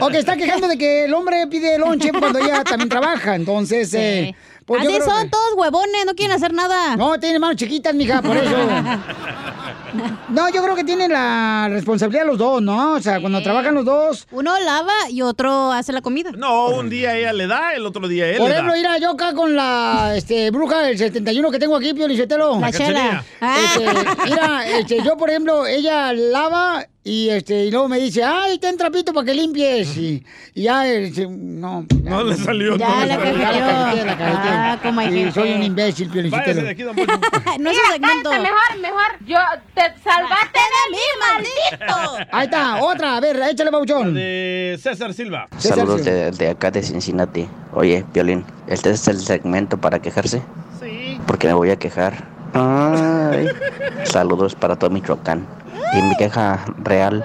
[0.00, 3.34] ok, está quejando de que el hombre pide lonche cuando ella también trabaja.
[3.36, 4.34] Entonces, eh,
[4.66, 6.96] pues Así son que- todos huevones, no quieren hacer nada.
[6.96, 8.56] No, tiene manos chiquitas, mija, por eso.
[10.30, 12.94] No, yo creo que tienen la responsabilidad los dos, ¿no?
[12.94, 14.26] O sea, cuando trabajan los dos.
[14.30, 16.30] Uno lava y otro hace la comida.
[16.36, 18.78] No, un día ella le da, el otro día él Por le ejemplo, da.
[18.78, 22.60] mira, yo acá con la este, bruja del 71 que tengo aquí, Pio Lizetelo.
[22.60, 23.24] La chela.
[23.40, 23.86] Este,
[24.24, 28.76] mira, este, yo, por ejemplo, ella lava y este y luego me dice, ay, ten
[28.76, 29.96] trapito para que limpies.
[29.96, 30.22] Y,
[30.54, 31.86] y ya, este, no.
[32.02, 32.76] No le salió.
[32.76, 33.38] Ya no le la salió.
[33.38, 34.50] Ya la cajeteé, la cajeteé.
[34.52, 35.32] Ah, como hay Sí, gente.
[35.32, 36.62] soy un imbécil, Váyase Lizetelo.
[36.62, 37.12] de aquí, don Poncho.
[37.58, 38.30] no es un segmento.
[38.30, 39.26] mejor, mejor.
[39.26, 39.38] Yo
[39.74, 42.26] te salvaste de mí, maldito.
[42.32, 44.12] Ahí está, otra, a ver, échale, Pauchón.
[44.14, 45.48] De César Silva.
[45.58, 47.48] Saludos de, de acá de Cincinnati.
[47.72, 50.42] Oye, Violín, ¿este es el segmento para quejarse?
[50.80, 51.18] Sí.
[51.26, 52.28] Porque me voy a quejar.
[52.52, 53.48] Ay.
[54.04, 55.46] Saludos para todo Michoacán.
[55.92, 57.24] Y mi queja real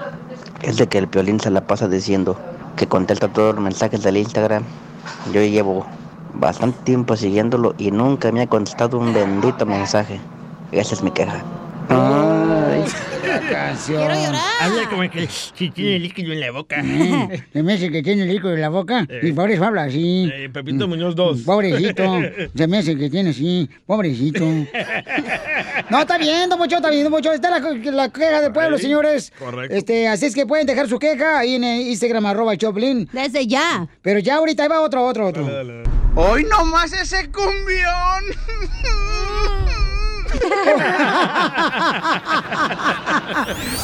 [0.62, 2.38] es de que el Piolín se la pasa diciendo
[2.76, 4.64] que contesta todos los mensajes del Instagram.
[5.32, 5.86] Yo llevo
[6.34, 10.20] bastante tiempo siguiéndolo y nunca me ha contestado un bendito mensaje.
[10.72, 11.42] Esa es mi queja.
[11.88, 12.84] Ay.
[13.26, 13.98] La canción.
[13.98, 14.42] Quiero llorar.
[14.60, 16.82] Habla como que si tiene líquido en la boca.
[17.52, 20.30] Se me hace que tiene el líquido en la boca y por eso habla así.
[20.32, 21.42] Eh, Pepito Muñoz 2.
[21.42, 22.20] Pobrecito.
[22.54, 23.70] Se me hace que tiene así.
[23.86, 24.44] Pobrecito.
[25.88, 27.32] No, está bien, don Pocho, está bien, don Pocho.
[27.32, 29.32] Está la, la queja del pueblo, señores.
[29.38, 29.74] correcto.
[29.74, 33.08] Este, así es que pueden dejar su queja ahí en Instagram, arroba Choplin.
[33.12, 33.86] Desde ya.
[34.02, 35.46] Pero ya ahorita ahí va otro, otro, otro.
[36.16, 38.24] Hoy nomás ese cumbión.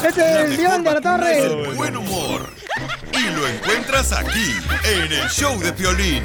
[0.05, 1.39] Este es el León de la Torre.
[1.45, 2.49] El buen humor.
[3.11, 4.51] Y lo encuentras aquí,
[4.85, 6.23] en el show de Piolín.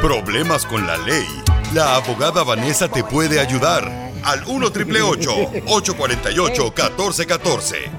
[0.00, 1.26] Problemas con la ley.
[1.74, 3.97] La abogada Vanessa te puede ayudar.
[4.24, 7.90] Al 1 triple 848 1414.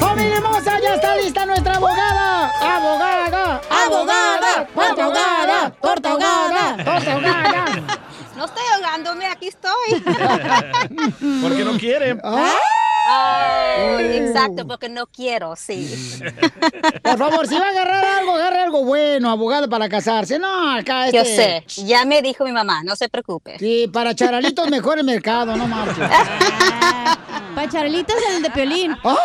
[0.00, 0.80] ¡Familia hermosa!
[0.80, 2.50] ¡Ya está lista nuestra abogada!
[2.60, 3.60] ¡Abogada!
[3.70, 4.66] ¡Abogada!
[4.74, 5.70] ¡Torta ahogada!
[5.80, 6.76] ¡Torta ahogada!
[6.76, 7.98] ¡Torta ahogada!
[8.36, 10.02] No estoy ahogándome, aquí estoy.
[11.42, 12.18] Porque no quiere.
[13.14, 16.20] Ay, exacto, porque no quiero, sí.
[17.02, 20.38] Por favor, si va a agarrar algo, agarre algo bueno, abogado, para casarse.
[20.38, 21.18] No, acá este...
[21.18, 23.58] Yo sé, ya me dijo mi mamá, no se preocupe.
[23.58, 26.08] Sí, para charalitos mejor el mercado, no marches.
[27.54, 28.96] Para Charlitos el de Piolín.
[29.04, 29.16] ¡Ay,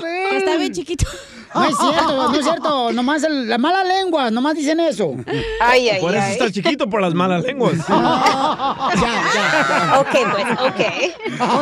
[0.00, 1.06] Que Está bien chiquito.
[1.54, 2.92] No es cierto, no es cierto.
[2.92, 5.14] Nomás el- la mala lengua, nomás dicen eso.
[5.60, 6.32] Ay, ay, Por eso ay.
[6.32, 7.74] está chiquito, por las malas lenguas.
[9.98, 10.80] Ok, pues, ok.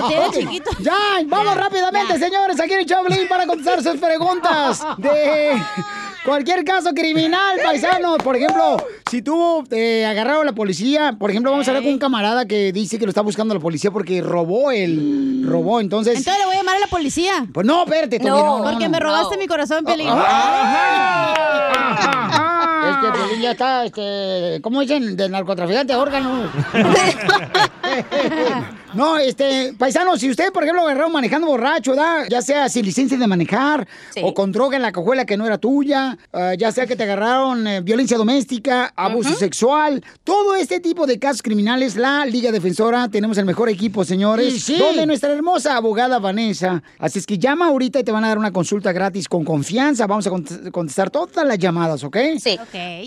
[0.04, 0.70] O tiene chiquito.
[0.80, 0.94] Ya,
[1.26, 5.56] vamos rápidamente, señores, aquí en el Choblin para contestar sus preguntas de
[6.26, 8.18] cualquier caso criminal, paisanos.
[8.18, 8.76] Por ejemplo,
[9.10, 12.46] si tuvo eh, agarrado a la policía, por ejemplo, vamos a hablar con un camarada
[12.46, 16.18] que dice que lo está buscando la policía porque robó el robó, entonces.
[16.18, 17.46] Entonces le voy a llamar a la policía.
[17.52, 18.90] Pues no, espérate, no, no, Porque no.
[18.90, 20.08] me robaste mi corazón, Piolín.
[22.88, 25.16] Es que Piolín ya está, este, ¿cómo dicen?
[25.16, 26.50] De narcotraficante de órganos.
[28.94, 32.26] no, este, paisano, si usted, por ejemplo, agarró manejando borracho, ¿da?
[32.28, 33.86] ya sea sin licencia de manejar
[34.22, 37.02] o con droga en la cajuela que no era tuya, ah, ya sea que te
[37.02, 43.08] agarraron eh, violencia doméstica, abuso sexual, todo este tipo de casos criminales, la Liga Defensora,
[43.08, 44.76] tenemos el mejor equipo, señores, Sí, sí.
[44.78, 46.82] donde nuestra hermosa abogada Vanessa.
[46.98, 50.06] Así es que llama ahorita y te van a dar una consulta gratis con confianza.
[50.06, 52.16] Vamos a cont- contestar todas las llamadas, ¿ok?
[52.38, 52.58] Sí.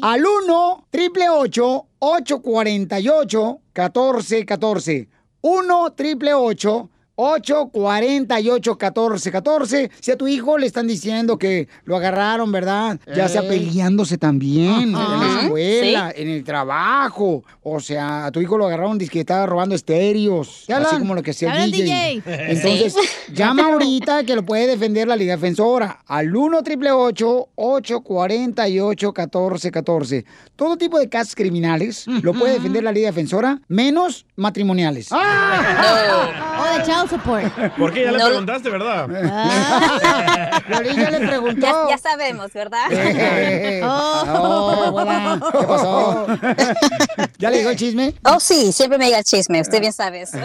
[0.02, 5.10] Al 1 triple 848 1414
[5.42, 9.90] 1 triple 848 848-1414.
[10.00, 13.00] Si a tu hijo le están diciendo que lo agarraron, ¿verdad?
[13.16, 13.48] Ya sea Eh.
[13.50, 16.22] peleándose también en la escuela, Sí.
[16.22, 17.44] en el trabajo.
[17.64, 20.64] O sea, a tu hijo lo agarraron dice que estaba robando estéreos.
[20.68, 21.84] ¿Te Así como lo que hacía ¿Te el DJ.
[21.84, 22.22] DJ?
[22.52, 23.00] Entonces, Sí.
[23.34, 30.26] llama ahorita que lo puede defender la Liga Defensora al 1 888 848 1414
[30.56, 35.10] Todo tipo de casos criminales lo puede defender la Liga Defensora, menos matrimoniales.
[36.60, 37.46] O de child support.
[37.78, 38.04] ¿Por qué?
[38.04, 38.26] Ya le No.
[38.28, 39.08] preguntaste, ¿verdad?
[40.70, 41.62] ya le preguntó.
[41.62, 42.92] Ya, ya sabemos, ¿verdad?
[42.92, 46.28] Eh, oh, abuela, ¿Qué pasó?
[47.40, 48.14] ¿Ya le dijo el chisme?
[48.26, 50.38] Oh, sí, siempre me diga el chisme, usted bien sabe eso.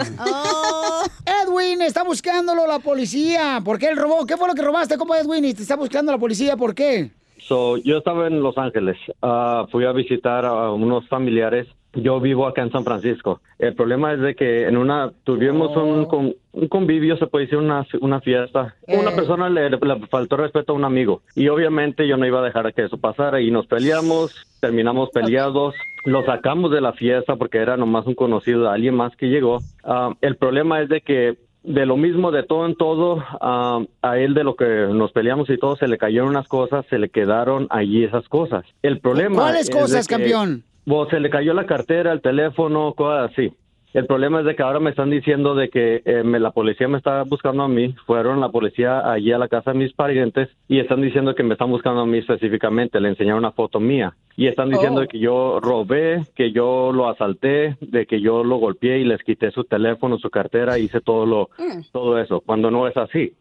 [1.43, 3.61] Edwin, está buscándolo la policía.
[3.63, 4.25] ¿Por qué él robó?
[4.25, 5.45] ¿Qué fue lo que robaste, compa Edwin?
[5.45, 6.55] Y te está buscando la policía.
[6.57, 7.11] ¿Por qué?
[7.47, 8.97] So, yo estaba en Los Ángeles.
[9.21, 11.67] Ah, fui a visitar a unos familiares.
[11.95, 13.41] Yo vivo acá en San Francisco.
[13.57, 17.57] El problema es de que en una tuvimos un, con- un convivio, se puede decir
[17.57, 18.75] una, una fiesta.
[18.87, 19.77] Una persona le, le
[20.09, 23.41] faltó respeto a un amigo y obviamente yo no iba a dejar que eso pasara
[23.41, 25.73] y nos peleamos, terminamos peleados.
[26.05, 29.59] Lo sacamos de la fiesta porque era nomás un conocido de alguien más que llegó.
[29.83, 34.17] Ah, el problema es de que de lo mismo, de todo en todo, ah, a
[34.19, 37.09] él de lo que nos peleamos y todo, se le cayeron unas cosas, se le
[37.09, 38.65] quedaron allí esas cosas.
[38.83, 39.35] El problema...
[39.41, 40.63] ¿Cuáles es cosas, campeón?
[40.85, 43.51] Bueno, se le cayó la cartera, el teléfono, cosas así.
[43.93, 46.85] El problema es de que ahora me están diciendo de que eh, me- la policía
[46.89, 47.95] me está buscando a mí.
[48.05, 51.53] Fueron la policía allí a la casa de mis parientes y están diciendo que me
[51.53, 52.99] están buscando a mí específicamente.
[52.99, 55.07] Le enseñaron una foto mía y están diciendo Oh.
[55.07, 59.49] que yo robé, que yo lo asalté, de que yo lo golpeé y les quité
[59.51, 61.49] su teléfono, su cartera, hice todo lo,
[61.93, 62.41] todo eso.
[62.41, 63.31] Cuando no es así.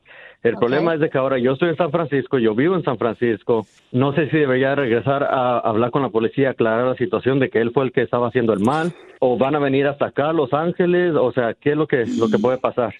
[0.44, 2.98] El problema es de que ahora yo estoy en San Francisco, yo vivo en San
[2.98, 3.66] Francisco.
[3.92, 7.62] No sé si debería regresar a hablar con la policía, aclarar la situación de que
[7.62, 10.32] él fue el que estaba haciendo el mal, o van a venir hasta acá a
[10.34, 12.94] Los Ángeles, o sea, ¿qué es lo que lo que puede pasar?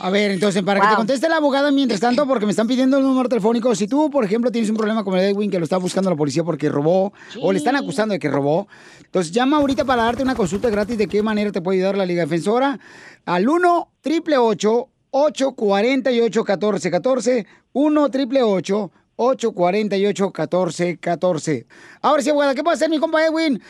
[0.00, 2.96] A ver, entonces, para que te conteste la abogada mientras tanto, porque me están pidiendo
[2.96, 5.64] el número telefónico, si tú, por ejemplo, tienes un problema con el Edwin que lo
[5.64, 7.12] está buscando la policía porque robó,
[7.42, 8.66] o le están acusando de que robó,
[9.04, 12.06] entonces llama ahorita para darte una consulta gratis de qué manera te puede ayudar la
[12.06, 12.78] Liga Defensora
[13.26, 21.66] al 1 888 848 1414 1 888 848 1414
[22.00, 23.60] Ahora sí, abogada, ¿qué puede hacer mi compa Edwin?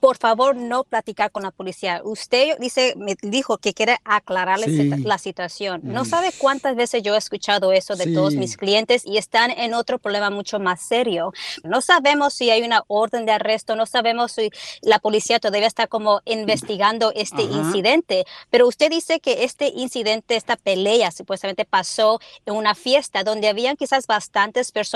[0.00, 2.00] Por favor, no platicar con la policía.
[2.02, 4.88] Usted dice, me dijo que quiere aclararle Sí.
[5.04, 5.82] la situación.
[5.84, 6.06] No Mm.
[6.06, 8.14] sabe cuántas veces yo he escuchado eso de Sí.
[8.14, 11.32] todos mis clientes y están en otro problema mucho más serio.
[11.62, 14.48] No sabemos si hay una orden de arresto, no sabemos si
[14.80, 17.52] la policía todavía está como investigando este Ajá.
[17.52, 23.48] incidente, pero usted dice que este incidente, esta pelea supuestamente pasó en una fiesta donde
[23.48, 24.93] habían quizás bastantes personas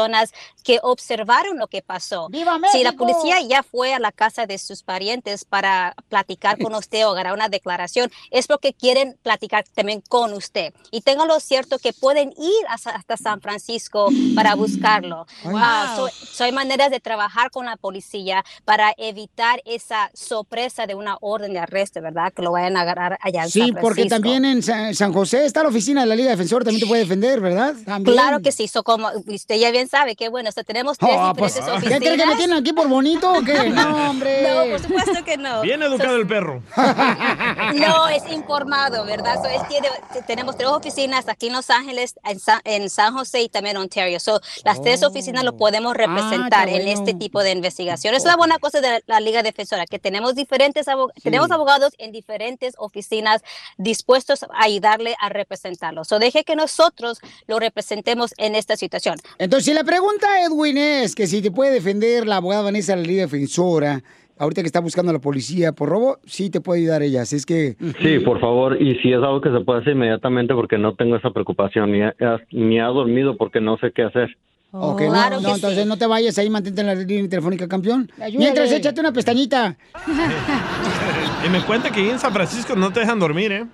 [0.63, 2.29] que observaron lo que pasó.
[2.73, 7.07] Si la policía ya fue a la casa de sus parientes para platicar con usted
[7.07, 10.73] o agarrar una declaración, es porque quieren platicar también con usted.
[10.91, 15.27] Y ténganlo cierto que pueden ir hasta, hasta San Francisco para buscarlo.
[15.45, 15.55] Wow.
[15.57, 20.95] Ah, so- so hay maneras de trabajar con la policía para evitar esa sorpresa de
[20.95, 22.33] una orden de arresto, ¿verdad?
[22.33, 25.45] Que lo vayan a agarrar allá en Sí, San porque también en Sa- San José
[25.47, 27.75] está la oficina de la Liga Defensora, también te puede defender, ¿verdad?
[27.85, 28.15] También.
[28.17, 31.33] Claro que sí, so como usted ya bien sabe, que bueno, so tenemos tres Ah,
[31.37, 32.19] pues, diferentes ¿Qué oficinas.
[32.19, 33.55] que me tienen aquí por bonito o qué?
[33.71, 34.43] No, hombre.
[34.43, 35.63] No, por supuesto que no.
[35.63, 36.63] Bien educado el perro.
[37.75, 39.37] No, es informado, ¿verdad?
[39.43, 39.89] So, él tiene-
[40.27, 43.83] tenemos tres oficinas aquí en Los Ángeles, en San, en San José y también en
[43.83, 44.21] Ontario.
[44.21, 46.71] So, las tres oficinas lo podemos representar Oh.
[46.71, 48.15] Ah, qué en este tipo de investigación.
[48.15, 50.87] Es la buena cosa de la, la Liga Defensora, que tenemos diferentes
[51.23, 53.43] tenemos abogados en diferentes oficinas
[53.77, 56.05] dispuestos a ayudarle a representarlo.
[56.05, 59.17] So, deje que nosotros lo representemos en esta situación.
[59.39, 63.03] Entonces, si la pregunta, Edwin, es que si te puede defender la abogada Vanessa, la
[63.03, 64.03] Liga Defensora,
[64.37, 67.23] ahorita que está buscando a la policía por robo, sí te puede ayudar ella.
[67.23, 67.77] Así es que.
[68.03, 71.15] Sí, por favor, y si es algo que se puede hacer inmediatamente porque no tengo
[71.15, 72.15] esa preocupación, ni, ha-
[72.51, 74.37] ni ha dormido porque no sé qué hacer.
[74.73, 78.11] Ok, no, no, entonces no te vayas ahí, mantente en la línea telefónica, campeón.
[78.37, 79.77] Mientras échate una pestañita.
[81.47, 83.65] Y me cuenta que en San Francisco no te dejan dormir, ¿eh?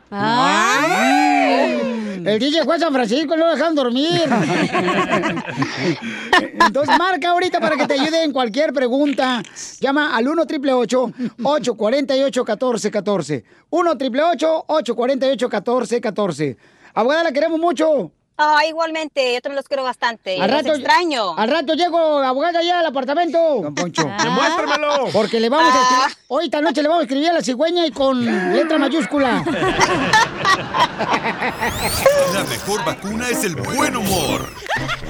[2.25, 4.23] El DJ fue a San Francisco, no lo dejan dormir.
[6.67, 9.43] Entonces marca ahorita para que te ayude en cualquier pregunta.
[9.81, 16.57] Llama al 1 888 848 1414 1 888 848 1414
[16.95, 18.13] Abogada, la queremos mucho.
[18.37, 20.41] Ah, igualmente, yo también los quiero bastante.
[20.41, 21.37] Al los rato, extraño.
[21.37, 23.39] Al rato llego, abogada, ya al apartamento.
[23.63, 24.11] Don Poncho.
[24.23, 25.07] Demuéstramelo.
[25.13, 27.87] Porque le vamos a escribir, hoy esta noche le vamos a escribir a la cigüeña
[27.87, 29.45] y con letra mayúscula.
[32.33, 34.49] La mejor vacuna es el buen humor.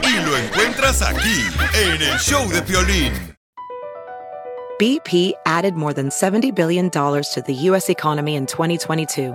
[0.02, 3.34] Y lo encuentras aquí, en el show de Piolín.
[4.78, 7.88] BP added more than $70 billion to the U.S.
[7.88, 9.34] economy in 2022.